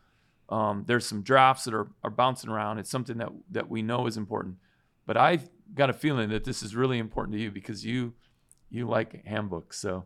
Um, 0.48 0.84
there's 0.86 1.06
some 1.06 1.22
drafts 1.22 1.64
that 1.64 1.74
are, 1.74 1.88
are 2.04 2.10
bouncing 2.10 2.50
around. 2.50 2.78
It's 2.78 2.90
something 2.90 3.18
that 3.18 3.30
that 3.50 3.68
we 3.70 3.82
know 3.82 4.06
is 4.06 4.16
important, 4.16 4.56
but 5.06 5.16
I've 5.16 5.48
got 5.74 5.88
a 5.90 5.94
feeling 5.94 6.28
that 6.30 6.44
this 6.44 6.62
is 6.62 6.76
really 6.76 6.98
important 6.98 7.34
to 7.34 7.40
you 7.40 7.50
because 7.50 7.84
you 7.84 8.14
you 8.70 8.86
like 8.88 9.24
handbooks. 9.24 9.78
So 9.78 10.04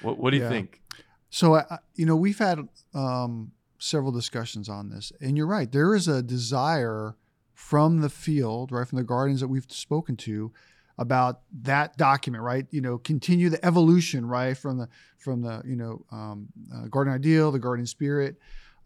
what 0.00 0.18
what 0.18 0.30
do 0.30 0.38
you 0.38 0.48
think? 0.48 0.82
So, 1.30 1.54
I, 1.54 1.78
you 1.94 2.04
know, 2.04 2.14
we've 2.14 2.38
had 2.38 2.68
um, 2.92 3.52
several 3.78 4.12
discussions 4.12 4.68
on 4.68 4.90
this, 4.90 5.12
and 5.20 5.34
you're 5.34 5.46
right. 5.46 5.72
There 5.72 5.94
is 5.94 6.06
a 6.06 6.22
desire 6.22 7.16
from 7.54 8.02
the 8.02 8.10
field, 8.10 8.70
right, 8.70 8.86
from 8.86 8.98
the 8.98 9.04
guardians 9.04 9.40
that 9.40 9.48
we've 9.48 9.64
spoken 9.68 10.16
to, 10.18 10.52
about 10.98 11.40
that 11.62 11.96
document, 11.96 12.44
right? 12.44 12.66
You 12.70 12.82
know, 12.82 12.98
continue 12.98 13.48
the 13.48 13.64
evolution, 13.64 14.26
right, 14.26 14.56
from 14.56 14.76
the 14.76 14.88
from 15.16 15.40
the 15.40 15.62
you 15.64 15.74
know 15.74 16.04
um, 16.12 16.48
uh, 16.72 16.86
guardian 16.88 17.16
ideal, 17.16 17.50
the 17.50 17.58
guardian 17.58 17.86
spirit. 17.86 18.36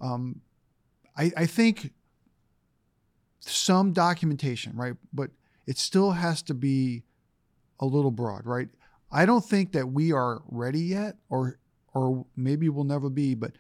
Um, 0.01 0.40
I, 1.16 1.32
I 1.36 1.46
think 1.46 1.92
some 3.40 3.92
documentation, 3.92 4.76
right, 4.76 4.94
but 5.12 5.30
it 5.66 5.78
still 5.78 6.12
has 6.12 6.42
to 6.42 6.54
be 6.54 7.04
a 7.80 7.86
little 7.86 8.10
broad, 8.10 8.46
right? 8.46 8.68
I 9.10 9.26
don't 9.26 9.44
think 9.44 9.72
that 9.72 9.88
we 9.88 10.12
are 10.12 10.42
ready 10.48 10.80
yet, 10.80 11.16
or 11.28 11.58
or 11.94 12.26
maybe 12.36 12.68
we'll 12.68 12.84
never 12.84 13.08
be, 13.08 13.34
but 13.34 13.52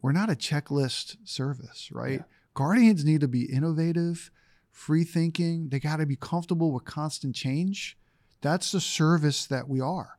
we're 0.00 0.12
not 0.12 0.30
a 0.30 0.34
checklist 0.34 1.16
service, 1.24 1.90
right? 1.90 2.20
Yeah. 2.20 2.24
Guardians 2.54 3.04
need 3.04 3.20
to 3.22 3.28
be 3.28 3.44
innovative, 3.44 4.30
free 4.70 5.02
thinking. 5.02 5.70
They 5.70 5.80
got 5.80 5.96
to 5.96 6.06
be 6.06 6.14
comfortable 6.14 6.70
with 6.70 6.84
constant 6.84 7.34
change. 7.34 7.96
That's 8.42 8.70
the 8.70 8.80
service 8.80 9.46
that 9.46 9.68
we 9.68 9.80
are. 9.80 10.18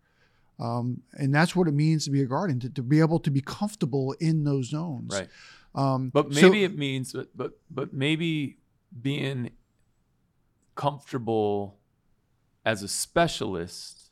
Um, 0.59 1.03
and 1.13 1.33
that's 1.33 1.55
what 1.55 1.67
it 1.67 1.73
means 1.73 2.05
to 2.05 2.11
be 2.11 2.21
a 2.21 2.25
guardian, 2.25 2.59
to, 2.61 2.69
to 2.69 2.81
be 2.81 2.99
able 2.99 3.19
to 3.19 3.31
be 3.31 3.41
comfortable 3.41 4.15
in 4.19 4.43
those 4.43 4.69
zones. 4.69 5.13
Right. 5.13 5.29
Um, 5.75 6.09
But 6.09 6.33
so- 6.33 6.41
maybe 6.41 6.63
it 6.63 6.77
means, 6.77 7.11
but 7.13 7.35
but 7.35 7.59
but 7.69 7.93
maybe 7.93 8.57
being 9.01 9.51
comfortable 10.75 11.77
as 12.65 12.81
a 12.83 12.87
specialist 12.87 14.11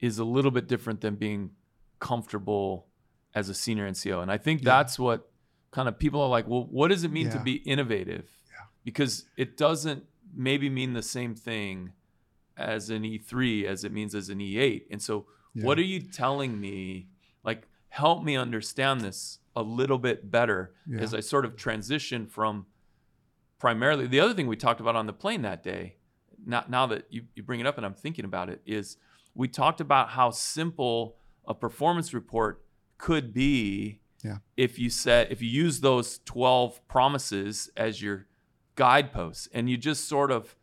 is 0.00 0.18
a 0.18 0.24
little 0.24 0.50
bit 0.50 0.68
different 0.68 1.00
than 1.00 1.16
being 1.16 1.50
comfortable 1.98 2.86
as 3.34 3.48
a 3.48 3.54
senior 3.54 3.86
NCO. 3.86 4.20
And 4.22 4.30
I 4.30 4.38
think 4.38 4.60
Yeah. 4.62 4.66
that's 4.78 4.98
what 4.98 5.30
kind 5.70 5.88
of 5.88 5.98
people 5.98 6.20
are 6.20 6.28
like, 6.28 6.46
well, 6.48 6.64
what 6.66 6.88
does 6.88 7.04
it 7.04 7.12
mean 7.12 7.30
to 7.30 7.40
be 7.40 7.56
innovative? 7.56 8.28
Yeah. 8.50 8.64
Because 8.84 9.26
it 9.36 9.56
doesn't 9.56 10.04
maybe 10.34 10.68
mean 10.70 10.92
the 10.94 11.02
same 11.02 11.34
thing 11.34 11.92
as 12.56 12.90
an 12.90 13.04
E3 13.04 13.64
as 13.64 13.84
it 13.84 13.92
means 13.92 14.14
as 14.14 14.28
an 14.28 14.38
E8. 14.40 14.86
And 14.90 15.00
so 15.02 15.26
Yeah. 15.54 15.64
what 15.64 15.78
are 15.78 15.82
you 15.84 16.00
telling 16.00 16.60
me? 16.60 17.08
Like, 17.44 17.68
help 17.90 18.24
me 18.24 18.36
understand 18.36 19.00
this 19.02 19.38
a 19.54 19.62
little 19.62 19.98
bit 19.98 20.30
better 20.30 20.74
Yeah. 20.86 21.00
as 21.00 21.12
I 21.14 21.20
sort 21.20 21.44
of 21.44 21.56
transition 21.56 22.26
from 22.26 22.66
primarily 23.58 24.06
the 24.06 24.20
other 24.20 24.32
thing 24.34 24.46
we 24.46 24.56
talked 24.56 24.80
about 24.80 24.96
on 24.96 25.06
the 25.06 25.12
plane 25.12 25.42
that 25.42 25.62
day. 25.62 25.96
Now, 26.46 26.64
now 26.68 26.86
that 26.86 27.06
you, 27.10 27.24
you 27.34 27.42
bring 27.42 27.60
it 27.60 27.66
up 27.66 27.76
and 27.76 27.84
I'm 27.84 27.94
thinking 27.94 28.24
about 28.24 28.48
it, 28.48 28.62
is 28.64 28.96
we 29.34 29.46
talked 29.48 29.80
about 29.80 30.10
how 30.10 30.30
simple 30.30 31.16
a 31.46 31.54
performance 31.54 32.14
report 32.14 32.64
could 32.96 33.32
be 33.34 34.00
Yeah. 34.24 34.38
if 34.56 34.78
you 34.78 34.88
set 34.90 35.30
if 35.32 35.42
you 35.42 35.48
use 35.48 35.80
those 35.80 36.18
12 36.24 36.86
promises 36.88 37.70
as 37.76 38.00
your 38.00 38.26
guideposts 38.76 39.48
and 39.52 39.68
you 39.68 39.76
just 39.76 40.06
sort 40.08 40.30
of 40.30 40.56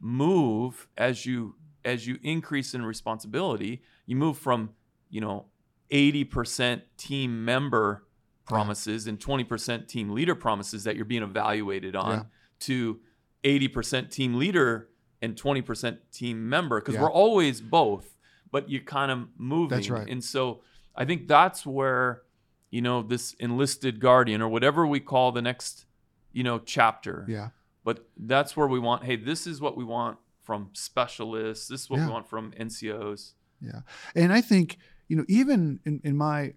move 0.00 0.88
as 0.96 1.26
you 1.26 1.54
as 1.84 2.06
you 2.06 2.18
increase 2.22 2.74
in 2.74 2.84
responsibility 2.84 3.82
you 4.06 4.14
move 4.16 4.36
from 4.38 4.70
you 5.10 5.20
know 5.20 5.46
80% 5.90 6.82
team 6.96 7.44
member 7.44 8.04
promises 8.46 9.06
and 9.06 9.18
20% 9.18 9.88
team 9.88 10.10
leader 10.10 10.34
promises 10.34 10.84
that 10.84 10.96
you're 10.96 11.04
being 11.04 11.22
evaluated 11.22 11.96
on 11.96 12.12
Yeah. 12.18 12.22
to 12.60 13.00
80% 13.44 14.10
team 14.10 14.34
leader 14.34 14.88
and 15.22 15.34
20% 15.36 15.98
team 16.12 16.48
member 16.48 16.80
because 16.80 16.94
Yeah. 16.94 17.02
we're 17.02 17.10
always 17.12 17.60
both 17.60 18.12
but 18.52 18.70
you're 18.70 18.82
kind 18.82 19.10
of 19.10 19.28
moving 19.36 19.76
That's 19.78 19.90
right. 19.90 20.08
and 20.08 20.22
so 20.22 20.62
i 20.94 21.04
think 21.04 21.26
that's 21.26 21.66
where 21.66 22.22
you 22.70 22.80
know 22.80 23.02
this 23.02 23.34
enlisted 23.40 23.98
guardian 24.00 24.40
or 24.40 24.48
whatever 24.48 24.86
we 24.86 25.00
call 25.00 25.32
the 25.32 25.42
next 25.42 25.86
you 26.32 26.44
know 26.44 26.58
chapter 26.60 27.24
Yeah. 27.28 27.48
but 27.84 28.08
that's 28.16 28.56
where 28.56 28.68
we 28.68 28.78
want 28.78 29.04
hey 29.04 29.16
this 29.16 29.46
is 29.46 29.60
what 29.60 29.76
we 29.76 29.84
want 29.84 30.18
from 30.42 30.70
specialists 30.74 31.66
this 31.68 31.82
is 31.82 31.90
what 31.90 31.98
Yeah. 31.98 32.06
we 32.06 32.12
want 32.12 32.28
from 32.28 32.52
ncos 32.52 33.32
Yeah. 33.60 33.80
And 34.14 34.32
I 34.32 34.40
think, 34.42 34.78
you 35.08 35.16
know, 35.16 35.24
even 35.28 35.80
in, 35.84 36.00
in 36.04 36.16
my, 36.16 36.54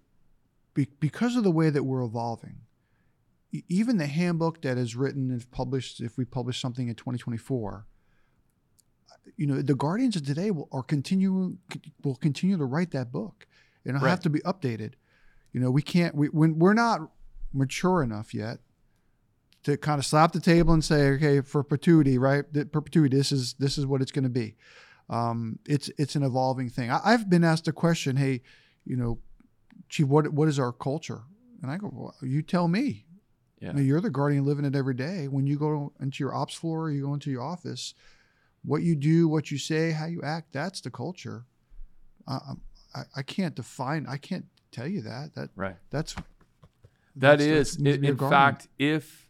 be, 0.74 0.88
because 1.00 1.36
of 1.36 1.44
the 1.44 1.50
way 1.50 1.70
that 1.70 1.84
we're 1.84 2.02
evolving, 2.02 2.60
even 3.68 3.96
the 3.96 4.06
handbook 4.06 4.62
that 4.62 4.78
is 4.78 4.94
written 4.94 5.30
and 5.30 5.50
published, 5.50 6.00
if 6.00 6.16
we 6.16 6.24
publish 6.24 6.60
something 6.60 6.88
in 6.88 6.94
2024, 6.94 7.86
you 9.36 9.46
know, 9.46 9.60
the 9.60 9.74
guardians 9.74 10.16
of 10.16 10.24
today 10.24 10.50
will 10.50 10.68
are 10.72 10.82
continue 10.82 11.56
will 12.02 12.16
continue 12.16 12.56
to 12.56 12.64
write 12.64 12.90
that 12.92 13.12
book, 13.12 13.46
and 13.84 13.94
it'll 13.96 14.04
Right. 14.04 14.10
have 14.10 14.20
to 14.20 14.30
be 14.30 14.40
updated. 14.40 14.94
You 15.52 15.60
know, 15.60 15.70
we 15.70 15.82
can't 15.82 16.14
we 16.14 16.28
when 16.28 16.58
we're 16.58 16.74
not 16.74 17.10
mature 17.52 18.02
enough 18.02 18.32
yet 18.34 18.58
to 19.64 19.76
kind 19.76 19.98
of 19.98 20.06
slap 20.06 20.32
the 20.32 20.40
table 20.40 20.72
and 20.72 20.84
say, 20.84 21.08
okay, 21.10 21.40
for 21.40 21.62
perpetuity, 21.62 22.18
right? 22.18 22.50
That 22.52 22.72
perpetuity, 22.72 23.16
this 23.16 23.30
is 23.32 23.54
this 23.54 23.76
is 23.78 23.86
what 23.86 24.00
it's 24.00 24.12
going 24.12 24.24
to 24.24 24.30
be. 24.30 24.56
Um, 25.10 25.58
it's 25.68 25.90
it's 25.98 26.14
an 26.14 26.22
evolving 26.22 26.70
thing. 26.70 26.90
I, 26.90 27.00
I've 27.04 27.28
been 27.28 27.44
asked 27.44 27.66
a 27.68 27.72
question, 27.72 28.16
hey, 28.16 28.40
you 28.86 28.96
know, 28.96 29.18
Chief, 29.88 30.06
what 30.06 30.32
what 30.32 30.48
is 30.48 30.58
our 30.58 30.72
culture? 30.72 31.22
And 31.62 31.70
I 31.70 31.76
go, 31.76 31.90
well, 31.92 32.14
you 32.22 32.40
tell 32.42 32.68
me. 32.68 33.04
yeah 33.60 33.70
I 33.70 33.72
mean, 33.74 33.86
you're 33.86 34.00
the 34.00 34.08
guardian 34.10 34.44
living 34.46 34.64
it 34.64 34.74
every 34.76 34.94
day. 34.94 35.26
When 35.28 35.46
you 35.46 35.58
go 35.58 35.92
into 36.00 36.22
your 36.24 36.32
ops 36.34 36.54
floor, 36.54 36.90
you 36.90 37.02
go 37.02 37.12
into 37.14 37.30
your 37.30 37.42
office, 37.42 37.92
what 38.64 38.82
you 38.82 38.94
do, 38.94 39.28
what 39.28 39.50
you 39.50 39.58
say, 39.58 39.90
how 39.90 40.06
you 40.06 40.22
act, 40.22 40.52
that's 40.52 40.80
the 40.80 40.90
culture. 40.90 41.44
Uh, 42.26 42.54
I, 42.94 43.02
I 43.16 43.22
can't 43.22 43.54
define, 43.54 44.06
I 44.08 44.16
can't 44.16 44.46
tell 44.70 44.86
you 44.86 45.02
that. 45.02 45.34
That 45.34 45.50
right 45.56 45.76
that's 45.90 46.14
That 47.16 47.38
that's- 47.38 47.46
is, 47.48 47.76
to 47.78 47.90
in, 47.90 48.16
fact, 48.16 48.68
if 48.78 49.28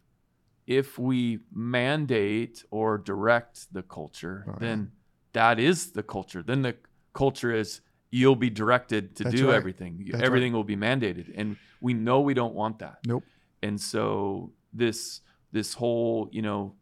if 0.67 0.99
we 0.99 1.39
mandate 1.51 2.63
or 2.69 2.97
direct 2.99 3.73
the 3.73 3.81
culture, 3.81 4.45
yeah. 4.47 4.53
then 4.59 4.91
that 5.33 5.59
is 5.59 5.91
the 5.91 6.03
culture. 6.03 6.43
Then 6.43 6.61
the 6.61 6.75
culture 7.13 7.53
is 7.53 7.81
you'll 8.09 8.35
be 8.35 8.49
directed 8.49 9.15
to 9.17 9.23
That's 9.23 9.35
do 9.35 9.47
right. 9.47 9.55
everything. 9.55 10.05
That's 10.11 10.23
everything 10.23 10.53
will 10.53 10.63
be 10.63 10.75
mandated, 10.75 11.31
and 11.35 11.57
we 11.79 11.93
know 11.93 12.21
we 12.21 12.33
don't 12.33 12.53
want 12.53 12.79
that. 12.79 12.99
nope. 13.05 13.23
And 13.63 13.79
so 13.79 14.51
this 14.73 15.21
this 15.51 15.75
whole 15.75 16.29
you 16.31 16.41
know 16.41 16.75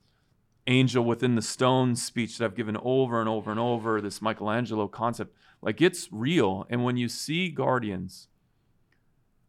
angel 0.67 1.03
within 1.03 1.35
the 1.35 1.41
stone 1.41 1.95
speech 1.95 2.37
that 2.37 2.45
I've 2.45 2.55
given 2.55 2.77
over 2.81 3.19
and 3.19 3.27
over 3.27 3.49
and 3.51 3.59
over, 3.59 3.99
this 4.01 4.21
Michelangelo 4.21 4.87
concept, 4.87 5.35
like 5.61 5.81
it's 5.81 6.07
real. 6.11 6.65
And 6.69 6.83
when 6.83 6.95
you 6.95 7.09
see 7.09 7.49
guardians, 7.49 8.27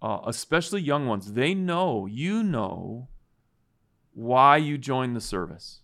uh, 0.01 0.21
especially 0.27 0.81
young 0.81 1.07
ones, 1.07 1.35
they 1.35 1.55
know, 1.55 2.07
you 2.07 2.43
know, 2.43 3.09
why 4.15 4.57
you 4.57 4.79
joined 4.79 5.15
the 5.15 5.21
service. 5.21 5.83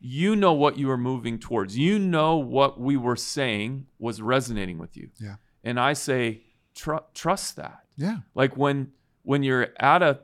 You 0.00 0.34
know 0.34 0.52
what 0.54 0.78
you 0.78 0.86
were 0.88 0.96
moving 0.96 1.38
towards. 1.38 1.76
You 1.76 1.98
know 1.98 2.36
what 2.36 2.80
we 2.80 2.96
were 2.96 3.16
saying 3.16 3.86
was 3.98 4.22
resonating 4.22 4.78
with 4.78 4.96
you. 4.96 5.10
Yeah. 5.20 5.36
And 5.62 5.78
I 5.78 5.92
say, 5.92 6.42
tr- 6.74 7.04
trust 7.14 7.56
that 7.56 7.80
Yeah. 7.96 8.18
like 8.34 8.56
when 8.56 8.92
when 9.22 9.42
you're 9.42 9.68
at 9.78 10.02
a 10.02 10.20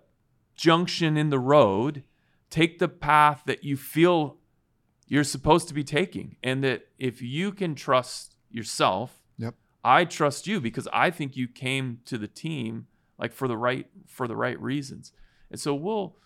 junction 0.54 1.16
in 1.16 1.28
the 1.30 1.38
road 1.38 2.02
take 2.48 2.78
the 2.78 2.88
path 2.88 3.42
that 3.46 3.62
you 3.64 3.76
feel 3.76 4.38
you're 5.06 5.24
supposed 5.24 5.68
to 5.68 5.74
be 5.74 5.84
taking 5.84 6.36
and 6.42 6.64
that 6.64 6.86
if 6.98 7.20
you 7.20 7.52
can 7.52 7.74
trust 7.74 8.36
yourself 8.50 9.20
Yep. 9.38 9.54
i 9.84 10.04
trust 10.06 10.46
you 10.46 10.60
because 10.60 10.88
i 10.92 11.10
think 11.10 11.36
you 11.36 11.46
came 11.46 12.00
to 12.06 12.16
the 12.16 12.28
team 12.28 12.86
like 13.18 13.32
for 13.32 13.46
the 13.48 13.56
right 13.58 13.86
for 14.06 14.26
the 14.26 14.36
right 14.36 14.58
reasons 14.60 15.12
and 15.50 15.60
so 15.60 15.74
we'll 15.74 16.16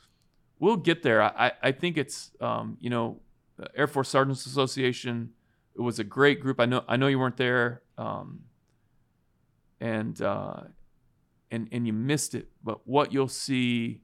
we'll 0.60 0.76
get 0.76 1.02
there 1.02 1.20
i 1.22 1.50
i 1.62 1.72
think 1.72 1.98
it's 1.98 2.30
um 2.40 2.76
you 2.80 2.90
know 2.90 3.18
air 3.74 3.86
force 3.86 4.08
sergeants 4.08 4.46
association 4.46 5.30
it 5.76 5.80
was 5.80 5.98
a 5.98 6.04
great 6.04 6.40
group 6.40 6.60
i 6.60 6.66
know 6.66 6.84
i 6.88 6.96
know 6.96 7.06
you 7.06 7.18
weren't 7.18 7.36
there 7.36 7.82
um 7.98 8.40
and 9.80 10.20
uh 10.22 10.60
and 11.50 11.68
and 11.72 11.86
you 11.86 11.92
missed 11.92 12.34
it. 12.34 12.48
But 12.62 12.86
what 12.86 13.12
you'll 13.12 13.28
see 13.28 14.02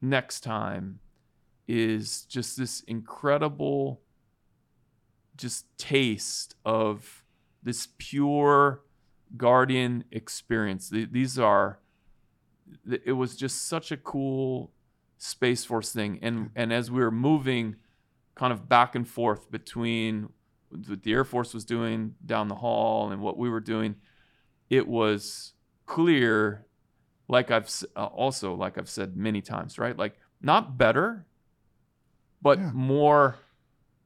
next 0.00 0.40
time 0.40 1.00
is 1.66 2.22
just 2.22 2.56
this 2.56 2.80
incredible 2.82 4.00
just 5.36 5.66
taste 5.78 6.54
of 6.64 7.24
this 7.62 7.88
pure 7.98 8.82
guardian 9.36 10.04
experience. 10.12 10.90
These 10.90 11.38
are 11.38 11.78
it 12.90 13.12
was 13.12 13.36
just 13.36 13.66
such 13.66 13.92
a 13.92 13.96
cool 13.96 14.72
space 15.18 15.64
force 15.64 15.92
thing 15.92 16.18
and 16.20 16.50
and 16.56 16.72
as 16.72 16.90
we 16.90 17.00
were 17.00 17.10
moving 17.10 17.76
kind 18.34 18.52
of 18.52 18.68
back 18.68 18.94
and 18.94 19.06
forth 19.06 19.50
between 19.50 20.28
what 20.70 21.02
the 21.02 21.12
air 21.12 21.24
force 21.24 21.52
was 21.54 21.64
doing 21.64 22.14
down 22.24 22.48
the 22.48 22.54
hall 22.54 23.10
and 23.12 23.20
what 23.20 23.36
we 23.36 23.48
were 23.50 23.60
doing. 23.60 23.96
It 24.70 24.88
was 24.88 25.52
clear 25.86 26.66
like 27.28 27.50
i've 27.50 27.70
uh, 27.96 28.04
also 28.06 28.54
like 28.54 28.78
i've 28.78 28.88
said 28.88 29.16
many 29.16 29.40
times 29.42 29.78
right? 29.78 29.96
Like 29.96 30.14
not 30.40 30.78
better 30.78 31.26
but 32.40 32.58
Yeah. 32.58 32.70
more 32.72 33.36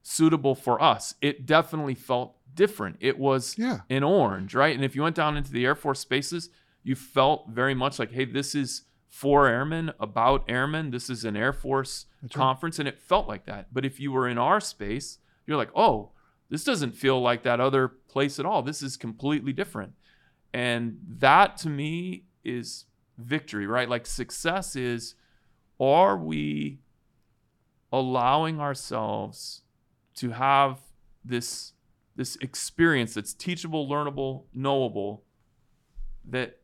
suitable 0.02 0.54
for 0.54 0.80
us. 0.82 1.14
It 1.22 1.46
definitely 1.46 1.94
felt 1.94 2.36
different. 2.54 2.96
It 3.00 3.18
was 3.18 3.56
Yeah. 3.58 3.80
in 3.88 4.02
orange 4.02 4.54
right? 4.54 4.74
And 4.74 4.84
if 4.84 4.94
you 4.96 5.02
went 5.02 5.16
down 5.16 5.36
into 5.36 5.52
the 5.52 5.64
air 5.64 5.74
force 5.74 6.00
spaces 6.00 6.50
you 6.82 6.94
felt 6.94 7.48
very 7.50 7.74
much 7.74 7.98
like 7.98 8.12
hey 8.12 8.24
this 8.24 8.54
is 8.54 8.82
for 9.08 9.46
airmen 9.46 9.92
about 9.98 10.44
airmen 10.48 10.90
this 10.90 11.08
is 11.08 11.24
an 11.24 11.36
air 11.36 11.52
force 11.52 12.06
That's 12.22 12.36
right. 12.36 12.42
conference 12.42 12.78
and 12.78 12.88
it 12.88 12.98
felt 12.98 13.28
like 13.28 13.46
that 13.46 13.72
but 13.72 13.84
if 13.84 13.98
you 14.00 14.12
were 14.12 14.28
in 14.28 14.38
our 14.38 14.60
space 14.60 15.18
you're 15.46 15.56
like 15.56 15.70
oh 15.74 16.10
this 16.48 16.64
doesn't 16.64 16.92
feel 16.92 17.20
like 17.20 17.42
that 17.42 17.60
other 17.60 17.88
place 17.88 18.38
at 18.38 18.46
all 18.46 18.62
this 18.62 18.82
is 18.82 18.96
completely 18.96 19.52
different 19.52 19.92
and 20.52 20.98
that 21.18 21.56
to 21.58 21.68
me 21.68 22.24
is 22.44 22.86
victory, 23.18 23.66
right? 23.66 23.88
Like 23.88 24.06
success 24.06 24.76
is 24.76 25.14
are 25.78 26.16
we 26.16 26.80
allowing 27.92 28.60
ourselves 28.60 29.62
to 30.16 30.30
have 30.30 30.78
this 31.24 31.72
this 32.14 32.36
experience 32.36 33.12
that's 33.12 33.34
teachable, 33.34 33.86
learnable, 33.86 34.44
knowable 34.54 35.24
that 36.24 36.60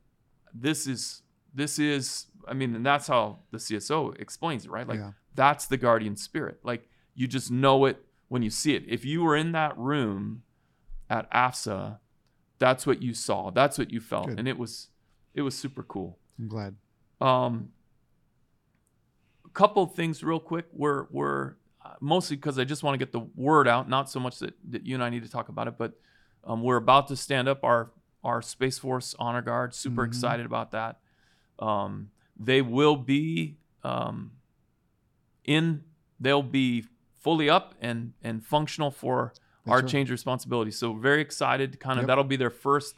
this 0.54 0.86
is 0.86 1.22
this 1.54 1.78
is 1.78 2.26
I 2.48 2.54
mean, 2.54 2.74
and 2.74 2.84
that's 2.84 3.06
how 3.08 3.38
the 3.50 3.58
CSO 3.58 4.18
explains 4.20 4.64
it, 4.64 4.70
right? 4.70 4.86
Like 4.86 4.98
Yeah. 4.98 5.12
that's 5.34 5.66
the 5.66 5.76
guardian 5.76 6.16
spirit. 6.16 6.60
Like 6.64 6.88
you 7.14 7.26
just 7.26 7.50
know 7.50 7.84
it 7.84 8.04
when 8.28 8.42
you 8.42 8.50
see 8.50 8.74
it. 8.74 8.84
If 8.88 9.04
you 9.04 9.22
were 9.22 9.36
in 9.36 9.52
that 9.52 9.76
room 9.78 10.42
at 11.10 11.30
AFSA, 11.32 11.98
that's 12.58 12.86
what 12.86 13.02
you 13.02 13.12
saw. 13.14 13.50
That's 13.50 13.76
what 13.78 13.90
you 13.90 14.00
felt, 14.00 14.28
Good. 14.28 14.38
and 14.38 14.48
it 14.48 14.58
was 14.58 14.88
it 15.34 15.42
was 15.42 15.54
super 15.56 15.82
cool. 15.82 16.18
I'm 16.38 16.48
glad. 16.48 16.76
Um, 17.20 17.72
a 19.44 19.48
couple 19.50 19.82
of 19.82 19.94
things 19.94 20.22
real 20.22 20.40
quick. 20.40 20.66
We're 20.72 21.06
we're 21.10 21.54
uh, 21.84 21.94
mostly 22.00 22.36
because 22.36 22.58
I 22.58 22.64
just 22.64 22.82
want 22.82 22.94
to 22.94 22.98
get 22.98 23.12
the 23.12 23.26
word 23.34 23.66
out, 23.68 23.88
not 23.88 24.08
so 24.08 24.20
much 24.20 24.38
that, 24.38 24.54
that 24.70 24.86
you 24.86 24.94
and 24.94 25.02
I 25.02 25.10
need 25.10 25.24
to 25.24 25.30
talk 25.30 25.48
about 25.48 25.68
it, 25.68 25.74
but 25.78 25.92
Um, 26.44 26.60
we're 26.62 26.76
about 26.76 27.06
to 27.08 27.16
stand 27.16 27.48
up 27.48 27.62
our 27.64 27.90
our 28.24 28.40
Space 28.42 28.78
Force 28.78 29.14
Honor 29.18 29.42
Guard. 29.42 29.74
Super 29.74 30.02
Mhm. 30.04 30.06
excited 30.08 30.46
about 30.46 30.70
that. 30.72 31.00
Um, 31.58 32.10
they 32.38 32.62
will 32.62 32.96
be 32.96 33.56
um, 33.82 34.32
in. 35.44 35.84
They'll 36.20 36.42
be 36.42 36.84
fully 37.20 37.48
up 37.50 37.74
and 37.80 38.12
and 38.22 38.44
functional 38.44 38.90
for 38.90 39.32
That's 39.64 39.72
our 39.72 39.78
right. 39.80 39.88
change 39.88 40.10
responsibility. 40.10 40.70
So 40.70 40.94
very 40.94 41.20
excited. 41.20 41.78
Kind 41.80 41.98
of 41.98 42.02
Yep. 42.04 42.08
that'll 42.08 42.24
be 42.24 42.36
their 42.36 42.50
first 42.50 42.96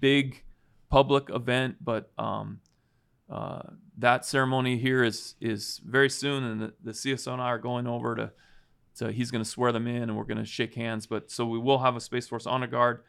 big 0.00 0.42
public 0.88 1.28
event, 1.30 1.76
but 1.80 2.12
um, 2.18 2.60
uh, 3.30 3.62
that 3.98 4.24
ceremony 4.24 4.78
here 4.78 5.02
is 5.02 5.34
is 5.40 5.80
very 5.84 6.10
soon, 6.10 6.44
and 6.44 6.60
the, 6.60 6.74
the 6.82 6.92
CSO 6.92 7.32
and 7.32 7.42
I 7.42 7.46
are 7.46 7.58
going 7.58 7.86
over 7.86 8.14
to. 8.16 8.32
So 8.92 9.10
he's 9.10 9.32
going 9.32 9.42
to 9.42 9.48
swear 9.50 9.72
them 9.72 9.88
in, 9.88 10.04
and 10.04 10.16
we're 10.16 10.22
going 10.24 10.38
to 10.38 10.44
shake 10.44 10.74
hands. 10.74 11.06
But 11.06 11.28
so 11.30 11.44
we 11.44 11.58
will 11.58 11.78
have 11.80 11.96
a 11.96 12.00
Space 12.00 12.28
Force 12.28 12.46
Honor 12.46 12.68
Guard. 12.68 13.02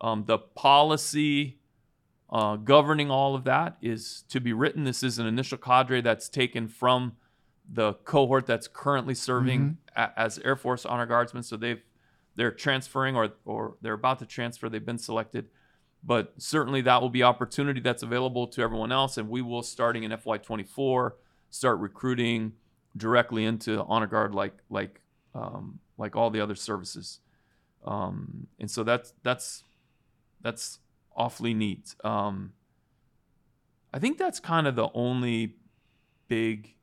Um, 0.00 0.24
the 0.24 0.38
policy 0.38 1.58
uh, 2.32 2.56
governing 2.56 3.10
all 3.10 3.34
of 3.34 3.44
that 3.44 3.76
is 3.82 4.24
to 4.30 4.40
be 4.40 4.54
written. 4.54 4.84
This 4.84 5.02
is 5.02 5.18
an 5.18 5.26
initial 5.26 5.58
cadre 5.58 6.00
that's 6.00 6.30
taken 6.30 6.66
from 6.66 7.12
the 7.70 7.92
cohort 7.92 8.46
that's 8.46 8.66
currently 8.66 9.14
serving 9.14 9.76
a- 9.94 10.18
as 10.18 10.38
Air 10.38 10.56
Force 10.56 10.86
Honor 10.86 11.04
Guardsmen. 11.06 11.42
So 11.42 11.56
they've 11.56 11.82
they're 12.34 12.50
transferring 12.50 13.14
or 13.16 13.34
or 13.44 13.76
they're 13.82 13.92
about 13.92 14.18
to 14.20 14.26
transfer. 14.26 14.70
They've 14.70 14.84
been 14.84 14.96
selected, 14.98 15.48
but 16.02 16.32
certainly 16.38 16.80
that 16.80 17.02
will 17.02 17.10
be 17.10 17.22
opportunity 17.22 17.80
that's 17.80 18.02
available 18.02 18.46
to 18.48 18.62
everyone 18.62 18.92
else, 18.92 19.18
and 19.18 19.28
we 19.28 19.42
will 19.42 19.62
starting 19.62 20.02
in 20.02 20.10
FY24 20.10 21.12
start 21.50 21.78
recruiting 21.80 22.54
directly 22.96 23.44
into 23.44 23.82
Honor 23.82 24.06
Guard 24.06 24.34
like 24.34 24.54
like 24.70 25.02
um, 25.34 25.80
like 25.98 26.16
all 26.16 26.30
the 26.30 26.40
other 26.40 26.54
services, 26.54 27.20
um, 27.84 28.46
and 28.58 28.70
so 28.70 28.82
that's 28.82 29.12
that's 29.22 29.64
that's 30.40 30.78
awfully 31.16 31.54
neat. 31.54 31.94
Um, 32.04 32.52
I 33.92 33.98
think 33.98 34.18
that's 34.18 34.40
kind 34.40 34.66
of 34.66 34.76
the 34.76 34.88
only 34.94 35.56
big 36.28 36.74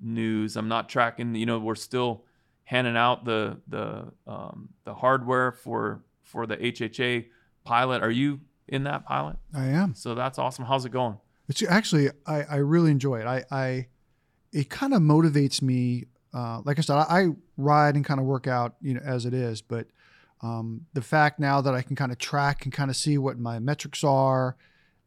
news. 0.00 0.56
I'm 0.56 0.68
not 0.68 0.88
tracking. 0.88 1.34
You 1.34 1.46
know, 1.46 1.58
we're 1.58 1.74
still 1.74 2.24
handing 2.64 2.96
out 2.96 3.24
the 3.24 3.60
the 3.68 4.12
um, 4.26 4.70
the 4.84 4.94
hardware 4.94 5.52
for 5.52 6.02
for 6.22 6.46
the 6.46 6.56
HHA 6.56 7.26
pilot. 7.64 8.02
Are 8.02 8.10
you 8.10 8.40
in 8.68 8.84
that 8.84 9.04
pilot? 9.04 9.36
I 9.54 9.66
am. 9.66 9.94
So 9.94 10.14
that's 10.14 10.38
awesome. 10.38 10.64
How's 10.64 10.84
it 10.84 10.92
going? 10.92 11.18
It's 11.48 11.62
actually 11.62 12.10
I, 12.26 12.42
I 12.42 12.56
really 12.56 12.90
enjoy 12.90 13.20
it. 13.20 13.26
I, 13.26 13.44
I 13.50 13.86
it 14.52 14.68
kind 14.70 14.94
of 14.94 15.02
motivates 15.02 15.62
me. 15.62 16.04
Uh, 16.34 16.60
like 16.64 16.78
I 16.78 16.82
said, 16.82 16.96
I, 16.96 17.06
I 17.08 17.26
ride 17.56 17.94
and 17.94 18.04
kind 18.04 18.20
of 18.20 18.26
work 18.26 18.46
out, 18.46 18.76
you 18.82 18.94
know, 18.94 19.00
as 19.04 19.24
it 19.24 19.32
is. 19.32 19.62
But 19.62 19.86
um, 20.42 20.86
the 20.92 21.02
fact 21.02 21.40
now 21.40 21.60
that 21.60 21.74
I 21.74 21.82
can 21.82 21.96
kind 21.96 22.12
of 22.12 22.18
track 22.18 22.64
and 22.64 22.72
kind 22.72 22.90
of 22.90 22.96
see 22.96 23.18
what 23.18 23.38
my 23.38 23.58
metrics 23.58 24.04
are, 24.04 24.56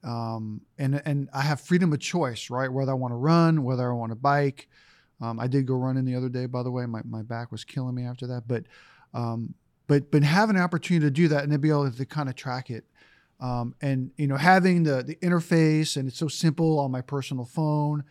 um, 0.03 0.61
and 0.77 1.01
and 1.05 1.29
I 1.33 1.41
have 1.41 1.61
freedom 1.61 1.93
of 1.93 1.99
choice, 1.99 2.49
right? 2.49 2.71
Whether 2.71 2.91
I 2.91 2.95
want 2.95 3.11
to 3.11 3.17
run, 3.17 3.63
whether 3.63 3.89
I 3.89 3.93
want 3.93 4.11
to 4.11 4.15
bike. 4.15 4.67
Um, 5.21 5.39
I 5.39 5.47
did 5.47 5.65
go 5.65 5.75
running 5.75 6.05
the 6.05 6.15
other 6.15 6.29
day, 6.29 6.45
by 6.45 6.63
the 6.63 6.71
way. 6.71 6.85
My, 6.85 7.01
my 7.03 7.21
back 7.21 7.51
was 7.51 7.65
killing 7.65 7.93
me 7.93 8.05
after 8.05 8.25
that, 8.27 8.47
but 8.47 8.63
um, 9.13 9.53
but 9.87 10.11
but 10.11 10.23
having 10.23 10.55
an 10.55 10.61
opportunity 10.61 11.05
to 11.05 11.11
do 11.11 11.27
that 11.27 11.43
and 11.43 11.51
to 11.51 11.59
be 11.59 11.69
able 11.69 11.91
to 11.91 12.05
kind 12.05 12.29
of 12.29 12.35
track 12.35 12.69
it, 12.69 12.85
um, 13.39 13.75
and 13.81 14.11
you 14.17 14.27
know 14.27 14.37
having 14.37 14.83
the 14.83 15.03
the 15.03 15.15
interface 15.15 15.97
and 15.97 16.07
it's 16.07 16.17
so 16.17 16.27
simple 16.27 16.79
on 16.79 16.91
my 16.91 17.01
personal 17.01 17.45
phone 17.45 18.03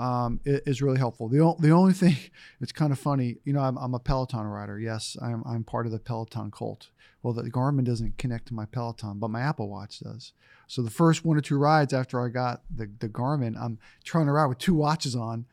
um, 0.00 0.40
is 0.44 0.80
really 0.82 0.98
helpful. 0.98 1.28
The, 1.28 1.40
o- 1.40 1.56
the 1.60 1.70
only 1.70 1.92
thing 1.92 2.16
it's 2.60 2.72
kind 2.72 2.92
of 2.92 2.98
funny, 2.98 3.36
you 3.44 3.52
know, 3.52 3.60
I'm, 3.60 3.76
I'm 3.76 3.94
a 3.94 3.98
Peloton 3.98 4.46
rider. 4.46 4.78
Yes, 4.80 5.16
I'm, 5.22 5.42
I'm 5.46 5.62
part 5.64 5.86
of 5.86 5.92
the 5.92 5.98
Peloton 5.98 6.50
cult. 6.50 6.88
Well, 7.22 7.34
the 7.34 7.50
Garmin 7.50 7.84
doesn't 7.84 8.16
connect 8.16 8.46
to 8.48 8.54
my 8.54 8.64
Peloton, 8.64 9.18
but 9.18 9.28
my 9.28 9.42
Apple 9.42 9.68
Watch 9.68 10.00
does. 10.00 10.32
So 10.66 10.80
the 10.82 10.90
first 10.90 11.24
one 11.24 11.36
or 11.36 11.42
two 11.42 11.58
rides 11.58 11.92
after 11.92 12.24
I 12.24 12.28
got 12.28 12.62
the, 12.74 12.90
the 13.00 13.08
Garmin, 13.10 13.60
I'm 13.60 13.78
trying 14.04 14.26
to 14.26 14.32
ride 14.32 14.46
with 14.46 14.58
two 14.58 14.72
watches 14.74 15.14
on, 15.14 15.44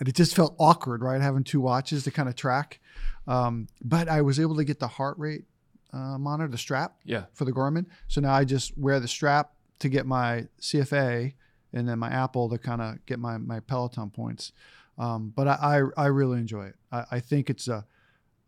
and 0.00 0.08
it 0.08 0.16
just 0.16 0.34
felt 0.34 0.56
awkward, 0.58 1.00
right? 1.02 1.20
Having 1.20 1.44
two 1.44 1.60
watches 1.60 2.02
to 2.04 2.10
kind 2.10 2.28
of 2.28 2.34
track. 2.34 2.80
Um, 3.28 3.68
but 3.80 4.08
I 4.08 4.20
was 4.22 4.40
able 4.40 4.56
to 4.56 4.64
get 4.64 4.80
the 4.80 4.88
heart 4.88 5.16
rate 5.18 5.44
uh, 5.92 6.18
monitor, 6.18 6.48
the 6.50 6.58
strap, 6.58 6.96
Yeah. 7.04 7.24
for 7.34 7.44
the 7.44 7.52
Garmin. 7.52 7.86
So 8.08 8.20
now 8.20 8.32
I 8.32 8.44
just 8.44 8.76
wear 8.76 8.98
the 8.98 9.06
strap 9.06 9.52
to 9.78 9.88
get 9.88 10.06
my 10.06 10.48
CFA 10.60 11.34
and 11.72 11.88
then 11.88 11.98
my 11.98 12.10
Apple 12.10 12.48
to 12.50 12.58
kind 12.58 12.82
of 12.82 13.04
get 13.06 13.18
my, 13.18 13.38
my 13.38 13.60
Peloton 13.60 14.10
points. 14.10 14.52
Um, 14.98 15.32
but 15.34 15.48
I, 15.48 15.82
I, 15.96 16.04
I 16.04 16.06
really 16.06 16.38
enjoy 16.38 16.66
it. 16.66 16.76
I, 16.90 17.04
I 17.12 17.20
think 17.20 17.48
it's 17.48 17.68
a, 17.68 17.86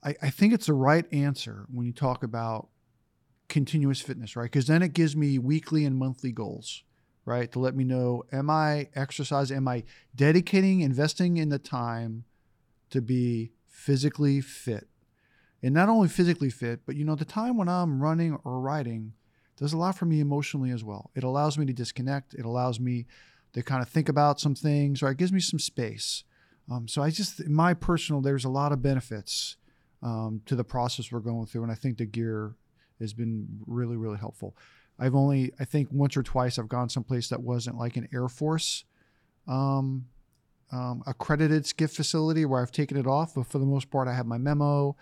I, 0.03 0.14
I 0.22 0.31
think 0.31 0.53
it's 0.53 0.66
the 0.66 0.75
right 0.75 1.07
answer 1.12 1.66
when 1.72 1.87
you 1.87 1.93
talk 1.93 2.22
about 2.22 2.68
continuous 3.49 4.01
fitness, 4.01 4.37
right? 4.37 4.45
Because 4.45 4.66
then 4.66 4.83
it 4.83 4.93
gives 4.93 5.16
me 5.16 5.39
weekly 5.39 5.85
and 5.85 5.97
monthly 5.97 6.33
goals, 6.33 6.83
right? 7.25 7.51
To 7.53 7.59
let 7.59 7.75
me 7.75 7.85
know, 7.85 8.25
am 8.33 8.51
I 8.51 8.89
exercising? 8.95 9.57
Am 9.57 9.68
I 9.68 9.85
dedicating, 10.14 10.81
investing 10.81 11.37
in 11.39 11.49
the 11.49 11.59
time 11.59 12.25
to 12.91 13.01
be 13.01 13.53
physically 13.66 14.41
fit? 14.41 14.89
And 15.62 15.72
not 15.72 15.89
only 15.89 16.09
physically 16.09 16.51
fit, 16.51 16.81
but 16.85 16.95
you 16.95 17.05
know, 17.05 17.14
the 17.14 17.25
time 17.25 17.57
when 17.57 17.68
I'm 17.70 18.03
running 18.03 18.39
or 18.45 18.61
riding 18.61 19.14
does 19.57 19.72
a 19.72 19.78
lot 19.78 19.96
for 19.96 20.05
me 20.05 20.20
emotionally 20.20 20.70
as 20.70 20.82
well. 20.82 21.11
It 21.14 21.24
allows 21.24 21.57
me 21.59 21.66
to 21.66 21.72
disconnect. 21.72 22.34
It 22.34 22.44
allows 22.44 22.80
me 22.80 23.07
to 23.52 23.62
kind 23.62 23.82
of 23.82 23.88
think 23.88 24.09
about 24.09 24.40
some 24.40 24.55
things, 24.55 25.02
or 25.02 25.11
it 25.11 25.16
gives 25.16 25.32
me 25.32 25.40
some 25.40 25.59
space. 25.59 26.24
Um, 26.70 26.88
so 26.88 27.02
I 27.02 27.11
just, 27.11 27.46
my 27.48 27.74
personal, 27.74 28.20
there's 28.20 28.44
a 28.44 28.48
lot 28.48 28.72
of 28.72 28.82
benefits 28.82 29.57
um, 30.02 30.42
to 30.46 30.57
the 30.57 30.64
process 30.64 31.12
we're 31.12 31.20
going 31.20 31.46
through, 31.46 31.62
and 31.62 31.72
I 31.72 31.76
think 31.76 31.98
the 31.98 32.07
gear 32.07 32.57
has 33.00 33.12
been 33.12 33.61
really, 33.66 33.96
really 33.96 34.18
helpful. 34.18 34.57
I've 34.98 35.14
only, 35.14 35.52
I 35.59 35.64
think, 35.64 35.88
once 35.90 36.16
or 36.16 36.22
twice 36.22 36.59
I've 36.59 36.68
gone 36.68 36.88
someplace 36.88 37.28
that 37.28 37.42
wasn't 37.42 37.78
like 37.78 37.96
an 37.96 38.09
Air 38.12 38.28
Force 38.28 38.84
um, 39.46 40.07
um, 40.72 41.02
accredited 41.07 41.64
SCIF 41.64 41.94
facility 41.94 42.44
where 42.44 42.61
I've 42.61 42.72
taken 42.72 42.96
it 42.96 43.07
off, 43.07 43.34
but 43.34 43.46
for 43.46 43.59
the 43.59 43.66
most 43.66 43.90
part, 43.90 44.09
I 44.09 44.14
have 44.14 44.26
my 44.26 44.38
memo. 44.38 44.96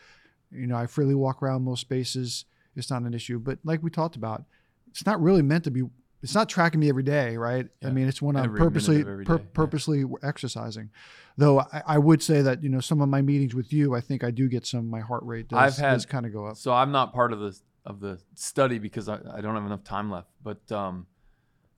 You 0.51 0.67
know, 0.67 0.77
I 0.77 0.87
freely 0.87 1.15
walk 1.15 1.43
around 1.43 1.65
most 1.65 1.81
spaces. 1.81 2.45
It's 2.77 2.91
not 2.91 3.03
an 3.03 3.15
issue. 3.15 3.39
But 3.39 3.59
like 3.65 3.83
we 3.83 3.91
talked 3.91 4.17
about, 4.17 4.45
it's 4.91 5.07
not 5.07 5.21
really 5.21 5.43
meant 5.43 5.65
to 5.65 5.71
be. 5.71 5.83
It's 6.23 6.35
not 6.37 6.49
tracking 6.49 6.79
me 6.79 6.89
every 6.89 7.03
day, 7.03 7.37
right? 7.37 7.67
I 7.83 7.91
mean, 7.91 8.07
it's 8.07 8.23
when 8.23 8.37
I'm 8.37 8.55
purposely 8.55 9.03
pur- 9.03 9.25
day, 9.25 9.33
yeah. 9.33 9.39
purposely 9.55 10.05
exercising. 10.23 10.91
Though 11.37 11.61
I, 11.61 11.83
I 11.87 11.99
would 11.99 12.23
say 12.23 12.43
that 12.43 12.63
you 12.63 12.69
know 12.69 12.79
some 12.81 13.01
of 13.01 13.09
my 13.09 13.23
meetings 13.23 13.55
with 13.55 13.73
you, 13.73 13.97
I 13.97 14.01
think 14.01 14.23
I 14.23 14.31
do 14.31 14.49
get 14.49 14.65
some. 14.65 14.89
My 14.89 15.01
heart 15.01 15.25
rate 15.25 15.49
does, 15.49 15.59
I've 15.59 15.77
had- 15.77 15.95
does 15.95 16.07
kind 16.07 16.25
of 16.25 16.33
go 16.33 16.47
up. 16.47 16.57
So 16.57 16.73
I'm 16.73 16.93
not 16.93 17.13
part 17.13 17.33
of 17.33 17.41
the 17.41 17.59
of 17.85 17.99
the 18.01 18.21
study 18.37 18.79
because 18.79 19.09
I, 19.09 19.19
I 19.35 19.41
don't 19.41 19.55
have 19.55 19.67
enough 19.67 19.83
time 19.83 20.11
left. 20.11 20.29
But 20.45 20.71
um, 20.71 21.07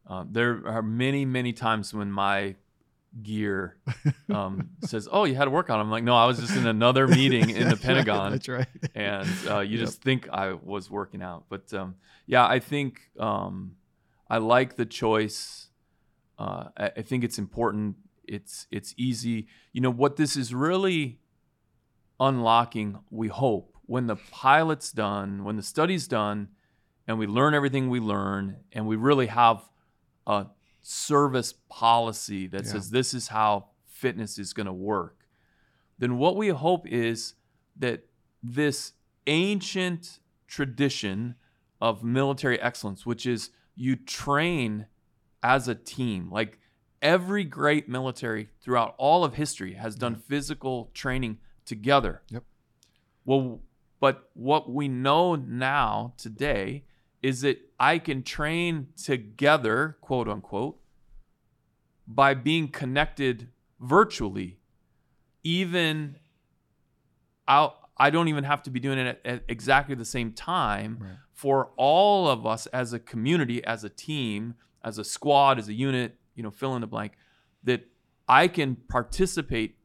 uh, 0.06 0.24
there 0.30 0.62
are 0.66 0.82
many 0.82 1.24
many 1.24 1.52
times 1.54 1.94
when 1.94 2.12
my 2.12 2.56
gear 3.22 3.76
um, 4.30 4.70
says, 4.84 5.08
"Oh, 5.10 5.24
you 5.24 5.34
had 5.34 5.46
a 5.46 5.50
workout." 5.50 5.78
I'm 5.80 5.90
like, 5.90 6.04
"No, 6.04 6.14
I 6.16 6.26
was 6.26 6.38
just 6.38 6.56
in 6.56 6.66
another 6.66 7.06
meeting 7.06 7.50
in 7.50 7.68
the 7.68 7.74
right, 7.76 7.80
Pentagon." 7.80 8.32
That's 8.32 8.48
right. 8.48 8.66
and 8.94 9.28
uh, 9.48 9.60
you 9.60 9.78
Yep. 9.78 9.86
just 9.86 10.02
think 10.02 10.28
I 10.30 10.52
was 10.54 10.90
working 10.90 11.22
out. 11.22 11.44
But 11.48 11.72
um, 11.74 11.94
yeah, 12.26 12.46
I 12.46 12.58
think 12.58 13.00
um, 13.18 13.76
I 14.28 14.38
like 14.38 14.76
the 14.76 14.86
choice. 14.86 15.68
Uh, 16.38 16.64
I, 16.76 16.86
I 16.96 17.02
think 17.02 17.24
it's 17.24 17.38
important. 17.38 17.96
It's 18.26 18.66
it's 18.70 18.94
easy. 18.96 19.46
You 19.72 19.80
know 19.80 19.90
what 19.90 20.16
this 20.16 20.36
is 20.36 20.54
really 20.54 21.20
unlocking. 22.20 22.98
We 23.10 23.28
hope 23.28 23.74
when 23.86 24.06
the 24.06 24.16
pilot's 24.16 24.92
done, 24.92 25.44
when 25.44 25.56
the 25.56 25.62
study's 25.62 26.08
done, 26.08 26.48
and 27.06 27.18
we 27.18 27.26
learn 27.26 27.54
everything 27.54 27.90
we 27.90 28.00
learn, 28.00 28.56
and 28.72 28.86
we 28.86 28.96
really 28.96 29.26
have 29.26 29.62
a 30.26 30.46
service 30.86 31.54
policy 31.70 32.46
that 32.46 32.64
Yeah. 32.64 32.72
says 32.72 32.90
this 32.90 33.14
is 33.14 33.28
how 33.28 33.70
fitness 33.86 34.38
is 34.38 34.52
going 34.52 34.66
to 34.66 34.72
work. 34.72 35.26
Then 35.98 36.18
what 36.18 36.36
we 36.36 36.48
hope 36.48 36.86
is 36.86 37.34
that 37.76 38.06
this 38.42 38.92
ancient 39.26 40.20
tradition 40.46 41.36
of 41.80 42.04
military 42.04 42.60
excellence, 42.60 43.06
which 43.06 43.24
is 43.24 43.50
you 43.74 43.96
train 43.96 44.86
as 45.42 45.68
a 45.68 45.74
team, 45.74 46.30
like 46.30 46.58
every 47.00 47.44
great 47.44 47.88
military 47.88 48.50
throughout 48.60 48.94
all 48.98 49.24
of 49.24 49.34
history 49.34 49.74
has 49.74 49.94
done 49.96 50.14
physical 50.14 50.90
training 50.94 51.38
together. 51.64 52.22
Yep. 52.28 52.44
Well, 53.24 53.62
but 54.00 54.30
what 54.34 54.70
we 54.70 54.86
know 54.88 55.34
now 55.34 56.12
today 56.18 56.84
is 57.24 57.40
that 57.40 57.58
I 57.80 57.98
can 57.98 58.22
train 58.22 58.88
together, 59.02 59.96
quote 60.02 60.28
unquote, 60.28 60.78
by 62.06 62.34
being 62.34 62.68
connected 62.68 63.48
virtually, 63.80 64.58
even 65.42 66.16
out. 67.48 67.76
I 67.96 68.10
don't 68.10 68.28
even 68.28 68.44
have 68.44 68.62
to 68.64 68.70
be 68.70 68.78
doing 68.78 68.98
it 68.98 69.06
at, 69.24 69.32
at 69.34 69.44
exactly 69.48 69.94
the 69.94 70.04
same 70.04 70.32
time 70.32 70.98
Right. 71.00 71.16
for 71.32 71.70
all 71.76 72.28
of 72.28 72.44
us 72.44 72.66
as 72.66 72.92
a 72.92 72.98
community, 72.98 73.64
as 73.64 73.84
a 73.84 73.88
team, 73.88 74.56
as 74.82 74.98
a 74.98 75.04
squad, 75.04 75.58
as 75.58 75.68
a 75.68 75.72
unit, 75.72 76.18
you 76.34 76.42
know, 76.42 76.50
fill 76.50 76.74
in 76.74 76.82
the 76.82 76.86
blank, 76.86 77.12
that 77.62 77.86
I 78.28 78.48
can 78.48 78.76
participate 78.76 79.78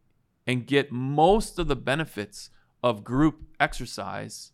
and 0.46 0.66
get 0.68 0.92
most 0.92 1.58
of 1.60 1.68
the 1.70 1.76
benefits 1.78 2.50
of 2.84 3.04
group 3.06 3.44
exercise 3.62 4.52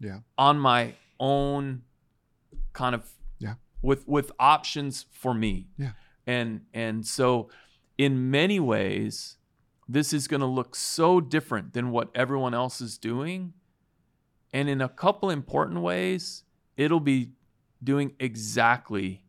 Yeah. 0.00 0.20
on 0.36 0.58
my 0.58 0.94
own 1.20 1.82
kind 2.74 2.94
of 2.94 3.10
Yeah. 3.38 3.54
with 3.80 4.06
with 4.06 4.30
options 4.38 5.06
for 5.10 5.32
me. 5.32 5.68
Yeah. 5.78 5.92
And 6.26 6.66
and 6.74 7.06
so 7.06 7.48
in 7.96 8.30
many 8.30 8.60
ways 8.60 9.38
this 9.88 10.12
is 10.12 10.28
going 10.28 10.40
to 10.40 10.46
look 10.46 10.74
so 10.74 11.20
different 11.20 11.72
than 11.74 11.90
what 11.90 12.10
everyone 12.14 12.54
else 12.54 12.80
is 12.80 12.96
doing. 12.98 13.52
And 14.52 14.68
in 14.68 14.80
a 14.80 14.88
couple 14.88 15.28
important 15.30 15.80
ways, 15.80 16.44
it'll 16.76 17.00
be 17.00 17.32
doing 17.82 18.12
exactly 18.18 19.20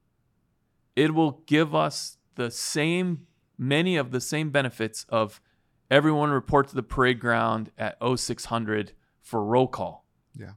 it 0.95 1.13
will 1.13 1.43
give 1.45 1.75
us 1.75 2.17
the 2.35 2.49
same 2.49 3.27
many 3.57 3.97
of 3.97 4.11
the 4.11 4.21
same 4.21 4.49
benefits 4.49 5.05
of 5.09 5.41
everyone 5.91 6.29
report 6.29 6.69
to 6.69 6.75
the 6.75 6.83
parade 6.83 7.19
ground 7.19 7.69
at 7.77 7.97
0600 8.01 8.93
for 9.21 9.43
roll 9.43 9.67
call. 9.67 10.05
Yeah. 10.33 10.53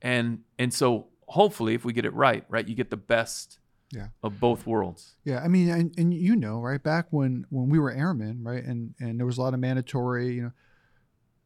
And 0.00 0.44
and 0.56 0.72
so 0.72 1.08
hopefully 1.26 1.74
if 1.74 1.84
we 1.84 1.92
get 1.92 2.04
it 2.04 2.12
right, 2.14 2.44
right, 2.48 2.66
you 2.66 2.74
get 2.74 2.90
the 2.90 2.96
best 2.96 3.58
Yeah. 3.92 4.08
of 4.22 4.40
both 4.40 4.66
worlds. 4.66 5.14
Yeah, 5.24 5.40
I 5.40 5.48
mean, 5.48 5.68
and, 5.68 5.92
and 5.98 6.12
you 6.14 6.34
know, 6.36 6.60
right 6.60 6.82
back 6.82 7.06
when 7.10 7.46
when 7.50 7.68
we 7.68 7.78
were 7.78 7.90
airmen, 7.92 8.42
right, 8.42 8.64
and 8.64 8.94
and 9.00 9.18
there 9.18 9.26
was 9.26 9.38
a 9.38 9.42
lot 9.42 9.54
of 9.54 9.60
mandatory, 9.60 10.34
you 10.34 10.42
know, 10.42 10.52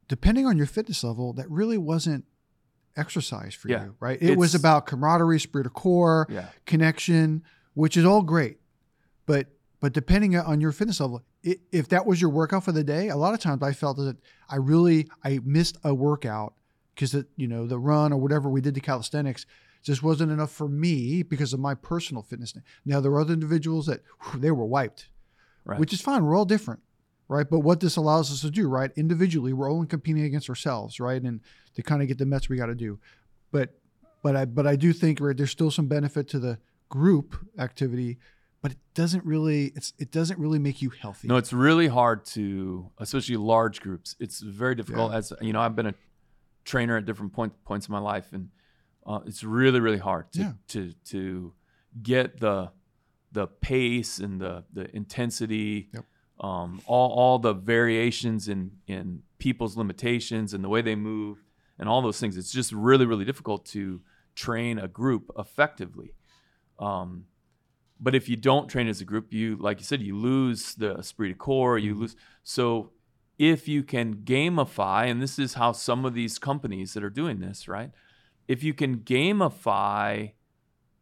depending 0.09 0.47
on 0.47 0.57
your 0.57 0.67
fitness 0.67 1.05
level, 1.05 1.33
that 1.35 1.49
really 1.51 1.79
wasn't 1.79 2.25
exercise 2.97 3.55
for 3.55 3.69
Yeah. 3.69 3.85
you, 3.85 3.95
right? 4.01 4.19
It 4.21 4.37
was 4.37 4.55
about 4.55 4.87
camaraderie, 4.87 5.37
esprit 5.37 5.63
de 5.63 5.69
corps, 5.71 6.27
Yeah. 6.29 6.49
connection, 6.67 7.43
which 7.75 7.97
is 7.97 8.05
all 8.05 8.23
great, 8.23 8.59
but 9.27 9.49
but 9.81 9.95
depending 9.95 10.37
on 10.37 10.61
your 10.61 10.73
fitness 10.73 11.01
level, 11.01 11.23
i 11.47 11.57
if 11.73 11.89
that 11.89 12.05
was 12.05 12.21
your 12.21 12.29
workout 12.31 12.65
for 12.65 12.73
the 12.73 12.85
day, 12.85 13.09
a 13.09 13.17
lot 13.17 13.33
of 13.33 13.41
times 13.41 13.63
I 13.63 13.73
felt 13.73 13.97
that 13.99 14.17
I 14.49 14.57
really 14.57 15.09
I 15.25 15.41
missed 15.45 15.79
a 15.85 15.95
workout 15.95 16.55
because 16.95 17.15
you 17.37 17.47
know 17.49 17.67
the 17.67 17.79
run 17.79 18.13
or 18.13 18.21
whatever 18.21 18.51
we 18.51 18.61
did 18.61 18.75
to 18.75 18.81
calisthenics 18.81 19.47
just 19.83 20.03
wasn't 20.03 20.31
enough 20.33 20.51
for 20.53 20.69
me 20.69 21.23
because 21.23 21.53
of 21.53 21.61
my 21.61 21.75
personal 21.75 22.23
fitness. 22.23 22.55
Now 22.85 23.01
there 23.01 23.11
are 23.13 23.21
other 23.21 23.33
individuals 23.33 23.87
that 23.87 24.03
whew, 24.23 24.41
they 24.41 24.51
were 24.51 24.67
wiped, 24.67 25.09
Right. 25.65 25.79
which 25.81 25.93
is 25.93 26.01
fine. 26.01 26.25
We're 26.25 26.37
all 26.37 26.45
different, 26.45 26.81
right? 27.29 27.49
But 27.49 27.61
what 27.61 27.81
this 27.81 27.97
allows 27.97 28.31
us 28.33 28.41
to 28.43 28.51
do, 28.51 28.69
right, 28.69 28.91
individually, 28.97 29.53
we're 29.53 29.71
only 29.71 29.87
competing 29.87 30.23
against 30.25 30.49
ourselves, 30.49 31.01
right, 31.01 31.23
and 31.23 31.41
to 31.75 31.83
kind 31.83 32.03
of 32.03 32.09
get 32.09 32.19
the 32.19 32.27
mets 32.27 32.49
we 32.49 32.57
got 32.57 32.67
to 32.67 32.75
do. 32.75 32.99
But 33.51 33.79
but 34.23 34.37
I 34.37 34.45
but 34.45 34.67
I 34.67 34.77
do 34.77 34.93
think 34.93 35.19
right 35.21 35.37
there's 35.37 35.51
still 35.51 35.71
some 35.71 35.87
benefit 35.87 36.29
to 36.29 36.39
the 36.39 36.59
group 36.91 37.37
activity, 37.59 38.19
but 38.63 38.73
it 38.73 38.79
doesn't 38.95 39.25
really 39.25 39.67
it's 39.77 39.93
it 39.99 40.11
doesn't 40.11 40.39
really 40.39 40.59
make 40.59 40.83
you 40.83 40.91
healthy. 40.91 41.29
No, 41.29 41.37
it's 41.37 41.53
really 41.53 41.89
hard 41.89 42.25
to, 42.27 42.91
especially 42.99 43.37
large 43.37 43.81
groups. 43.81 44.17
It's 44.21 44.41
very 44.41 44.75
difficult. 44.75 45.13
Yeah. 45.13 45.19
As 45.19 45.33
you 45.41 45.53
know, 45.55 45.61
I've 45.61 45.75
been 45.77 45.87
a 45.87 45.95
trainer 46.65 46.97
at 46.99 47.07
different 47.07 47.33
point, 47.33 47.53
points 47.65 47.89
in 47.89 47.93
my 47.93 47.99
life, 48.01 48.33
and 48.33 48.51
uh, 49.07 49.21
it's 49.27 49.43
really, 49.45 49.81
really 49.81 49.99
hard 49.99 50.33
to 50.33 50.41
Yeah. 50.41 50.53
to 50.69 50.93
to 51.07 51.53
get 52.03 52.41
the 52.41 52.71
the 53.33 53.47
pace 53.47 54.19
and 54.19 54.41
the 54.41 54.65
the 54.73 54.95
intensity, 54.95 55.89
Yep. 55.93 56.05
um, 56.41 56.81
all 56.87 57.11
all 57.11 57.39
the 57.39 57.53
variations 57.55 58.49
in 58.49 58.73
in 58.87 59.23
people's 59.39 59.77
limitations 59.77 60.53
and 60.55 60.63
the 60.65 60.69
way 60.69 60.83
they 60.83 60.95
move 60.97 61.43
and 61.79 61.89
all 61.89 62.03
those 62.03 62.21
things. 62.21 62.37
It's 62.37 62.53
just 62.53 62.73
really, 62.73 63.07
really 63.07 63.25
difficult 63.25 63.65
to 63.67 64.03
train 64.35 64.79
a 64.79 64.87
group 64.89 65.31
effectively. 65.39 66.15
Um, 66.79 67.27
but 67.99 68.15
if 68.15 68.29
you 68.29 68.37
don't 68.37 68.69
train 68.69 68.89
as 68.89 69.01
a 69.01 69.05
group, 69.05 69.33
you 69.33 69.57
like 69.57 69.79
you 69.79 69.85
said, 69.85 70.01
you 70.03 70.17
lose 70.17 70.75
the 70.75 70.97
esprit 70.99 71.29
de 71.29 71.35
corps. 71.35 71.79
You 71.79 71.95
lose. 71.95 72.17
So 72.43 72.93
if 73.39 73.69
you 73.69 73.83
can 73.83 74.17
gamify, 74.17 75.11
and 75.11 75.21
this 75.23 75.39
is 75.39 75.55
how 75.55 75.73
some 75.73 76.05
of 76.05 76.15
these 76.15 76.39
companies 76.39 76.93
that 76.95 77.03
are 77.05 77.11
doing 77.11 77.41
this, 77.41 77.69
right? 77.69 77.91
If 78.55 78.65
you 78.65 78.75
can 78.75 78.93
gamify 78.99 80.33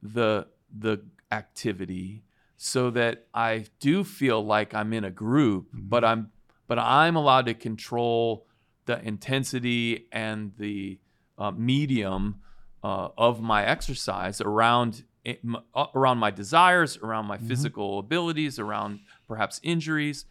the 0.03 0.47
the 0.87 0.95
activity 1.33 2.25
so 2.57 2.91
that 2.91 3.27
I 3.33 3.65
do 3.81 4.05
feel 4.05 4.45
like 4.45 4.75
I'm 4.75 4.93
in 4.93 5.05
a 5.05 5.11
group, 5.11 5.69
but 5.73 6.05
I'm 6.05 6.31
but 6.67 6.79
I'm 6.79 7.17
allowed 7.17 7.47
to 7.47 7.55
control 7.55 8.47
the 8.85 8.97
intensity 9.03 10.09
and 10.13 10.53
the 10.59 10.99
uh, 11.39 11.53
medium 11.53 12.41
uh, 12.85 13.09
of 13.17 13.41
my 13.41 13.65
exercise 13.65 14.41
around 14.41 15.05
it, 15.25 15.41
m- 15.45 15.63
uh, 15.75 15.87
around 15.95 16.19
my 16.19 16.31
desires, 16.31 16.99
around 16.99 17.27
my 17.27 17.39
physical 17.39 17.99
abilities, 17.99 18.59
around 18.59 19.01
perhaps 19.27 19.61
injuries. 19.63 20.27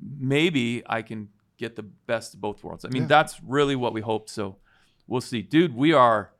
Maybe 0.00 0.82
I 0.86 1.02
can 1.02 1.28
get 1.58 1.74
the 1.76 1.82
best 1.82 2.34
of 2.34 2.40
both 2.40 2.62
worlds. 2.64 2.84
I 2.84 2.88
mean, 2.88 3.02
Yeah. 3.02 3.08
that's 3.16 3.40
really 3.42 3.76
what 3.76 3.92
we 3.92 4.00
hope. 4.00 4.28
So 4.28 4.56
we'll 5.08 5.20
see, 5.20 5.42
dude. 5.42 5.74
We 5.74 5.92
are 5.92 6.30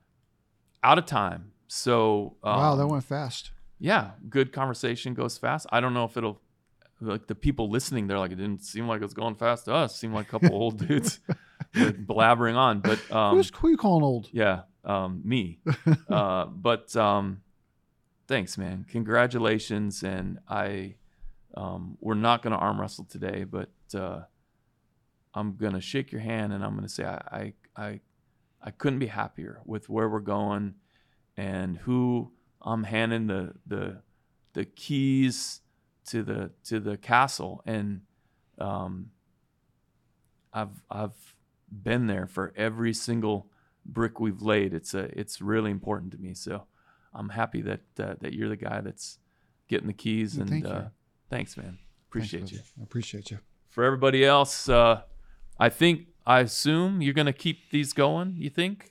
out 0.82 0.98
of 0.98 1.06
time. 1.06 1.52
So 1.68 2.36
wow, 2.42 2.74
that 2.76 2.84
um, 2.84 2.90
went 2.90 3.04
fast. 3.04 3.52
yeah, 3.78 4.10
good 4.28 4.52
conversation 4.52 5.14
goes 5.14 5.38
fast. 5.38 5.66
I 5.70 5.80
don't 5.80 5.94
know 5.94 6.04
if 6.04 6.16
it'll 6.16 6.40
like 7.00 7.26
the 7.26 7.34
people 7.34 7.70
listening. 7.70 8.06
They're 8.06 8.18
like, 8.18 8.32
it 8.32 8.36
didn't 8.36 8.62
seem 8.62 8.88
like 8.88 9.00
it 9.00 9.04
was 9.04 9.14
going 9.14 9.34
fast 9.36 9.66
to 9.66 9.74
us. 9.74 9.96
seemed 9.96 10.14
like 10.14 10.26
a 10.28 10.30
couple 10.30 10.52
old 10.54 10.78
dudes 10.88 11.20
blabbering 11.74 12.56
on. 12.56 12.80
But 12.80 12.98
um, 13.10 13.36
Who's 13.36 13.50
who 13.54 13.68
you 13.70 13.76
calling 13.76 14.02
old? 14.02 14.28
yeah, 14.32 14.62
um, 14.84 15.22
me. 15.24 15.60
uh, 16.08 16.46
but 16.46 16.94
um, 16.96 17.42
thanks, 18.26 18.58
man. 18.58 18.84
Congratulations, 18.88 20.02
and 20.02 20.38
I 20.48 20.96
um, 21.54 21.96
we're 22.00 22.14
not 22.14 22.42
going 22.42 22.52
to 22.52 22.58
arm 22.58 22.80
wrestle 22.80 23.04
today, 23.04 23.44
but 23.44 23.70
uh, 23.94 24.22
I'm 25.34 25.56
going 25.56 25.74
to 25.74 25.80
shake 25.80 26.12
your 26.12 26.20
hand 26.20 26.52
and 26.52 26.64
I'm 26.64 26.72
going 26.72 26.86
to 26.86 26.88
say 26.88 27.04
I, 27.04 27.20
I 27.32 27.52
I 27.76 28.00
I 28.62 28.70
couldn't 28.70 28.98
be 28.98 29.06
happier 29.06 29.60
with 29.64 29.88
where 29.88 30.08
we're 30.08 30.20
going 30.20 30.74
and 31.36 31.78
who 31.78 32.32
I'm 32.60 32.84
handing 32.84 33.26
the 33.26 33.54
the 33.66 34.02
the 34.52 34.64
keys 34.64 35.60
to 36.06 36.22
the 36.22 36.50
to 36.64 36.80
the 36.80 36.96
castle 36.96 37.62
and 37.66 38.02
um, 38.58 39.10
I've 40.52 40.82
I've 40.90 41.34
been 41.70 42.06
there 42.06 42.26
for 42.26 42.52
every 42.56 42.92
single 42.92 43.50
brick 43.86 44.20
we've 44.20 44.42
laid. 44.42 44.74
It's 44.74 44.94
a 44.94 45.18
it's 45.18 45.40
really 45.40 45.70
important 45.70 46.12
to 46.12 46.18
me. 46.18 46.34
So 46.34 46.64
I'm 47.14 47.30
happy 47.30 47.62
that 47.62 47.80
uh, 47.98 48.14
that 48.20 48.34
you're 48.34 48.48
the 48.48 48.56
guy 48.56 48.80
that's 48.80 49.18
getting 49.68 49.86
the 49.86 49.92
keys 49.92 50.34
Well, 50.34 50.42
and 50.42 50.50
thank 50.50 50.66
uh, 50.66 50.88
thanks, 51.28 51.56
man. 51.56 51.78
Appreciate 52.08 52.40
Thanks, 52.40 52.52
you. 52.52 52.60
I 52.80 52.82
appreciate 52.82 53.30
you. 53.30 53.38
For 53.68 53.84
everybody 53.84 54.24
else, 54.24 54.68
uh, 54.68 55.02
I 55.60 55.68
think 55.68 56.08
I 56.26 56.40
assume 56.40 57.02
you're 57.02 57.14
gonna 57.14 57.32
keep 57.32 57.70
these 57.70 57.92
going. 57.92 58.34
You 58.38 58.50
think? 58.50 58.90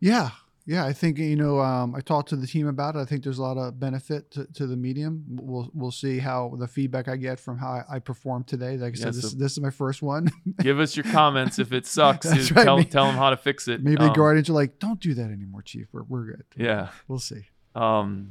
Yeah, 0.00 0.30
yeah. 0.66 0.84
I 0.86 0.92
think 0.92 1.18
you 1.18 1.36
know. 1.36 1.60
Um, 1.60 1.94
I 1.94 2.00
talked 2.00 2.28
to 2.30 2.36
the 2.36 2.46
team 2.46 2.66
about 2.68 2.94
it. 2.96 3.00
I 3.00 3.04
think 3.04 3.24
there's 3.24 3.38
a 3.38 3.42
lot 3.42 3.56
of 3.58 3.78
benefit 3.80 4.30
to, 4.32 4.46
to 4.54 4.66
the 4.66 4.76
medium. 4.76 5.24
We'll 5.28 5.70
we'll 5.74 5.90
see 5.90 6.18
how 6.18 6.54
the 6.58 6.68
feedback 6.68 7.08
I 7.08 7.16
get 7.16 7.40
from 7.40 7.58
how 7.58 7.68
I, 7.72 7.96
I 7.96 7.98
performed 7.98 8.46
today. 8.46 8.76
Like 8.76 8.92
I 8.94 8.96
said, 8.96 9.04
Yeah, 9.06 9.10
this 9.20 9.30
so- 9.32 9.36
this 9.38 9.52
is 9.52 9.60
my 9.60 9.70
first 9.70 10.02
one. 10.02 10.30
Give 10.60 10.78
us 10.78 10.96
your 10.96 11.04
comments 11.04 11.58
if 11.58 11.72
it 11.72 11.86
sucks. 11.98 12.26
Right, 12.52 12.64
tell 12.64 12.78
me- 12.78 12.84
tell 12.84 13.06
them 13.06 13.16
how 13.16 13.30
to 13.30 13.36
fix 13.36 13.66
it. 13.68 13.82
Maybe 13.82 13.96
Um, 14.04 14.12
guardians 14.12 14.48
are 14.48 14.54
like, 14.54 14.78
don't 14.78 15.00
do 15.00 15.14
that 15.14 15.30
anymore, 15.30 15.62
Chief. 15.62 15.88
We're 15.92 16.04
we're 16.04 16.24
good. 16.24 16.44
Yeah. 16.56 16.88
We'll 17.08 17.18
see. 17.18 17.42
Um, 17.74 18.30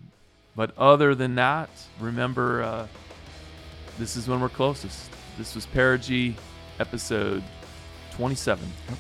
but 0.56 0.76
other 0.78 1.14
than 1.14 1.36
that, 1.36 1.70
remember, 2.00 2.64
uh, 2.64 2.88
this 4.00 4.16
is 4.16 4.28
when 4.28 4.40
we're 4.42 4.50
closest. 4.50 5.10
This 5.38 5.54
was 5.54 5.66
Perigee 5.68 6.34
episode 6.80 7.44
27. 8.18 8.68
Yep. 8.90 8.98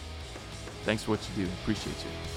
Thanks 0.83 1.03
for 1.03 1.11
what 1.11 1.19
you 1.35 1.45
do. 1.45 1.51
Appreciate 1.63 1.95
you. 2.05 2.36